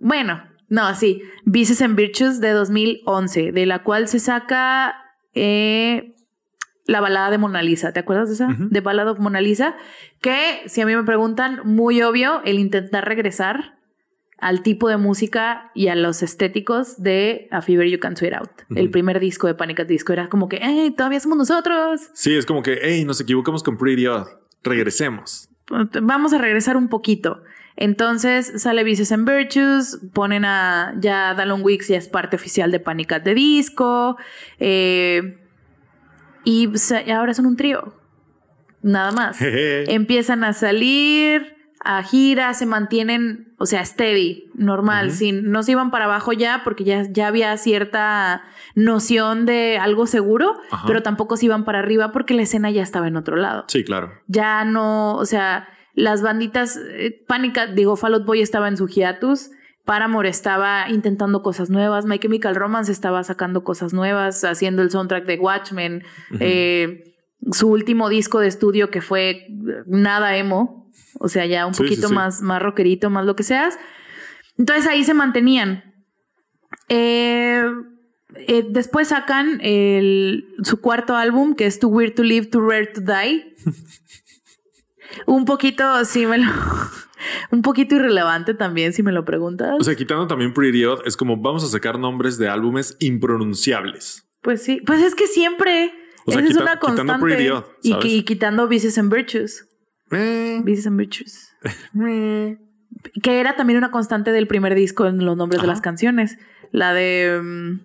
[0.00, 4.94] Bueno, no, sí, Vices and Virtues de 2011, de la cual se saca
[5.34, 6.14] eh,
[6.86, 7.92] la balada de Mona Lisa.
[7.92, 8.48] ¿Te acuerdas de esa?
[8.58, 9.76] De Ballad of Mona Lisa.
[10.20, 13.78] Que, si a mí me preguntan, muy obvio el intentar regresar
[14.38, 18.50] al tipo de música y a los estéticos de A Fever You Can Sweat Out.
[18.76, 19.80] El primer disco de Panic!
[19.80, 22.10] at Disco era como que, ¡hey, todavía somos nosotros!
[22.12, 24.28] Sí, es como que, hey, nos equivocamos con Pretty Odd.
[24.62, 25.48] Regresemos.
[26.02, 27.42] vamos a regresar un poquito.
[27.76, 32.78] Entonces sale Vices and Virtues, ponen a ya Dallon Weeks ya es parte oficial de
[32.80, 33.12] Panic!
[33.12, 34.16] at the Disco
[34.60, 35.38] eh,
[36.44, 36.68] y
[37.12, 37.94] ahora son un trío,
[38.82, 39.38] nada más.
[39.40, 41.53] Empiezan a salir
[41.86, 46.62] a gira, se mantienen, o sea, steady, normal, sin, no se iban para abajo ya
[46.64, 48.42] porque ya, ya había cierta
[48.74, 50.86] noción de algo seguro, Ajá.
[50.86, 53.84] pero tampoco se iban para arriba porque la escena ya estaba en otro lado Sí,
[53.84, 54.12] claro.
[54.26, 58.88] ya no, o sea, las banditas, eh, Pánica, digo, Fall Out Boy estaba en su
[58.88, 59.50] hiatus,
[59.84, 65.26] Paramore estaba intentando cosas nuevas, My Chemical Romance estaba sacando cosas nuevas, haciendo el soundtrack
[65.26, 66.02] de Watchmen,
[66.40, 67.12] eh,
[67.52, 69.46] su último disco de estudio que fue eh,
[69.86, 70.83] nada emo,
[71.18, 72.14] o sea, ya un Sí, poquito sí.
[72.14, 73.78] más, más rockerito, más lo que seas.
[74.58, 75.82] Entonces ahí se mantenían.
[76.88, 77.64] Eh,
[78.36, 82.86] eh, después sacan el- su cuarto álbum, que es Too Weird to Live, Too Rare
[82.86, 83.54] to Die.
[85.26, 86.50] un poquito, sí me lo.
[87.50, 89.76] un poquito irrelevante también, si me lo preguntas.
[89.80, 94.26] O sea, quitando también Pretty es como vamos a sacar nombres de álbumes impronunciables.
[94.42, 95.92] pues sí, pues es que siempre.
[96.26, 97.52] O sea, esa es una constante.
[97.82, 99.68] Y, y quitando Vices and Virtues.
[100.10, 101.50] Vices and Virtues.
[103.22, 106.38] que era también una constante del primer disco en los nombres de las canciones.
[106.70, 107.40] La de.
[107.42, 107.80] mm,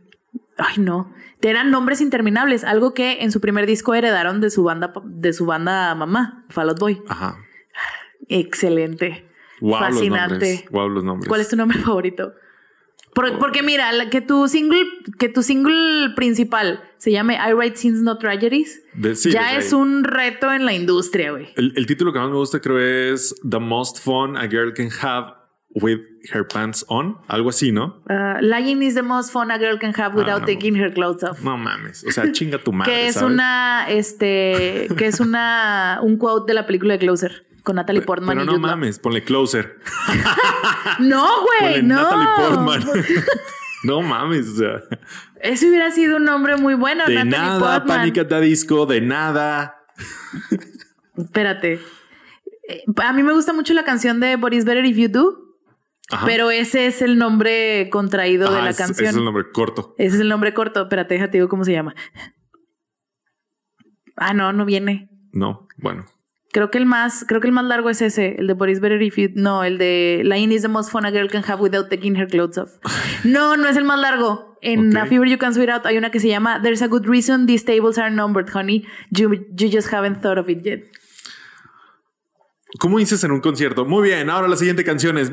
[0.58, 1.14] Ay, no.
[1.42, 5.46] Eran nombres interminables, algo que en su primer disco heredaron de su banda, de su
[5.46, 7.02] banda mamá, Fall Out Boy.
[7.08, 7.38] Ajá.
[8.28, 9.26] Excelente.
[9.62, 10.10] Wow, Fascinante.
[10.10, 10.66] los nombres.
[10.72, 11.28] Wow, los nombres.
[11.30, 12.34] ¿Cuál es tu nombre favorito?
[13.14, 14.86] Por- porque mira, que tu single,
[15.18, 19.74] que tu single principal se llame I Write Sins No Tragedies, De- sí, ya es
[19.74, 21.50] un reto en la industria, güey.
[21.56, 24.90] El, el título que más me gusta creo es The Most Fun a Girl Can
[25.02, 25.34] Have
[25.76, 26.00] with
[26.34, 27.18] Her Pants On.
[27.28, 28.02] Algo así, ¿no?
[28.10, 30.46] Uh, lying is the most fun a girl can have without no.
[30.48, 31.42] taking her clothes off.
[31.44, 32.04] No mames.
[32.08, 32.92] O sea, chinga tu madre.
[32.92, 33.32] que es ¿sabes?
[33.34, 38.30] una, este, que es una, un quote de la película de Closer con Natalie Portman
[38.38, 38.62] Pero y no Law.
[38.62, 39.78] mames, ponle closer.
[41.00, 41.28] No,
[41.62, 41.96] güey, no.
[41.96, 42.84] Natalie Portman.
[43.84, 44.82] no mames, o sea.
[45.42, 47.98] Eso hubiera sido un nombre muy bueno, De Natalie nada, Portman.
[48.00, 49.78] Panic at the Disco, de nada.
[51.18, 51.80] Espérate.
[52.68, 55.40] Eh, A mí me gusta mucho la canción de Boris Better If You Do,
[56.12, 56.26] Ajá.
[56.26, 59.06] pero ese es el nombre contraído de Ajá, la es- canción.
[59.08, 59.96] ese es el nombre corto.
[59.98, 60.82] Ese es el nombre corto.
[60.84, 61.96] Espérate, déjate digo cómo se llama.
[64.18, 65.10] Ah, no, no viene.
[65.32, 66.06] No, bueno.
[66.52, 69.02] Creo que el más, creo que el más largo es ese, el de Boris Better
[69.02, 71.90] If You, no, el de Line is the most fun a girl can have without
[71.90, 72.72] taking her clothes off.
[73.24, 74.58] No, no es el más largo.
[74.62, 75.04] En Ok.
[75.04, 77.46] A Fever You Can Sweat Out hay una que se llama There's a good reason
[77.46, 78.86] these tables are numbered, honey.
[79.12, 80.82] You, you just haven't thought of it yet.
[82.78, 83.84] ¿Cómo dices en un concierto?
[83.86, 85.32] Muy bien, ahora la siguiente canción es.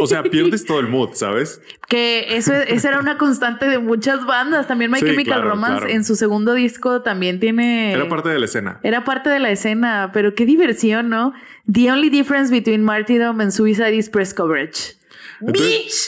[0.00, 1.62] O sea, pierdes todo el mood, ¿sabes?
[1.88, 4.66] Que eso, esa era una constante de muchas bandas.
[4.66, 5.94] También My Sí, Chemical claro, Romance claro.
[5.94, 7.92] en su segundo disco también tiene.
[7.92, 8.80] Era parte de la escena.
[8.82, 11.32] Era parte de la escena, pero qué diversión, ¿no?
[11.70, 14.96] The only difference between martyrdom and suicide is press coverage.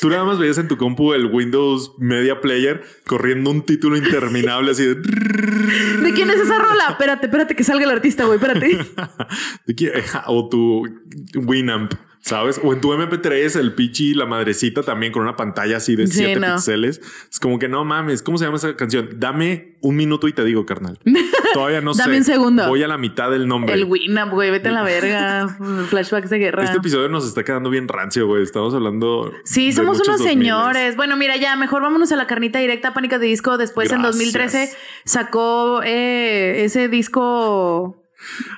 [0.00, 4.72] Tú nada más veías en tu compu el Windows Media Player corriendo un título interminable
[4.72, 4.94] así de.
[4.94, 6.88] ¿De quién es esa rola?
[6.90, 8.78] Espérate, espérate que salga el artista, güey, espérate.
[9.66, 9.92] ¿De quién?
[10.26, 10.86] O tu
[11.34, 12.58] Winamp, ¿sabes?
[12.64, 16.18] O en tu MP3, el pichi, la madrecita también con una pantalla así de Sí,
[16.24, 16.54] 7 no.
[16.54, 17.00] píxeles.
[17.30, 18.22] Es como que no mames.
[18.22, 19.10] ¿Cómo se llama esa canción?
[19.16, 20.98] Dame un minuto y te digo, carnal.
[21.54, 22.02] Todavía no sé.
[22.02, 22.66] Dame un segundo.
[22.68, 23.74] Voy a la mitad del nombre.
[23.74, 25.48] El Winamp, güey, vete a la verga.
[25.90, 26.64] Flashbacks de guerra.
[26.64, 28.42] Este episodio nos está quedando bien rancio, güey.
[28.42, 29.30] Estamos hablando.
[29.44, 30.24] Sí, somos unos 2000s.
[30.24, 30.96] señores.
[30.96, 33.58] Bueno, mira, ya mejor vámonos a la carnita directa, Pánica de Disco.
[33.58, 34.32] Después en Gracias.
[34.32, 38.01] 2013 sacó eh, ese disco.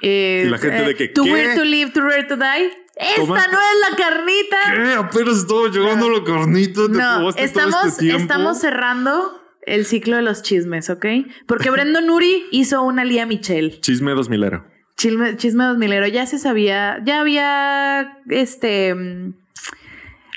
[0.02, 1.20] Eh, Y la gente eh, de que, ¿qué?
[1.20, 2.70] Weird to Live, Too Rare to Die.
[2.96, 4.56] Esta no es la carnita.
[4.72, 4.92] ¿Qué?
[4.94, 6.82] Apenas estaba llegando la carnita.
[6.86, 11.06] Te No, probaste todo estamos, este estamos cerrando el ciclo de los chismes, ¿ok?
[11.46, 13.80] Porque Brendon Nuri hizo una Lía Michelle.
[13.80, 14.64] Chisme dos milero.
[14.96, 16.06] Chisme, chisme dos milero.
[16.06, 19.34] Ya se sabía, ya había este mm,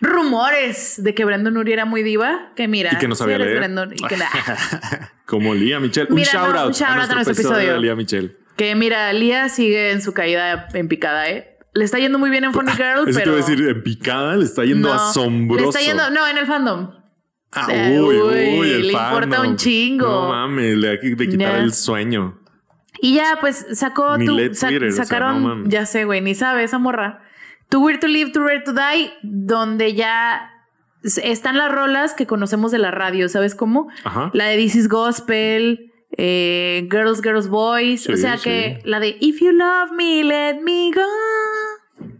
[0.01, 2.53] rumores de que Brendon Nuri era muy diva.
[2.55, 3.59] Que mira, Y que no sabía leer.
[3.59, 4.15] Brendon- y que,
[5.25, 6.07] Como Lía Michelle.
[6.09, 7.73] Un no, shout out un shout out a nuestro episodio.
[7.73, 8.35] de Lía Michelle.
[8.57, 11.57] Que mira, Lía sigue en su caída en picada, ¿eh?
[11.73, 13.37] Le está yendo muy bien en Funny Girl, Eso te pero.
[13.37, 15.63] iba a decir, en picada le está yendo no, asombroso.
[15.63, 16.91] Le está yendo, no, en el fandom.
[17.51, 20.05] Ah, uy, uy, el le importa un chingo.
[20.05, 22.39] No mames, le hay que quitar el sueño.
[23.01, 24.35] Y ya, pues sacó Ni tu.
[24.35, 27.21] lee sa- Twitter, o sea, sacaron, no ya sé, güey, ni sabe esa morra.
[27.69, 30.51] To Where to Live, To Where to Die, donde ya
[31.03, 33.87] están las rolas que conocemos de la radio, ¿sabes cómo?
[34.03, 34.31] Ajá.
[34.33, 38.03] La de This is Gospel, eh, Girls, Girls, Boys.
[38.03, 38.43] Sí, o sea sí.
[38.43, 41.01] que la de If You Love Me, Let Me Go.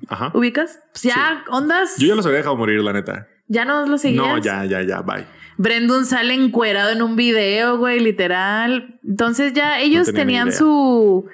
[0.10, 0.32] Ajá.
[0.34, 0.80] ¿Ubicas?
[0.92, 1.98] Pues ya, ondas.
[1.98, 3.28] Yo ya los había dejado morir, la neta.
[3.48, 4.26] Ya no lo seguías.
[4.26, 5.26] No, ya, ya, ya, bye.
[5.58, 9.00] Brendan sale encuerado en un video, güey, literal.
[9.04, 11.26] Entonces ya ellos tenía tenían su...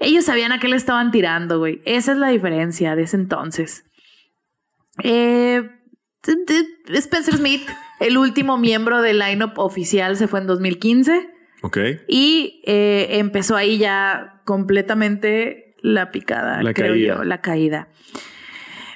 [0.00, 1.80] Ellos sabían a qué le estaban tirando, güey.
[1.84, 3.84] Esa es la diferencia de ese entonces.
[5.02, 5.68] Eh,
[6.88, 7.66] Spencer Smith,
[7.98, 11.78] el último miembro del lineup oficial, se fue en 2015 Ok.
[12.06, 17.16] y eh, empezó ahí ya completamente la picada, La creo caída.
[17.16, 17.88] yo, la caída.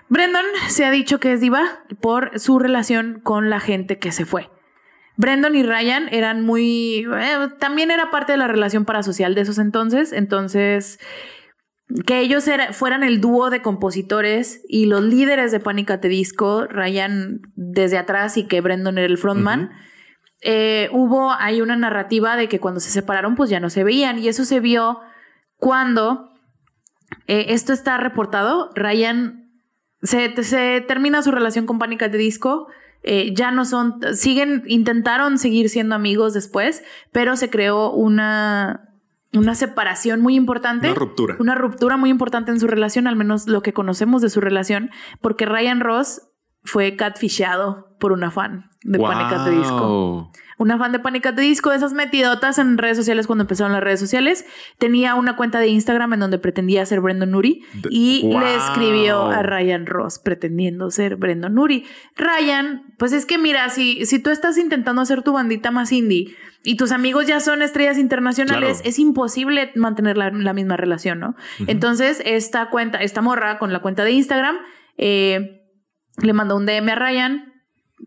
[0.09, 1.63] Brendan se ha dicho que es diva
[2.01, 4.51] por su relación con la gente que se fue.
[5.17, 7.07] Brendan y Ryan eran muy...
[7.07, 10.13] eh, también era parte de la relación parasocial de esos entonces.
[10.13, 10.99] Entonces,
[12.07, 15.91] que ellos era- fueran el dúo de compositores y los líderes de Panic!
[15.91, 19.71] at the Disco, Ryan desde atrás y que Brendan era el frontman.
[20.43, 24.19] Eh, hubo hay una narrativa de que cuando se separaron pues ya no se veían
[24.19, 25.01] y eso se vio
[25.57, 26.33] cuando
[27.29, 29.51] eh, esto está reportado, Ryan
[30.03, 32.03] se, se termina su relación con Panic!
[32.03, 32.67] at the Disco,
[33.05, 36.83] eh, ya no son, siguen, intentaron seguir siendo amigos después,
[37.13, 38.91] pero se creó una,
[39.33, 40.89] una separación muy importante.
[40.89, 41.37] Una ruptura.
[41.39, 44.91] Una ruptura muy importante en su relación, al menos lo que conocemos de su relación,
[45.21, 46.23] porque Ryan Ross
[46.65, 50.33] fue catfishado por una fan de at the Disco Wow.
[50.59, 51.27] una fan de Panic!
[51.27, 54.45] at the Disco, de esas metidotas en redes sociales cuando empezaron las redes sociales.
[54.79, 58.41] Tenía una cuenta de Instagram en donde pretendía ser Brandon Nuri De- y ¡Wow!
[58.41, 61.85] le escribió a Ryan Ross pretendiendo ser Brandon Nuri.
[62.17, 66.35] Ryan, pues es que mira, si, si tú estás intentando hacer tu bandita más indie
[66.65, 68.89] y tus amigos ya son estrellas internacionales, Claro.
[68.89, 71.35] es imposible mantener la, la misma relación, ¿no?
[71.67, 74.57] Entonces, esta cuenta, esta morra con la cuenta de Instagram,
[74.99, 75.62] eh,
[76.21, 77.49] le mandó un DM a Ryan.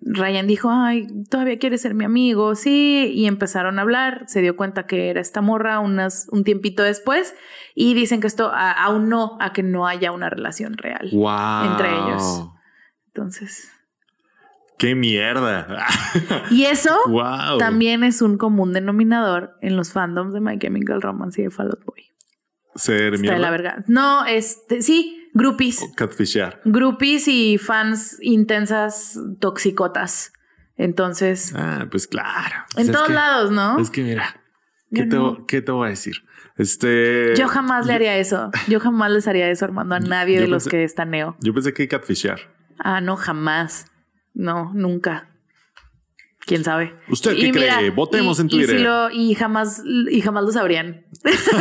[0.02, 4.58] Ryan dijo, ay, todavía quieres ser mi amigo, sí, y empezaron a hablar, se dio
[4.58, 7.34] cuenta que era esta morra unas, un tiempito después,
[7.76, 11.10] y dicen que esto a- aún no, a que no haya una relación real.
[11.14, 11.72] Wow.
[11.72, 12.50] Entre ellos.
[13.08, 13.72] Entonces,
[14.78, 15.88] Qué mierda.
[16.52, 17.58] y eso wow.
[17.58, 21.68] también es un común denominador en los fandoms de My Chemical Romance y de Fall
[21.68, 22.04] Out Boy.
[22.76, 23.50] Ser Está de la mierda.
[23.52, 23.84] verga.
[23.88, 25.82] No, este, sí, groupies.
[25.96, 26.62] Catfishear.
[26.66, 30.34] Groupies y fans intensas toxicotas.
[30.78, 32.56] Entonces, Ah, pues claro.
[32.72, 33.78] en Pues es todos que- lados, ¿no?
[33.80, 34.42] Es que mira,
[34.94, 35.46] ¿qué te, no.
[35.46, 36.16] ¿qué te voy a decir?
[36.58, 37.34] Este.
[37.38, 38.50] Yo jamás le haría eso.
[38.68, 41.36] Yo jamás les haría eso, Armando, a nadie de los que están neo.
[41.42, 42.40] Yo pensé que catfishear.
[42.80, 43.88] Ah, no, jamás.
[44.34, 45.30] No, nunca.
[46.46, 46.94] ¿Quién sabe?
[47.10, 47.90] ¿Usted qué Y cree?
[47.90, 48.82] Votemos y- en y si Twitter.
[48.82, 49.82] lo- Y, jamás,
[50.12, 51.06] y jamás lo sabrían.
[51.24, 51.52] Eso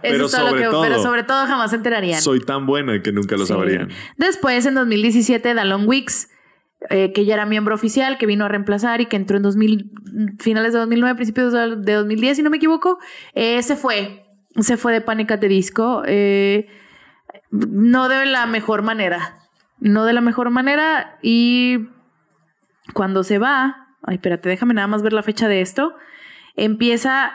[0.00, 2.20] pero es todo lo sobre que- todo, pero sobre todo jamás se enterarían.
[2.22, 3.52] soy tan buena que nunca lo Sí.
[3.52, 3.88] sabrían.
[4.16, 6.30] Después, en 2017, Dallon Weeks,
[6.90, 9.90] eh, que ya era miembro oficial, que vino a reemplazar y que entró en 2000,
[10.38, 12.98] finales de 2009, principios de de 2010, si no me equivoco,
[13.34, 14.24] eh, se fue.
[14.60, 15.32] Se fue de Panic!
[15.32, 16.02] at the Disco.
[16.06, 16.68] eh,
[17.50, 19.34] no de la mejor manera.
[19.80, 21.18] No de la mejor manera.
[21.22, 21.88] Y
[22.94, 25.94] cuando se va, ay, espérate, déjame nada más ver la fecha de esto.
[26.56, 27.32] Empieza,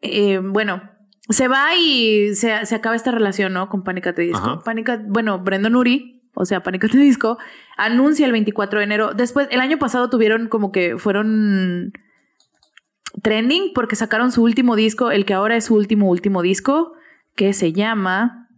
[0.00, 0.82] eh, bueno,
[1.28, 3.68] se va y se, se acaba esta relación, ¿no?
[3.68, 4.08] Con Panic!
[4.08, 4.62] at the Disco.
[4.64, 4.98] Ajá.
[5.06, 6.84] Bueno, Brendan Uri, o sea, Panic!
[6.84, 7.38] at the Disco,
[7.76, 9.14] anuncia el 24 de enero.
[9.14, 11.92] Después, el año pasado tuvieron como que fueron
[13.22, 16.92] trending porque sacaron su último disco, el que ahora es su último, último disco,
[17.36, 18.48] que se llama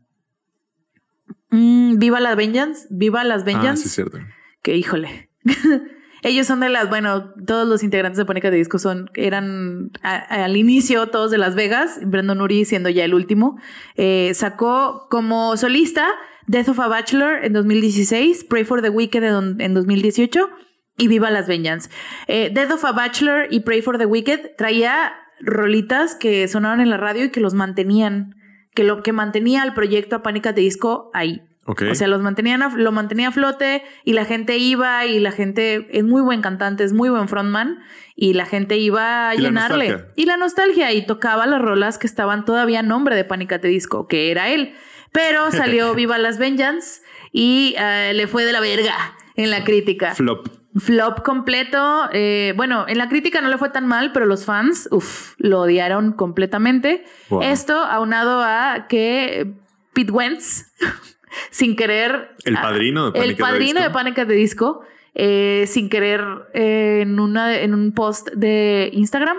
[1.50, 4.18] mm, Viva la Vengeance, Viva las Ah, Vengeance sí, cierto.
[4.62, 5.30] que híjole.
[6.24, 8.46] Ellos son de las, bueno, todos los integrantes de Panic!
[8.46, 13.04] at the Disco son, eran al inicio todos de Las Vegas, Brandon Uri siendo ya
[13.04, 13.58] el último.
[13.96, 16.08] Eh, sacó como solista
[16.46, 20.48] Death of a Bachelor en 2016, Pray for the Wicked en, en 2018
[20.96, 21.90] y Viva las Vengeance.
[22.26, 26.88] Eh, Death of a Bachelor y Pray for the Wicked traía rolitas que sonaban en
[26.88, 28.34] la radio y que los mantenían,
[28.74, 30.46] que lo que mantenía al proyecto a Panic!
[30.46, 31.42] at the Disco ahí.
[31.66, 35.32] O sea, los mantenían a- lo mantenía a flote y la gente iba y la
[35.32, 37.78] gente es muy buen cantante, es muy buen frontman
[38.16, 40.04] y la gente iba a Y llenarle.
[40.14, 43.52] Y la nostalgia y tocaba las rolas que estaban todavía a nombre de Panic!
[43.52, 44.74] at the Disco, que era él.
[45.12, 47.00] Pero salió Viva las Vengeance
[47.32, 48.94] y eh, le fue de la verga
[49.36, 50.14] en la crítica.
[50.14, 50.46] Flop.
[50.76, 52.08] Flop completo.
[52.12, 55.60] eh, bueno, en la crítica no le fue tan mal, pero los fans, uff, lo
[55.62, 57.04] odiaron completamente.
[57.30, 57.42] Wow.
[57.42, 59.52] Esto aunado a que
[59.92, 60.72] Pete Wentz,
[61.50, 62.30] sin querer.
[62.44, 64.18] El padrino de El at the padrino de Panic!
[64.18, 64.82] at the Disco
[65.14, 66.22] eh, sin querer
[66.54, 69.36] eh, en, una, en un post de Instagram.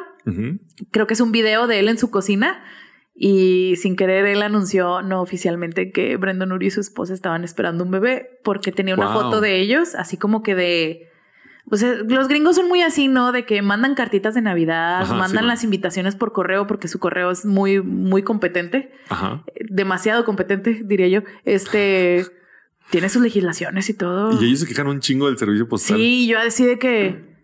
[0.91, 2.63] Creo que es un video de él en su cocina.
[3.17, 7.83] Y sin querer, él anunció no oficialmente que Brandon Uri y su esposa estaban esperando
[7.85, 9.21] un bebé porque tenía una Wow.
[9.21, 11.09] foto de ellos, así como que de.
[11.67, 13.31] Pues los gringos son muy así, ¿no?
[13.31, 16.99] De que mandan cartitas de Navidad, Ajá, mandan sí, las invitaciones por correo porque su
[16.99, 19.43] correo es muy, muy competente, Ajá.
[19.69, 21.21] demasiado competente, diría yo.
[21.43, 22.25] Este
[22.91, 24.39] tiene sus legislaciones y todo.
[24.39, 25.97] Y ellos se quejan un chingo del servicio postal.
[25.97, 27.35] Sí, yo así de que.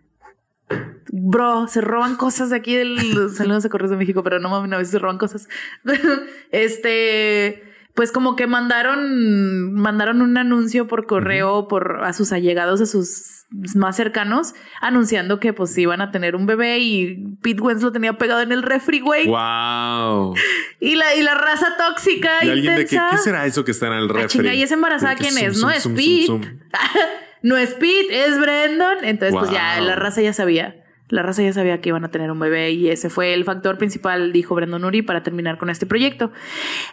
[1.14, 2.96] Bro, se roban cosas de aquí del
[3.34, 5.48] Saludos de Correos de México, pero no mames, a veces se roban cosas.
[6.50, 7.62] este,
[7.94, 13.44] pues como que mandaron, mandaron un anuncio por correo por a sus allegados, a sus
[13.74, 18.16] más cercanos, anunciando que pues iban a tener un bebé y Pete Wentz lo tenía
[18.16, 19.26] pegado en el refri, güey.
[19.26, 20.34] Wow.
[20.80, 23.10] Y la, y la raza tóxica Y alguien de que, intensa.
[23.12, 24.40] ¿qué será eso que está en el refri?
[24.40, 25.58] chinga, ¿y esa embarazada quién es?
[25.58, 26.58] no es Pete.
[27.42, 29.04] no es Pete, es Brandon.
[29.04, 30.81] Entonces, pues ya la raza ya sabía.
[31.12, 33.76] La raza ya sabía que iban a tener un bebé y ese fue el factor
[33.76, 36.32] principal, dijo Brandon Uri, para terminar con este proyecto.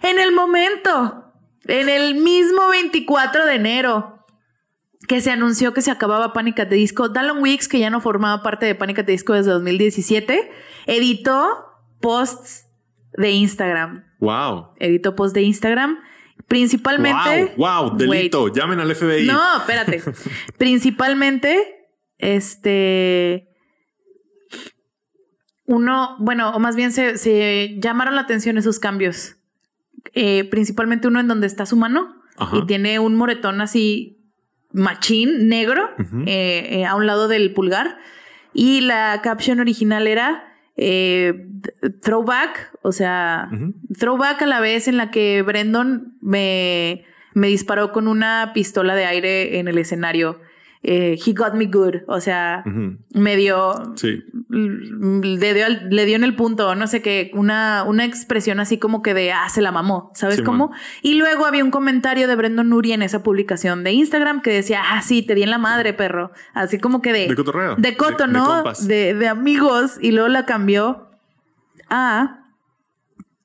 [0.04, 1.32] En el momento,
[1.66, 4.26] en el mismo 24 de enero,
[5.08, 6.60] que se anunció que se acababa Panic!
[6.60, 9.00] at the Disco, Dallon Weeks, que ya no formaba parte de Panic!
[9.00, 10.52] at the Disco desde 2017,
[10.86, 11.48] editó
[12.02, 12.68] posts
[13.14, 14.04] de Instagram.
[14.20, 14.74] Wow.
[14.80, 15.98] Editó posts de Instagram.
[16.50, 17.54] Principalmente.
[17.56, 18.50] Wow, wow, delito.
[18.50, 19.28] Llamen al FBI.
[19.28, 20.04] No, espérate.
[20.58, 21.88] Principalmente,
[22.18, 23.49] este.
[25.70, 29.36] Uno, bueno, o más bien se, se llamaron la atención esos cambios.
[30.16, 32.58] Eh, principalmente uno en donde está su mano Ajá.
[32.58, 34.18] y tiene un moretón así
[34.72, 35.88] machín, negro,
[36.26, 38.00] eh, eh, a un lado del pulgar.
[38.52, 40.44] Y la caption original era
[42.02, 43.74] throwback, o sea, Ujú.
[43.98, 47.06] throwback a la vez en la que Brandon me,
[47.36, 50.40] me disparó con una pistola de aire en el escenario.
[50.82, 52.64] Eh, he got me good, o sea,
[53.14, 54.24] me dio, Sí.
[54.50, 58.78] le dio, al- le dio en el punto, no sé qué, una, una expresión así
[58.78, 60.72] como que de, ah, se la mamó, ¿sabes cómo?
[61.02, 64.82] Y luego había un comentario de Brandon Nuri en esa publicación de Instagram que decía,
[64.92, 66.32] ah, sí, te di en la madre, perro.
[66.54, 67.28] Así como que de...
[67.28, 67.76] De cotorreo.
[67.76, 68.64] De coto, De- ¿no?
[68.64, 69.98] de amigos.
[70.02, 71.10] Y luego la cambió
[71.90, 72.46] a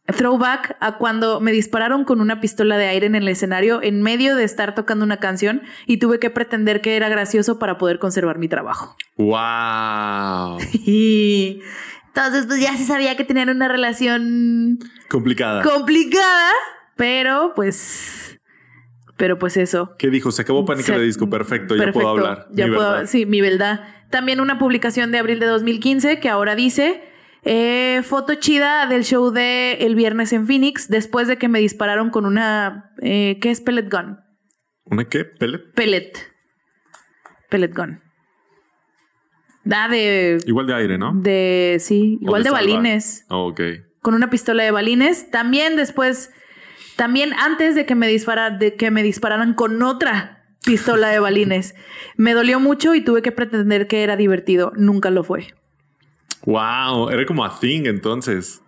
[0.06, 4.36] throwback a cuando me dispararon con una pistola de aire en el escenario en medio
[4.36, 8.38] de estar tocando una canción y tuve que pretender que era gracioso para poder conservar
[8.38, 8.96] mi trabajo.
[9.16, 10.58] Wow.
[10.86, 11.60] Y
[12.08, 14.78] entonces pues ya se sabía que tenían una relación
[15.08, 15.62] Complicada.
[15.62, 16.50] complicada,
[16.96, 18.38] pero pues
[19.16, 19.94] pero pues eso.
[19.98, 20.32] ¿Qué dijo?
[20.32, 21.30] Se acabó Pánica Se- de Disco.
[21.30, 22.48] Perfecto, ya puedo hablar.
[22.50, 23.06] Ya Mi puedo, verdad.
[23.06, 23.80] sí, mi verdad.
[24.10, 27.02] También una publicación de abril de 2015 que ahora dice
[27.44, 32.10] eh, foto chida del show de el viernes en Phoenix después de que me dispararon
[32.10, 34.18] con una eh, ¿qué es pellet gun?
[34.84, 35.24] ¿Una qué?
[35.24, 35.72] ¿Pellet?
[35.74, 36.12] Pellet.
[37.50, 38.00] Pellet gun.
[39.64, 41.12] Da de Igual de aire, ¿no?
[41.14, 43.60] de sí, igual de, balines Oh, ok.
[44.02, 45.30] con una pistola de balines.
[45.30, 46.30] También después,
[46.96, 51.74] también antes de que me dispara, de que me dispararan con otra pistola de balines.
[52.16, 54.72] Me dolió mucho y tuve que pretender que era divertido.
[54.76, 55.54] Nunca lo fue.
[56.46, 57.10] Wow.
[57.10, 58.62] Era como a thing entonces.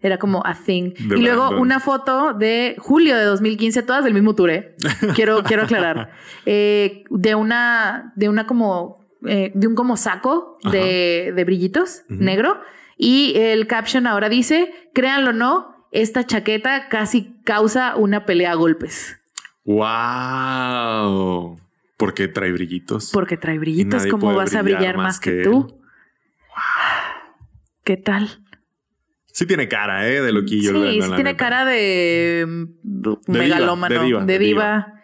[0.00, 0.92] Era como a thing.
[0.98, 1.60] Y luego Brandon.
[1.60, 4.76] una foto de julio de 2015, todas del mismo tour, ¿eh?
[5.14, 6.12] Quiero, quiero aclarar.
[6.46, 12.60] Eh, de una, de una como, eh, de un como saco de, de brillitos negro.
[12.98, 18.54] Y el caption ahora dice, créanlo o no, esta chaqueta casi causa una pelea a
[18.56, 19.18] golpes.
[19.64, 21.58] Wow.
[21.96, 23.10] Porque trae brillitos.
[23.12, 25.80] Porque trae brillitos, ¿cómo vas a brillar brillar más más que, que tú?
[27.84, 28.40] ¿Qué tal?
[29.26, 30.22] Sí tiene cara, ¿eh?
[30.22, 30.70] De loquillo.
[30.70, 31.36] Sí, sí tiene neta.
[31.36, 35.02] cara de, mm, diva, megalómano, de diva, de de diva.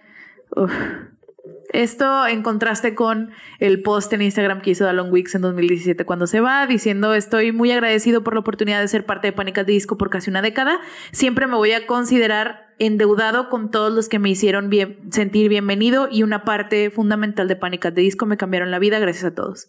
[1.73, 3.31] Esto en contraste con
[3.61, 7.53] el post en Instagram que hizo Dallon Weeks en 2017 cuando se va, diciendo estoy
[7.53, 10.43] muy agradecido por la oportunidad de ser parte de Pánicas de Disco por casi una
[10.43, 10.81] década.
[11.13, 16.09] Siempre me voy a considerar endeudado con todos los que me hicieron bien, sentir bienvenido
[16.11, 19.69] y una parte fundamental de Pánicas de Disco me cambiaron la vida, gracias a todos.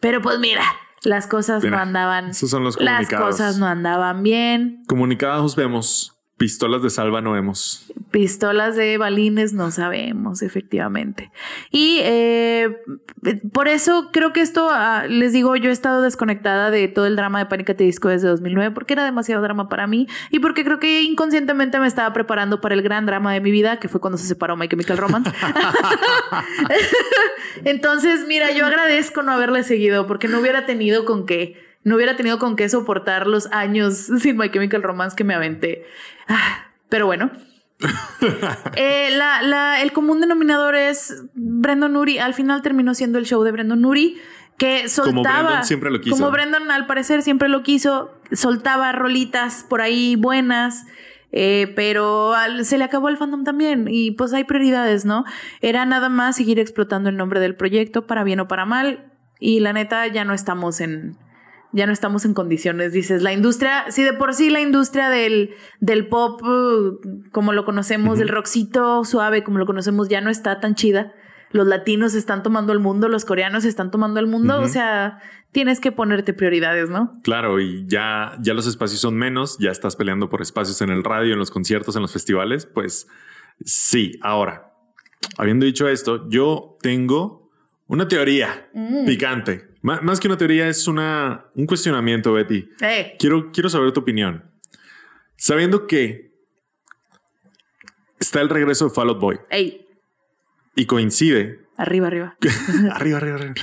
[0.00, 0.62] Pero pues mira,
[1.02, 2.30] las cosas Mira, no andaban.
[2.30, 4.82] esos son los Las cosas no andaban bien.
[4.88, 6.17] Comunicados vemos.
[6.38, 7.92] Pistolas de salva no vemos.
[8.12, 11.32] Pistolas de balines no sabemos, efectivamente.
[11.72, 12.78] Y eh,
[13.52, 17.16] por eso creo que esto, ah, les digo, yo he estado desconectada de todo el
[17.16, 20.64] drama de Pánica de Disco desde 2009 porque era demasiado drama para mí y porque
[20.64, 24.00] creo que inconscientemente me estaba preparando para el gran drama de mi vida, que fue
[24.00, 25.32] cuando se separó My Chemical Romance.
[27.64, 31.67] Entonces, mira, yo agradezco no haberle seguido porque no hubiera tenido con qué.
[31.88, 35.84] No hubiera tenido con qué soportar los años sin My Chemical Romance que me aventé.
[36.28, 37.30] Ah, Pero bueno,
[38.76, 42.18] Eh, la- la- el común denominador es Brandon Uri.
[42.18, 44.18] Al final terminó siendo el show de Brandon Uri,
[44.56, 45.42] que soltaba.
[45.42, 46.16] Brandon siempre lo quiso.
[46.16, 50.86] Como Brandon al parecer siempre lo quiso, soltaba rolitas por ahí buenas.
[51.30, 55.24] eh, pero al- se le acabó el fandom también y pues hay prioridades, ¿no?
[55.60, 59.60] Era nada más seguir explotando el nombre del proyecto para bien o para mal y
[59.60, 61.18] la neta ya no estamos en,
[61.72, 62.92] ya no estamos en condiciones.
[62.92, 67.00] Dices, la industria, si de por sí la industria del, del pop, uh,
[67.30, 71.12] como lo conocemos, del rockcito suave, como lo conocemos, ya no está tan chida.
[71.50, 74.60] Los latinos están tomando el mundo, los coreanos están tomando el mundo.
[74.60, 75.20] O sea,
[75.50, 77.18] tienes que ponerte prioridades, ¿no?
[77.22, 81.02] Claro, y ya, ya los espacios son menos, ya estás peleando por espacios en el
[81.04, 83.08] radio, en los conciertos, en los festivales, pues
[83.64, 84.18] sí.
[84.22, 84.72] Ahora,
[85.38, 87.50] habiendo dicho esto, yo tengo
[87.86, 89.06] una teoría Mm.
[89.06, 89.67] picante.
[89.82, 92.68] Má- más que una teoría, es una, un cuestionamiento, Betty.
[92.80, 94.50] Eh, Quiero, quiero saber tu opinión.
[95.36, 96.32] Sabiendo que
[98.18, 99.86] está el regreso de Fall Out Boy ey,
[100.74, 102.36] y coincide, arriba, arriba.
[102.92, 103.54] arriba, arriba, arriba,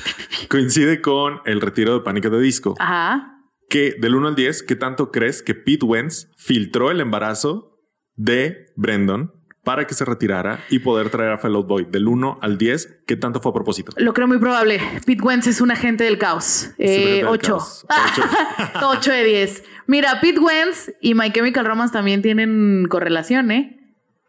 [0.49, 2.75] coincide con el retiro de Pánica de Disco.
[2.79, 3.31] Ajá.
[3.69, 7.77] que del 1 al 10, ¿qué tanto crees que Pete Wentz filtró el embarazo
[8.15, 9.31] de Brendan
[9.65, 11.87] para que se retirara y poder traer a Fall Out Boy?
[11.89, 13.91] Del 1 al 10, ¿qué tanto fue a propósito?
[13.97, 14.79] Lo creo muy probable.
[15.05, 16.69] Pete Wentz es un agente del caos.
[16.77, 17.47] Eh, del 8.
[17.51, 17.85] caos.
[18.81, 19.63] 8 de 10.
[19.87, 23.71] Mira, Pete Wentz y My Chemical Romance también tienen correlación, ¿eh?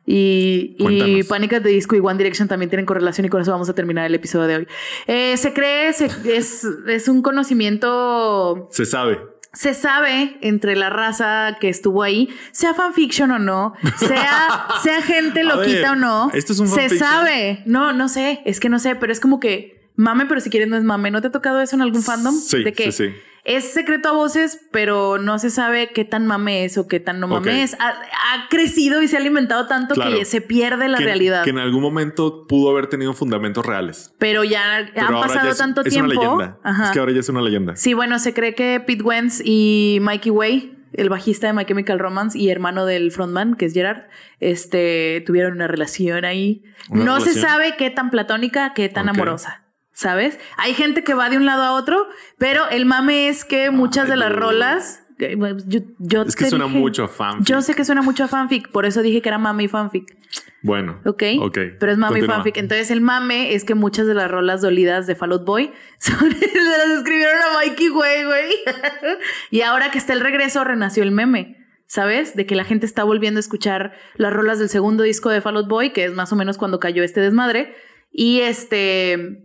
[0.08, 0.82] Y, y
[1.26, 1.52] Cuéntanos.
[1.58, 4.06] At the Disco y One Direction también tienen correlación y con eso vamos a terminar
[4.06, 4.68] el episodio de hoy.
[5.08, 9.18] Eh, se cree, se- es, es un conocimiento Se sabe.
[9.56, 15.44] Se sabe entre la raza que estuvo ahí, sea fanfiction o no, sea, sea gente
[15.44, 17.08] loquita ver, o no, ¿esto es un se fanfiction?
[17.08, 17.62] sabe.
[17.64, 20.68] No, no sé, es que no sé, pero es como que mame, pero si quieres
[20.68, 21.10] no es mame.
[21.10, 22.34] ¿No te ha tocado eso en algún fandom?
[22.34, 23.14] Sí, de sí, sí.
[23.46, 27.20] Es secreto a voces, pero no se sabe qué tan mame es o qué tan
[27.20, 27.74] no mame es.
[27.80, 30.18] Ha, ha crecido y se ha alimentado tanto Claro.
[30.18, 31.44] que se pierde la que, realidad.
[31.44, 34.12] que en algún momento pudo haber tenido fundamentos reales.
[34.18, 36.10] pero ya Pero ha pasado ya es, tanto es tiempo.
[36.12, 36.58] una leyenda.
[36.64, 36.84] Ajá.
[36.86, 37.76] Es que ahora ya es una leyenda.
[37.76, 41.98] Sí, bueno, se cree que Pete Wentz y Mikey Way, el bajista de My Chemical
[41.98, 44.04] Romance y hermano del frontman, que es Gerard,
[44.40, 46.62] este, tuvieron una relación ahí.
[46.90, 49.62] Una no se sabe qué tan platónica, qué tan amorosa.
[49.96, 50.38] ¿Sabes?
[50.58, 52.06] Hay gente que va de un lado a otro,
[52.36, 55.02] pero el mame es que muchas Ay, de las rolas.
[55.18, 55.34] eh,
[55.66, 57.46] Yo, yo Es que te suena dije- mucho a fanfic.
[57.48, 60.14] Yo sé que suena mucho a fanfic, por eso dije que era mame y fanfic.
[60.62, 61.00] Bueno.
[61.06, 61.22] ¿Ok?
[61.40, 61.58] Ok.
[61.80, 62.58] Pero es mame y fanfic.
[62.58, 66.18] Entonces el mame es que muchas de las rolas dolidas de Fall Out Boy son,
[66.30, 68.50] se las escribieron a Mikey güey, güey.
[69.50, 71.56] y ahora que está el regreso, renació el meme.
[71.86, 72.36] ¿Sabes?
[72.36, 75.56] De que la gente está volviendo a escuchar las rolas del segundo disco de Fall
[75.56, 77.74] Out Boy, que es más o menos cuando cayó este desmadre.
[78.12, 79.44] Y este.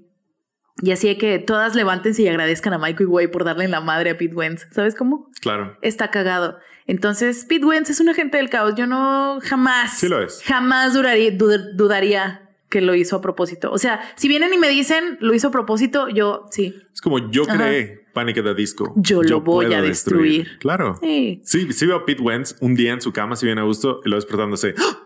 [0.82, 3.82] Y así de que todas levántense y agradezcan a Mikey Way por darle en la
[3.82, 4.66] madre a Pete Wentz.
[4.72, 5.30] ¿Sabes cómo?
[5.42, 5.78] Claro.
[5.82, 6.58] está cagado.
[6.88, 8.74] Entonces, Pete Wentz es un agente del caos.
[8.76, 10.42] Yo no jamás, Sí lo es.
[10.44, 13.72] jamás duraría- dud- dudaría que lo hizo a propósito.
[13.72, 16.76] O sea, si vienen y me dicen lo hizo a propósito, yo sí.
[16.94, 17.58] Es como yo Ajá.
[17.58, 18.94] creé at the Disco.
[18.98, 20.58] Yo lo voy a destruir.
[20.60, 20.98] Claro.
[21.02, 21.42] Sí.
[21.44, 24.02] Sí, sí veo a Pete Wentz un día en su cama, si bien a gusto,
[24.06, 24.74] y lo despertándose.
[24.78, 25.00] ¡Ah!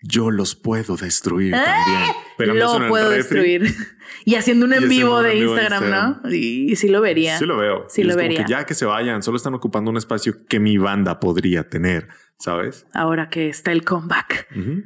[0.00, 2.12] Yo los puedo destruir también.
[2.36, 3.74] Pegándose Lo puedo destruir.
[4.24, 6.20] y haciendo un Y en vivo de de Instagram, Instagram.
[6.22, 6.30] ¿no?
[6.32, 7.36] Y, sí lo vería.
[7.38, 7.86] Sí lo veo.
[7.88, 8.44] Sí Y lo vería.
[8.44, 12.08] que ya que se vayan, solo están ocupando un espacio que mi banda podría tener,
[12.38, 12.86] ¿sabes?
[12.94, 14.46] Ahora que está el comeback.
[14.56, 14.84] Ujú.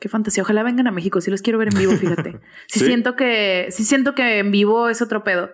[0.00, 0.42] Qué fantasía.
[0.42, 1.20] Ojalá vengan a México.
[1.20, 2.40] Sí los quiero ver en vivo, fíjate.
[2.66, 2.86] Sí, ¿Sí?
[2.86, 5.50] siento que, sí siento que en vivo es otro pedo.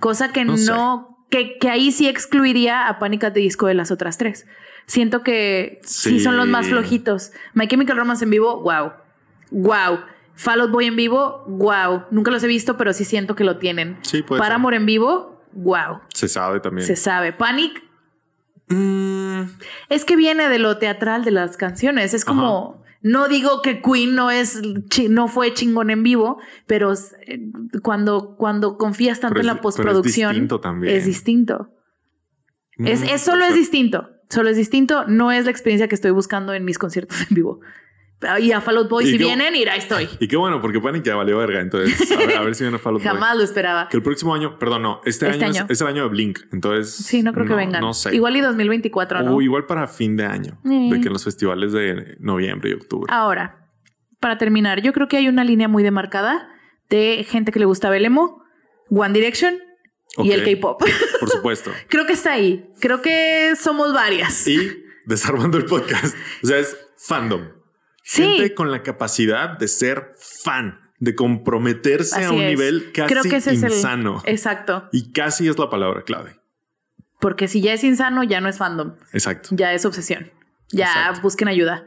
[0.00, 1.36] Cosa que No no, sé.
[1.36, 3.24] que, que ahí sí excluiría a Panic!
[3.24, 4.46] at the Disco de las otras tres.
[4.86, 6.20] Siento que sí, Sí.
[6.20, 7.32] son los más flojitos.
[7.54, 8.92] My Chemical Romance en vivo, wow.
[9.50, 10.00] Wow.
[10.34, 12.04] Fall Out Boy en vivo, wow.
[12.10, 13.98] Nunca los he visto, pero sí siento que lo tienen.
[14.02, 14.48] Sí, puede ser.
[14.48, 16.00] Paramore en vivo, wow.
[16.12, 16.86] Se sabe también.
[16.86, 17.32] Se sabe.
[17.32, 17.82] Panic
[18.68, 19.42] Mm,
[19.90, 22.14] es que viene de lo teatral de las canciones.
[22.14, 22.82] Es como.
[23.02, 24.62] No digo que Queen no es
[25.10, 26.94] no fue chingón en vivo, pero
[27.26, 27.40] eh,
[27.82, 30.30] cuando, cuando confías tanto en la pero es postproducción.
[30.32, 30.96] distinto también.
[30.96, 31.68] Es distinto.
[32.78, 34.08] Es, mm, es solo es distinto.
[34.34, 35.04] Solo es distinto.
[35.06, 37.60] No es la experiencia que estoy buscando en mis conciertos en vivo.
[38.40, 40.08] Y a Fall Out Boy, Y si qué- vienen, ahí estoy.
[40.18, 41.60] Y qué bueno, porque Panic ya valió verga.
[41.60, 43.12] Entonces, a ver, a ver si viene Fall Out Boy.
[43.12, 43.88] Jamás lo esperaba.
[43.88, 45.66] Que el próximo año, perdón, no, este, Este año, es- año.
[45.68, 46.38] Es, el año de Blink.
[46.52, 46.94] Entonces.
[46.94, 47.82] Sí, no creo que vengan.
[47.82, 48.14] No sé.
[48.14, 49.36] Igual y 2024, ¿no?
[49.36, 50.58] O igual para fin de año.
[50.64, 50.88] Eh.
[50.92, 53.12] De que en los festivales de noviembre y octubre.
[53.14, 53.68] Ahora,
[54.20, 56.48] para terminar, yo creo que hay una línea muy demarcada
[56.88, 58.42] de gente que le gusta Belemo,
[58.88, 59.58] One Direction
[60.18, 60.44] y el.
[60.44, 60.82] K-pop.
[61.20, 61.70] Por supuesto.
[61.88, 62.70] creo que está ahí.
[62.80, 64.46] Creo que somos varias.
[64.46, 66.16] Y desarmando el podcast.
[66.42, 67.48] O sea, es fandom.
[68.02, 68.22] Sí.
[68.22, 72.50] Gente con la capacidad de ser fan, de comprometerse a un es.
[72.50, 74.18] nivel casi creo que ese insano.
[74.18, 74.88] es el exacto.
[74.92, 76.38] Y casi es la palabra clave.
[77.20, 79.48] Porque si ya es insano, ya no es fandom, Exacto.
[79.52, 80.30] ya es obsesión.
[80.70, 81.20] Ya Exacto.
[81.22, 81.86] busquen ayuda.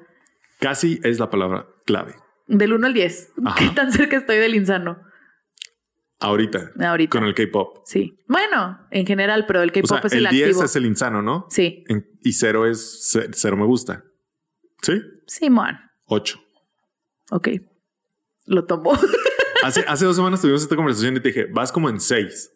[0.60, 2.16] Casi es la palabra clave.
[2.48, 3.34] Del 1 al 10.
[3.46, 3.56] Ajá.
[3.60, 5.00] ¿Qué tan cerca estoy del insano?
[6.20, 6.72] Ahorita.
[6.80, 7.12] Ahorita.
[7.12, 7.80] Con el K-pop.
[7.86, 8.18] Sí.
[8.28, 10.64] Bueno, en general, pero el O K-pop sea, es el, el 10 activo.
[10.66, 11.46] es el insano, ¿no?
[11.50, 11.84] Sí.
[11.88, 14.04] En- y cero es ce- cero me gusta.
[14.82, 15.02] ¿Sí?
[15.28, 15.78] Simón.
[16.06, 16.40] 8.
[17.32, 17.50] Ok.
[18.46, 18.94] Lo tomo.
[19.64, 22.52] Hace, hace dos semanas tuvimos esta conversación y te dije, vas como en 6.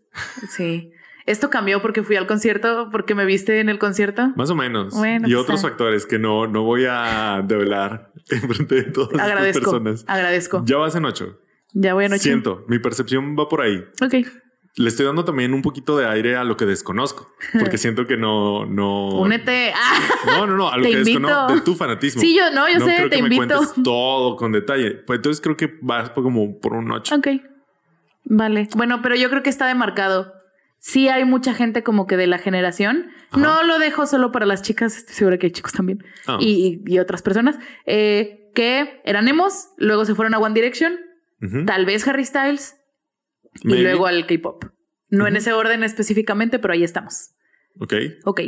[0.49, 0.91] sí.
[1.25, 4.29] Esto cambió porque fui al concierto, porque me viste en el concierto.
[4.35, 4.93] Más o menos.
[4.93, 9.19] Bueno, y pues, otros factores que no, no voy a develar en frente de todas
[9.19, 9.59] Agradezco.
[9.71, 10.03] personas.
[10.07, 10.63] Agradezco.
[10.65, 11.39] Ya vas en 8.
[11.73, 12.23] Ya voy en ocho.
[12.23, 13.84] Siento, mi percepción va por ahí.
[14.03, 14.27] Ok.
[14.77, 17.30] Le estoy dando también un poquito de aire a lo que desconozco,
[17.60, 19.10] porque siento que no, no.
[19.19, 19.73] Únete.
[19.76, 19.99] Ah,
[20.38, 21.56] No, no, no, a lo Te que desconozco invito.
[21.56, 22.22] de tu fanatismo.
[22.22, 23.41] Sí, yo- no, yo sé, creo te que invito.
[23.41, 24.91] Me cuentes todo con detalle.
[24.91, 27.15] Pues entonces creo que vas por como por un 8.
[27.15, 27.27] ok.
[28.26, 28.68] Vale.
[28.76, 30.34] Bueno, pero yo creo que está demarcado.
[30.80, 33.07] Sí hay mucha gente como que de la generación.
[33.31, 33.41] Ajá.
[33.41, 34.95] No lo dejo solo para las chicas.
[34.98, 36.03] Estoy segura que hay chicos también.
[36.27, 36.38] Ah.
[36.39, 37.57] Y, y otras personas.
[37.85, 40.99] eh, que eran emos, luego se fueron a One Direction,
[41.65, 42.76] Tal vez Harry Styles
[43.63, 44.65] y luego al K-pop.
[45.09, 47.31] No en ese orden específicamente, pero ahí estamos.
[47.80, 47.93] Ok.
[48.26, 48.41] Ok.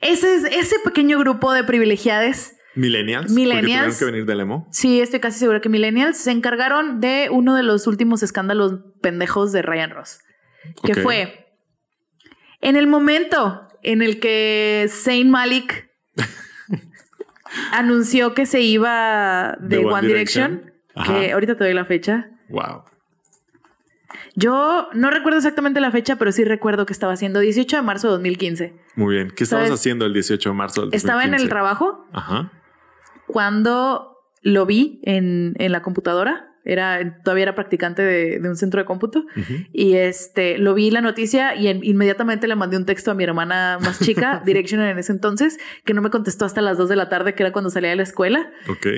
[0.00, 2.52] Ese es ese pequeño grupo de privilegiados.
[2.74, 3.30] Millennials.
[3.32, 3.98] Millennials.
[3.98, 4.68] Que venir del emo.
[4.70, 9.52] Sí, estoy casi segura que Millennials se encargaron de uno de los últimos escándalos pendejos
[9.52, 10.20] de Ryan Ross,
[10.84, 11.46] que fue
[12.60, 15.90] en el momento en el que Zayn Malik
[17.72, 20.79] anunció que se iba de, De One, One Direction, Direction.
[21.00, 21.18] Ajá.
[21.20, 22.30] que ahorita te doy la fecha.
[22.48, 22.84] Wow.
[24.34, 28.08] Yo no recuerdo exactamente la fecha, pero sí recuerdo que estaba haciendo 18 de marzo
[28.08, 28.74] de 2015.
[28.96, 29.30] Muy bien.
[29.30, 29.80] ¿Qué estabas ¿Sabes?
[29.80, 31.48] haciendo el 18 de marzo del Estaba en el 2015?
[31.50, 32.52] trabajo Ajá.
[33.26, 36.46] cuando lo vi en, en la computadora.
[36.62, 39.24] Era, todavía era practicante de, de un centro de cómputo.
[39.72, 43.24] Y este lo vi la noticia y en- inmediatamente le mandé un texto a mi
[43.24, 46.96] hermana más chica, Direction en ese entonces, que no me contestó hasta las 2 de
[46.96, 48.50] la tarde, que era cuando salía de la escuela.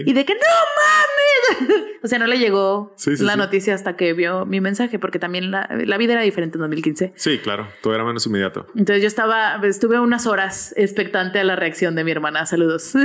[0.05, 1.12] Y de que no mames.
[2.03, 3.39] o sea, no le llegó Sí, sí, la sí.
[3.39, 7.13] noticia hasta que vio mi mensaje, porque también la, la vida era diferente en 2015.
[7.17, 7.69] Sí, claro.
[7.83, 8.67] Todo era menos inmediato.
[8.77, 12.47] Entonces yo estaba, estuve unas horas expectante a la reacción de mi hermana.
[12.47, 12.93] Saludos.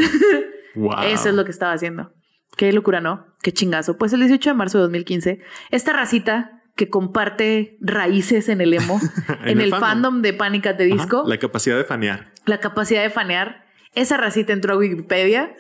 [0.76, 1.06] Wow.
[1.06, 2.14] Eso es lo que estaba haciendo.
[2.56, 3.26] Qué locura, ¿no?
[3.42, 3.98] Qué chingazo.
[3.98, 5.40] Pues el 18 de marzo de 2015,
[5.72, 9.00] esta racita que comparte raíces en el emo,
[9.44, 10.22] en, el, fandom.
[10.22, 10.84] de the Ajá.
[10.84, 11.36] Disco, la...
[11.36, 12.32] La capacidad de fanear.
[12.62, 13.66] capacidad de fanear,
[13.96, 15.56] esa racita entró a Wikipedia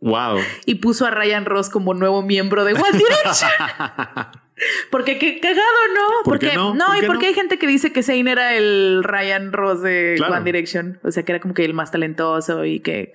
[0.00, 0.38] Wow.
[0.66, 3.50] y puso a Ryan Ross como nuevo miembro de One Direction.
[4.90, 5.60] Porque qué cagado,
[5.94, 6.02] ¿no?
[6.24, 6.74] ¿Por qué porque no?
[6.74, 7.28] no, ¿Por y qué porque no?
[7.28, 10.34] hay gente que dice que Zayn era el Ryan Ross de Claro.
[10.34, 10.98] One Direction.
[11.02, 13.12] O sea, que era como que el más talentoso y que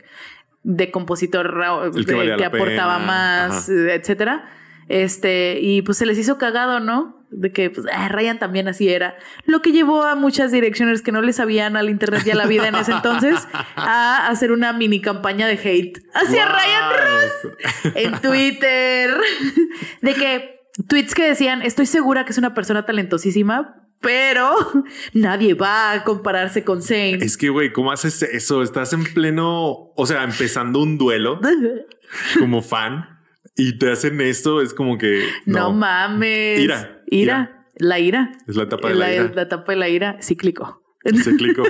[0.63, 1.47] de compositor
[1.95, 3.07] El que de- que aportaba pena.
[3.07, 3.93] más, Ajá.
[3.93, 4.51] etcétera.
[4.87, 7.20] Este, y pues se les hizo cagado, ¿no?
[7.33, 9.15] De que pues, ah, Ryan también así era.
[9.45, 12.45] Lo que llevó a muchas directioners que no le sabían al internet y a la
[12.45, 16.55] vida en ese entonces a hacer una mini campaña de hate hacia Wow.
[16.55, 19.11] Ryan Ross en Twitter.
[20.01, 24.55] De que tweets que decían, estoy segura que es una persona talentosísima, pero
[25.13, 27.21] nadie va a compararse con Zayn.
[27.21, 28.61] Es que, güey, ¿cómo haces eso?
[28.61, 31.39] Estás en pleno, o sea, empezando un duelo
[32.39, 33.05] como fan
[33.55, 34.61] y te hacen esto.
[34.61, 36.59] Es como que No, mames.
[36.59, 37.65] Ira, Ira.
[37.77, 38.31] La ira.
[38.47, 39.31] Es la etapa de la ira.
[39.33, 40.81] la etapa de la ira cíclico.
[41.23, 41.63] Cíclico.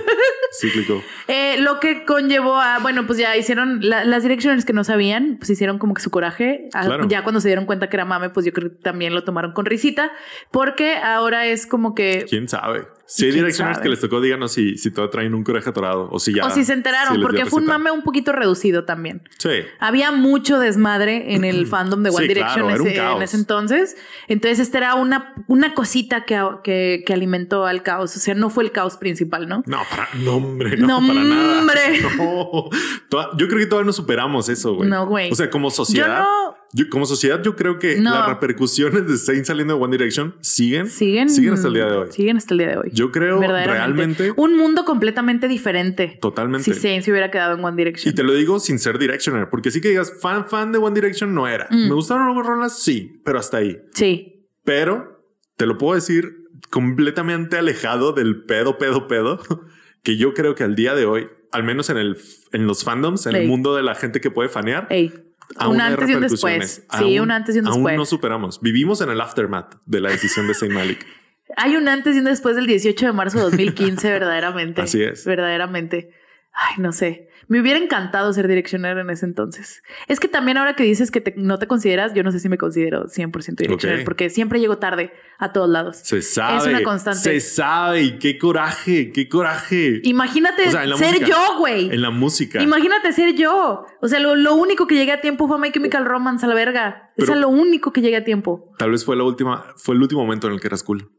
[0.60, 1.02] Cíclico.
[1.30, 5.38] Eh, lo que conllevó a, bueno, pues ya hicieron la- las direcciones que no sabían,
[5.38, 6.68] pues hicieron como que su coraje.
[6.74, 7.08] Ah, Claro.
[7.08, 9.54] Ya cuando se dieron cuenta que era mame, pues yo creo que también lo tomaron
[9.54, 10.12] con risita,
[10.52, 12.86] porque ahora es como que ¿Quién sabe?
[13.14, 13.84] Si hay ¿Quién direccioners sabe?
[13.84, 16.46] que les tocó, díganos si, si todavía traen un coraje atorado o si ya.
[16.46, 19.28] o si se enteraron, si porque fue un mame un poquito reducido también.
[19.38, 19.50] Sí.
[19.80, 23.98] Había mucho desmadre en el fandom de One Sí, Direction claro, ese- en ese entonces.
[24.30, 28.16] Entonces, esta era una, una cosita que, que, que alimentó al caos.
[28.16, 29.62] O sea, no fue el caos principal, ¿no?
[29.66, 31.60] No, para, no, hombre, no, No, para nada.
[31.60, 31.82] hombre.
[32.18, 32.70] No.
[33.10, 34.90] Toda- yo creo que todavía no superamos eso, güey.
[34.90, 35.30] No, güey.
[35.32, 38.12] O sea, como sociedad, Yo no- yo- como sociedad, yo creo que No.
[38.14, 41.98] las repercusiones de Zayn saliendo de One Direction siguen, Siguen, siguen hasta el día de
[41.98, 42.12] hoy.
[42.12, 42.90] Siguen hasta el día de hoy.
[42.94, 46.18] Yo creo realmente, Un mundo completamente diferente.
[46.22, 46.74] totalmente.
[46.74, 48.12] Si Zayn se hubiera quedado en One Direction.
[48.12, 50.96] Y te lo digo sin ser Directioner, porque sí que digas fan, fan de One
[50.96, 51.68] Direction no era.
[51.70, 51.88] Mm.
[51.90, 53.78] Me gustaron algunas rolas, sí, pero hasta ahí.
[53.94, 54.48] Sí.
[54.64, 55.26] Pero
[55.58, 56.38] te lo puedo decir
[56.70, 59.40] completamente alejado del pedo, pedo, pedo,
[60.04, 62.18] que yo creo que al día de hoy, al menos en el
[62.54, 63.42] en los fandoms, en Ey.
[63.44, 65.14] el mundo de la gente que puede fanear, Ey.
[65.58, 66.86] Aún Un antes y un después.
[66.98, 67.98] Sí, Aún- un antes y un Aún después.
[67.98, 68.62] no superamos.
[68.62, 71.06] Vivimos en el aftermath de la decisión de Saint Malik.
[71.58, 74.82] Hay un antes y un después del 18 de marzo de 2015, verdaderamente.
[74.82, 75.26] Así es.
[75.26, 76.12] Verdaderamente.
[76.54, 77.28] Ay, no sé.
[77.52, 79.84] Me hubiera encantado ser direccionero en ese entonces.
[80.08, 82.48] Es que también ahora que dices que te- no te consideras, yo no sé si
[82.48, 85.98] me considero 100% direccionero porque siempre llego tarde a todos lados.
[85.98, 86.70] Se sabe.
[86.70, 87.20] una constante.
[87.20, 88.04] Se sabe.
[88.04, 90.00] Y qué coraje, qué coraje.
[90.04, 91.28] Imagínate O sea, ser música.
[91.28, 91.92] yo, güey.
[91.94, 92.64] En la música.
[92.64, 93.86] Imagínate ser yo.
[94.02, 96.56] O sea, lo, lo único que llegué a tiempo fue My Chemical Romance a la
[96.56, 97.12] verga.
[97.18, 98.72] Pero- es a lo único que llegué a tiempo.
[98.78, 101.12] Tal vez fue la última, fue el último momento en el que eras cool.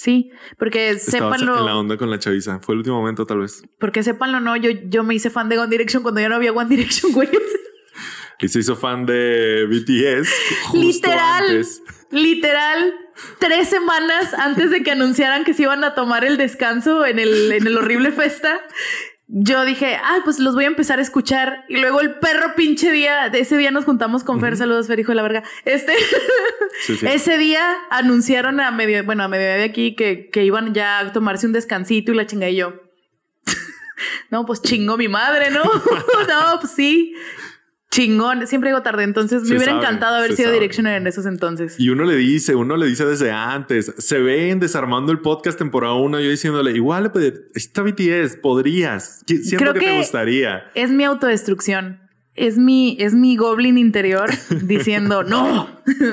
[0.00, 2.58] Sí, porque Estabas en la sépanlo, onda con la chaviza.
[2.60, 3.62] Fue el último momento, tal vez.
[3.78, 6.54] porque sépanlo no, yo, yo me hice fan de One Direction cuando ya no había
[6.54, 7.28] One Direction, güey.
[8.38, 10.30] Y se hizo fan de BTS.
[10.68, 11.82] justo Literal, antes.
[12.10, 12.94] literal,
[13.40, 17.52] tres semanas antes de que anunciaran que se iban a tomar el descanso en el,
[17.52, 18.58] en el horrible festa.
[19.32, 21.64] Yo dije, ah, pues los voy a empezar a escuchar.
[21.68, 24.98] Y luego el perro pinche día, de ese día nos juntamos con Fer, saludos Fer,
[24.98, 25.44] hijo de la verga.
[25.64, 25.94] Este,
[26.82, 27.06] Sí, sí.
[27.06, 31.12] ese día anunciaron a medio, bueno, a mediodía de aquí que, que iban ya a
[31.12, 32.74] tomarse un descansito y la chinga y yo.
[34.30, 35.62] no, pues chingo mi madre, ¿no?
[35.64, 37.14] no, pues sí.
[37.92, 40.60] Chingón, siempre llego tarde, entonces Se me hubiera sabe, encantado haber sido sabe.
[40.60, 41.74] directioner en esos entonces.
[41.78, 45.94] Y uno le dice, uno le dice desde antes, se ven desarmando el podcast temporada
[45.94, 50.70] 1, yo diciéndole, igual pues, está BTS, podrías, siento Creo que, te gustaría.
[50.74, 51.98] Es mi autodestrucción.
[52.36, 54.30] Es mi, es mi goblin interior
[54.62, 55.68] diciendo, no,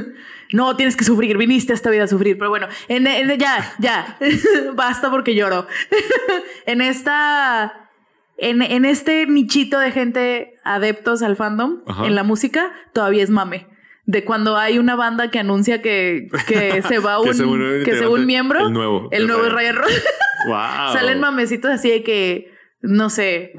[0.52, 2.40] no, tienes que sufrir, viniste a esta vida a sufrir.
[2.40, 4.18] Pero bueno, en, en- ya, ya,
[4.76, 5.68] basta porque lloro.
[6.66, 7.87] en esta,
[8.38, 12.06] en, en este nichito de gente adeptos al fandom, Ajá.
[12.06, 13.68] en la música, todavía es mame.
[14.06, 18.06] De cuando hay una banda que anuncia que, que se va Que un, que se
[18.06, 18.68] va un integrante, miembro.
[18.68, 19.76] el nuevo, El el nuevo Ryan.
[19.76, 20.04] Ross.
[20.48, 20.94] Wow.
[20.94, 22.52] Salen mamecitos así de que,
[22.82, 23.54] no sé,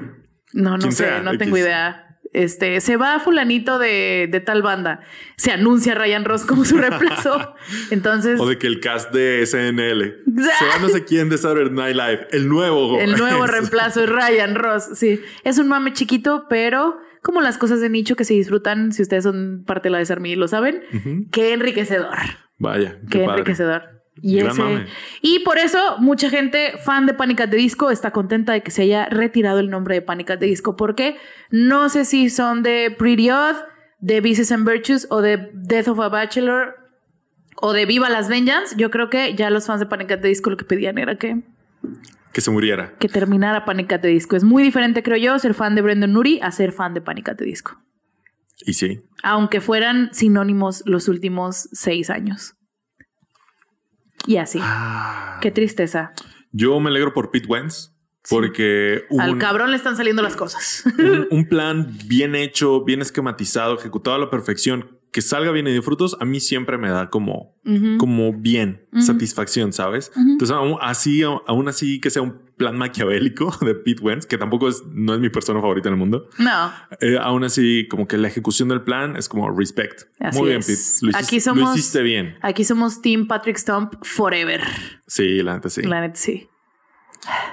[0.53, 2.08] no, no sé, sea, no tengo idea.
[2.31, 5.01] Este, se va fulanito de, de tal banda.
[5.35, 7.55] Se anuncia Ryan Ross como su reemplazo.
[7.91, 10.23] Entonces, O de que el cast de SNL.
[10.35, 12.27] se va no sé quién de Saturday Night Live.
[12.31, 12.99] El nuevo.
[12.99, 14.89] el nuevo reemplazo es Ryan Ross.
[14.93, 19.01] Sí, es un mame chiquito, pero como las cosas de nicho que se disfrutan, si
[19.01, 20.81] ustedes son parte de la Desarmí y lo saben,
[21.31, 22.15] qué enriquecedor.
[22.59, 23.31] Vaya, Qué, qué, padre.
[23.41, 23.98] enriquecedor.
[24.21, 24.85] Y, ese-
[25.21, 28.71] y por eso mucha gente fan de Panic at the Disco está contenta de que
[28.71, 31.17] se haya retirado el nombre de Panic at the Disco porque
[31.51, 33.55] no sé si son de Pretty Odd,
[33.99, 36.75] de Vices and Virtues o de Death of a Bachelor
[37.61, 38.75] o de Viva las Vengeance.
[38.77, 41.17] Yo creo que ya los fans de Panic at the Disco lo que pedían era
[41.17, 41.41] que,
[42.31, 42.93] Que se muriera.
[42.99, 44.35] que terminara Panic at the Disco.
[44.37, 47.27] Es muy diferente, creo yo, ser fan de Brendan Nuri a ser fan de Panic
[47.29, 47.77] at the Disco.
[48.65, 49.01] Y sí.
[49.23, 52.55] Aunque fueran sinónimos los últimos seis años.
[54.25, 54.59] Y así.
[54.61, 55.39] Ah.
[55.41, 56.13] Qué tristeza.
[56.51, 57.93] Yo me alegro por Pete Wentz
[58.29, 60.83] porque Al un, cabrón le están saliendo las cosas.
[60.99, 65.71] un- un plan bien hecho, bien esquematizado, ejecutado a la perfección, que salga bien y
[65.73, 67.55] de frutos, a mí siempre me da como,
[67.97, 70.11] como bien, satisfacción, ¿sabes?
[70.15, 74.67] Entonces, aún así, aún así que sea un plan maquiavélico de Pete Wentz, que tampoco
[74.67, 76.71] es, no es mi persona favorita en el mundo, No,
[77.01, 80.03] eh, aún así, como que la ejecución del plan es como respect.
[80.19, 80.67] Así Muy bien, es.
[80.67, 80.77] Pete.
[81.05, 82.37] Lo hiciste, Aquí lo somos- hiciste bien.
[82.43, 84.61] aquí somos Team Patrick Stump forever.
[85.07, 85.81] Sí, la neta sí.
[85.81, 86.47] La neta, sí.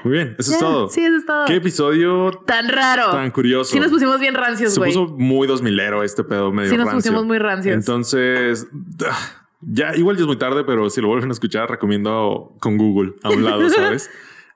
[0.05, 0.89] Muy bien, eso es todo.
[0.89, 1.45] Sí, eso es todo.
[1.47, 3.11] Qué episodio Tan raro.
[3.11, 3.73] tan curioso.
[3.73, 4.93] Sí nos pusimos bien rancios, Se güey.
[4.93, 7.11] puso muy dos milero este pedo medio Sí nos rancio.
[7.11, 7.75] pusimos muy rancios.
[7.75, 8.69] Entonces,
[9.09, 12.77] ah, ya igual ya es muy tarde, pero si lo vuelven a escuchar, recomiendo con
[12.79, 14.09] Google a un lado, ¿sabes?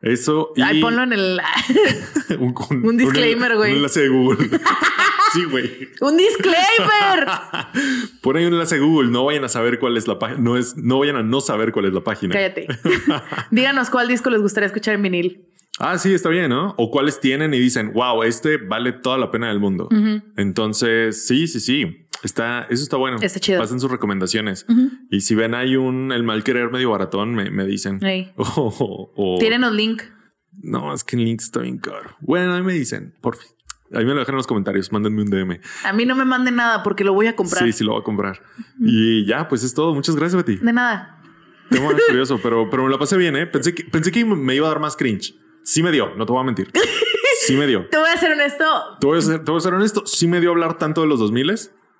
[0.02, 1.40] Eso y Ay, ponlo en el...
[2.38, 2.54] un,
[2.84, 3.72] un disclaimer, güey.
[3.72, 4.48] Un enlace de Google.
[5.34, 5.88] sí, güey.
[6.00, 7.26] ¡Un disclaimer!
[8.22, 9.10] Pon ahí un enlace de Google.
[9.10, 10.40] No vayan a saber cuál es la página.
[10.40, 12.32] No es, no vayan a no saber cuál es la página.
[12.32, 12.66] Cállate.
[13.50, 15.46] Díganos cuál disco les gustaría escuchar en vinil.
[15.78, 16.74] Ah, sí, está bien, ¿no?
[16.76, 19.88] O cuáles tienen y dicen, wow, este vale toda la pena del mundo.
[20.36, 21.99] Entonces, sí, sí, sí.
[22.22, 23.18] Está, eso está bueno.
[23.20, 23.58] Está chido.
[23.60, 24.66] Pasen sus recomendaciones.
[24.68, 24.90] Ujú.
[25.10, 28.02] Y si ven ahí un el mal querer medio baratón, me, me dicen.
[28.04, 28.32] Ey.
[28.36, 30.02] O- o- o- Tírenos link.
[30.62, 32.16] No, es que el link está bien caro.
[32.20, 33.48] Bueno, ahí me dicen, por fin.
[33.92, 34.92] Ahí me lo dejan en los comentarios.
[34.92, 35.60] Mándenme un DM.
[35.84, 37.64] A mí no me manden nada porque lo voy a comprar.
[37.64, 38.40] Sí, sí, lo voy a comprar.
[38.78, 39.94] Y ya, pues es todo.
[39.94, 40.56] Muchas gracias, Betty.
[40.64, 41.20] De nada.
[41.70, 43.46] Tema curioso, pero, pero me la pasé bien, ¿eh?
[43.46, 45.34] Pensé que, pensé que me iba a dar más cringe.
[45.64, 46.70] Sí me dio, no te voy a mentir.
[47.46, 47.88] Sí me dio.
[47.88, 48.64] Te voy a ser honesto.
[49.00, 50.02] Te voy a ser, te voy a ser honesto.
[50.04, 51.50] Sí me dio hablar tanto de los 2000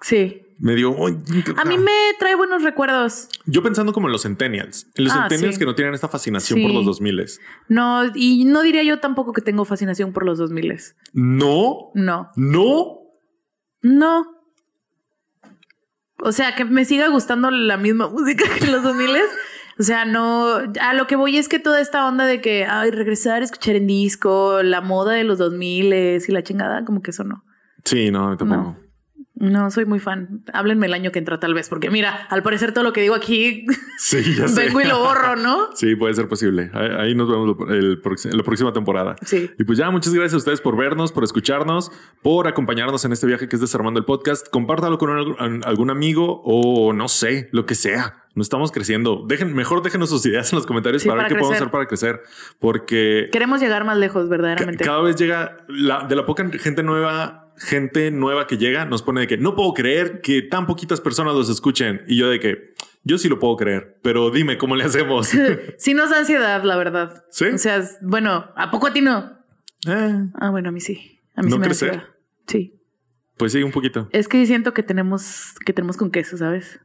[0.01, 0.43] Sí.
[0.59, 0.95] Me dio.
[1.07, 1.19] "Ay,
[1.57, 3.29] A mí me trae buenos recuerdos.
[3.47, 4.87] Yo pensando como en los Centennials.
[4.95, 5.59] En los Ah, Centennials sí.
[5.59, 6.63] que no tienen esta fascinación Sí.
[6.67, 10.95] por los 2000 No, y no diría yo tampoco que tengo fascinación por los 2000.
[11.15, 12.99] No, No, no.
[13.81, 14.27] no.
[16.23, 19.17] O sea, que me siga gustando la misma música que los 2000.
[19.79, 20.57] O sea, no.
[20.83, 23.77] A lo que voy es que toda esta onda de que, ay, regresar a escuchar
[23.77, 27.45] en disco, la moda de los 2000 y la chingada, como que eso no.
[27.85, 28.61] Sí, no, tampoco.
[28.63, 28.90] No
[29.71, 30.43] soy muy fan.
[30.53, 33.15] Háblenme el año que entra tal vez, porque mira, al parecer todo lo que digo
[33.15, 33.65] aquí
[33.99, 34.67] Sí, ya sé.
[34.67, 35.71] vengo y lo borro, ¿no?
[35.75, 36.71] Sí, puede ser posible.
[36.75, 38.01] Ahí, ahí nos vemos el
[38.33, 39.17] la próxima temporada.
[39.25, 39.51] Sí.
[39.59, 41.91] Y pues ya, muchas gracias a ustedes por vernos, por escucharnos,
[42.23, 44.47] por acompañarnos en este viaje que es Desarmando el Podcast.
[44.49, 48.17] Compártalo con un- algún amigo o no sé, lo que sea.
[48.35, 49.25] No estamos creciendo.
[49.27, 51.71] Dejen, mejor déjenos sus ideas en los comentarios Sí, para ver para qué podemos hacer
[51.73, 52.21] para crecer.
[52.61, 54.85] Porque Queremos llegar más lejos, verdaderamente.
[54.85, 59.21] cada vez llega la, de la poca gente nueva, gente nueva que llega, nos pone
[59.23, 62.03] de que no puedo creer que tan poquitas personas los escuchen.
[62.09, 62.75] Y yo de que
[63.05, 65.29] yo sí lo puedo creer, pero dime cómo le hacemos.
[65.79, 67.25] sí nos da ansiedad, la verdad.
[67.31, 67.45] ¿Sí?
[67.47, 69.39] O sea, bueno, ¿a poco a ti no?
[69.87, 71.21] Eh, Ah, bueno, a mí sí.
[71.37, 71.89] A mí ¿No sí me da crecer?
[71.91, 72.09] ansiedad.
[72.47, 72.81] Sí.
[73.37, 74.09] pues sí, un poquito.
[74.13, 76.81] Es que siento que tenemos, que tenemos con queso, ¿sabes?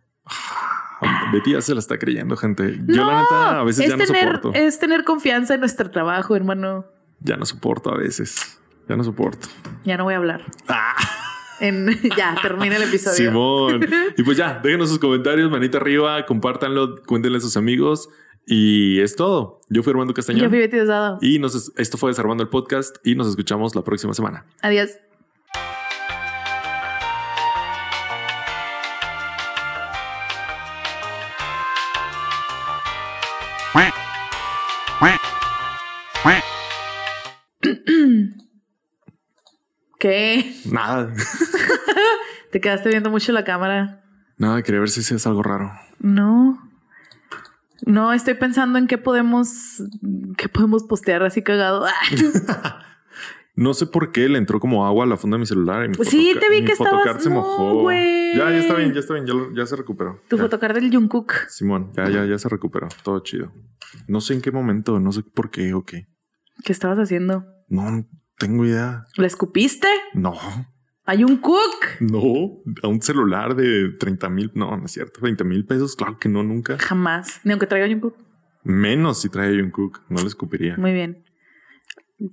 [1.34, 2.80] Betty ya se la está creyendo, gente.
[2.88, 4.52] Yo la neta a veces es ya no soporto.
[4.54, 6.86] es tener confianza en nuestro trabajo, hermano.
[7.20, 8.60] Ya no soporto a veces.
[8.88, 9.48] Ya no soporto.
[9.84, 10.46] Ya no voy a hablar.
[10.68, 10.96] Ah,
[11.60, 11.88] En,
[12.18, 13.16] ya, termina el episodio.
[13.16, 13.88] Simón.
[14.18, 18.10] Y pues ya, déjenos sus comentarios, manita arriba, compártanlo, cuéntenle a sus amigos.
[18.48, 19.62] Y es todo.
[19.70, 20.44] Yo fui Armando Castañón.
[20.44, 21.18] Yo fui Betty Desdado.
[21.22, 24.46] Y nos, esto fue Desarmando el Podcast y nos escuchamos la próxima semana.
[24.62, 24.92] Adiós.
[40.06, 40.54] ¿Qué?
[40.72, 41.12] Nada.
[42.52, 44.04] Te quedaste viendo mucho la cámara.
[44.38, 45.72] Nada, quería ver si es algo raro.
[45.98, 46.62] No.
[47.88, 49.82] No, estoy pensando en qué podemos,
[50.38, 51.88] qué podemos postear así cagado.
[53.58, 55.86] No sé por qué le entró como agua a la funda de mi celular.
[55.86, 57.90] Y mi sí, te vi mi que estabas- se no, mojó.
[57.90, 59.26] Ya, ya está bien, ya está bien.
[59.26, 60.22] Ya, ya se recuperó.
[60.28, 60.44] tu Ya.
[60.44, 61.32] fotocard del Jungkook.
[61.48, 62.90] Simón, ya, ya, ya se recuperó.
[63.02, 63.54] Todo chido.
[64.10, 66.06] No sé en qué momento, no sé por qué o qué.
[66.66, 67.46] ¿Qué estabas haciendo?
[67.70, 68.06] No
[68.38, 69.06] tengo idea.
[69.18, 69.88] ¿Le escupiste?
[70.14, 70.34] No,
[71.06, 72.00] Hay un cook.
[72.00, 76.18] no, a un celular de 30 mil, no, no es cierto, 20 mil pesos, claro
[76.20, 76.78] que no, nunca.
[76.80, 77.42] Jamás.
[77.44, 78.18] Ni aunque traiga Jungkook.
[78.64, 80.76] Menos si trae un cook, no le escupiría.
[80.78, 81.24] Muy bien.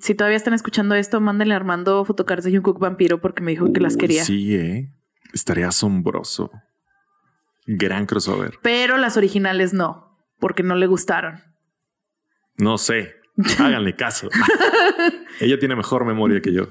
[0.01, 3.73] Si todavía están escuchando esto, mándenle a Armando fotocards de Jungkook vampiro porque me dijo
[3.73, 4.25] que las quería.
[4.25, 4.91] Sí, eh.
[5.35, 6.51] Estaría asombroso.
[7.67, 8.59] Gran crossover.
[8.63, 11.41] Pero las originales no, porque no le gustaron.
[12.57, 13.15] No sé.
[13.59, 14.29] Háganle caso.
[15.41, 16.69] Ella tiene mejor memoria que yo.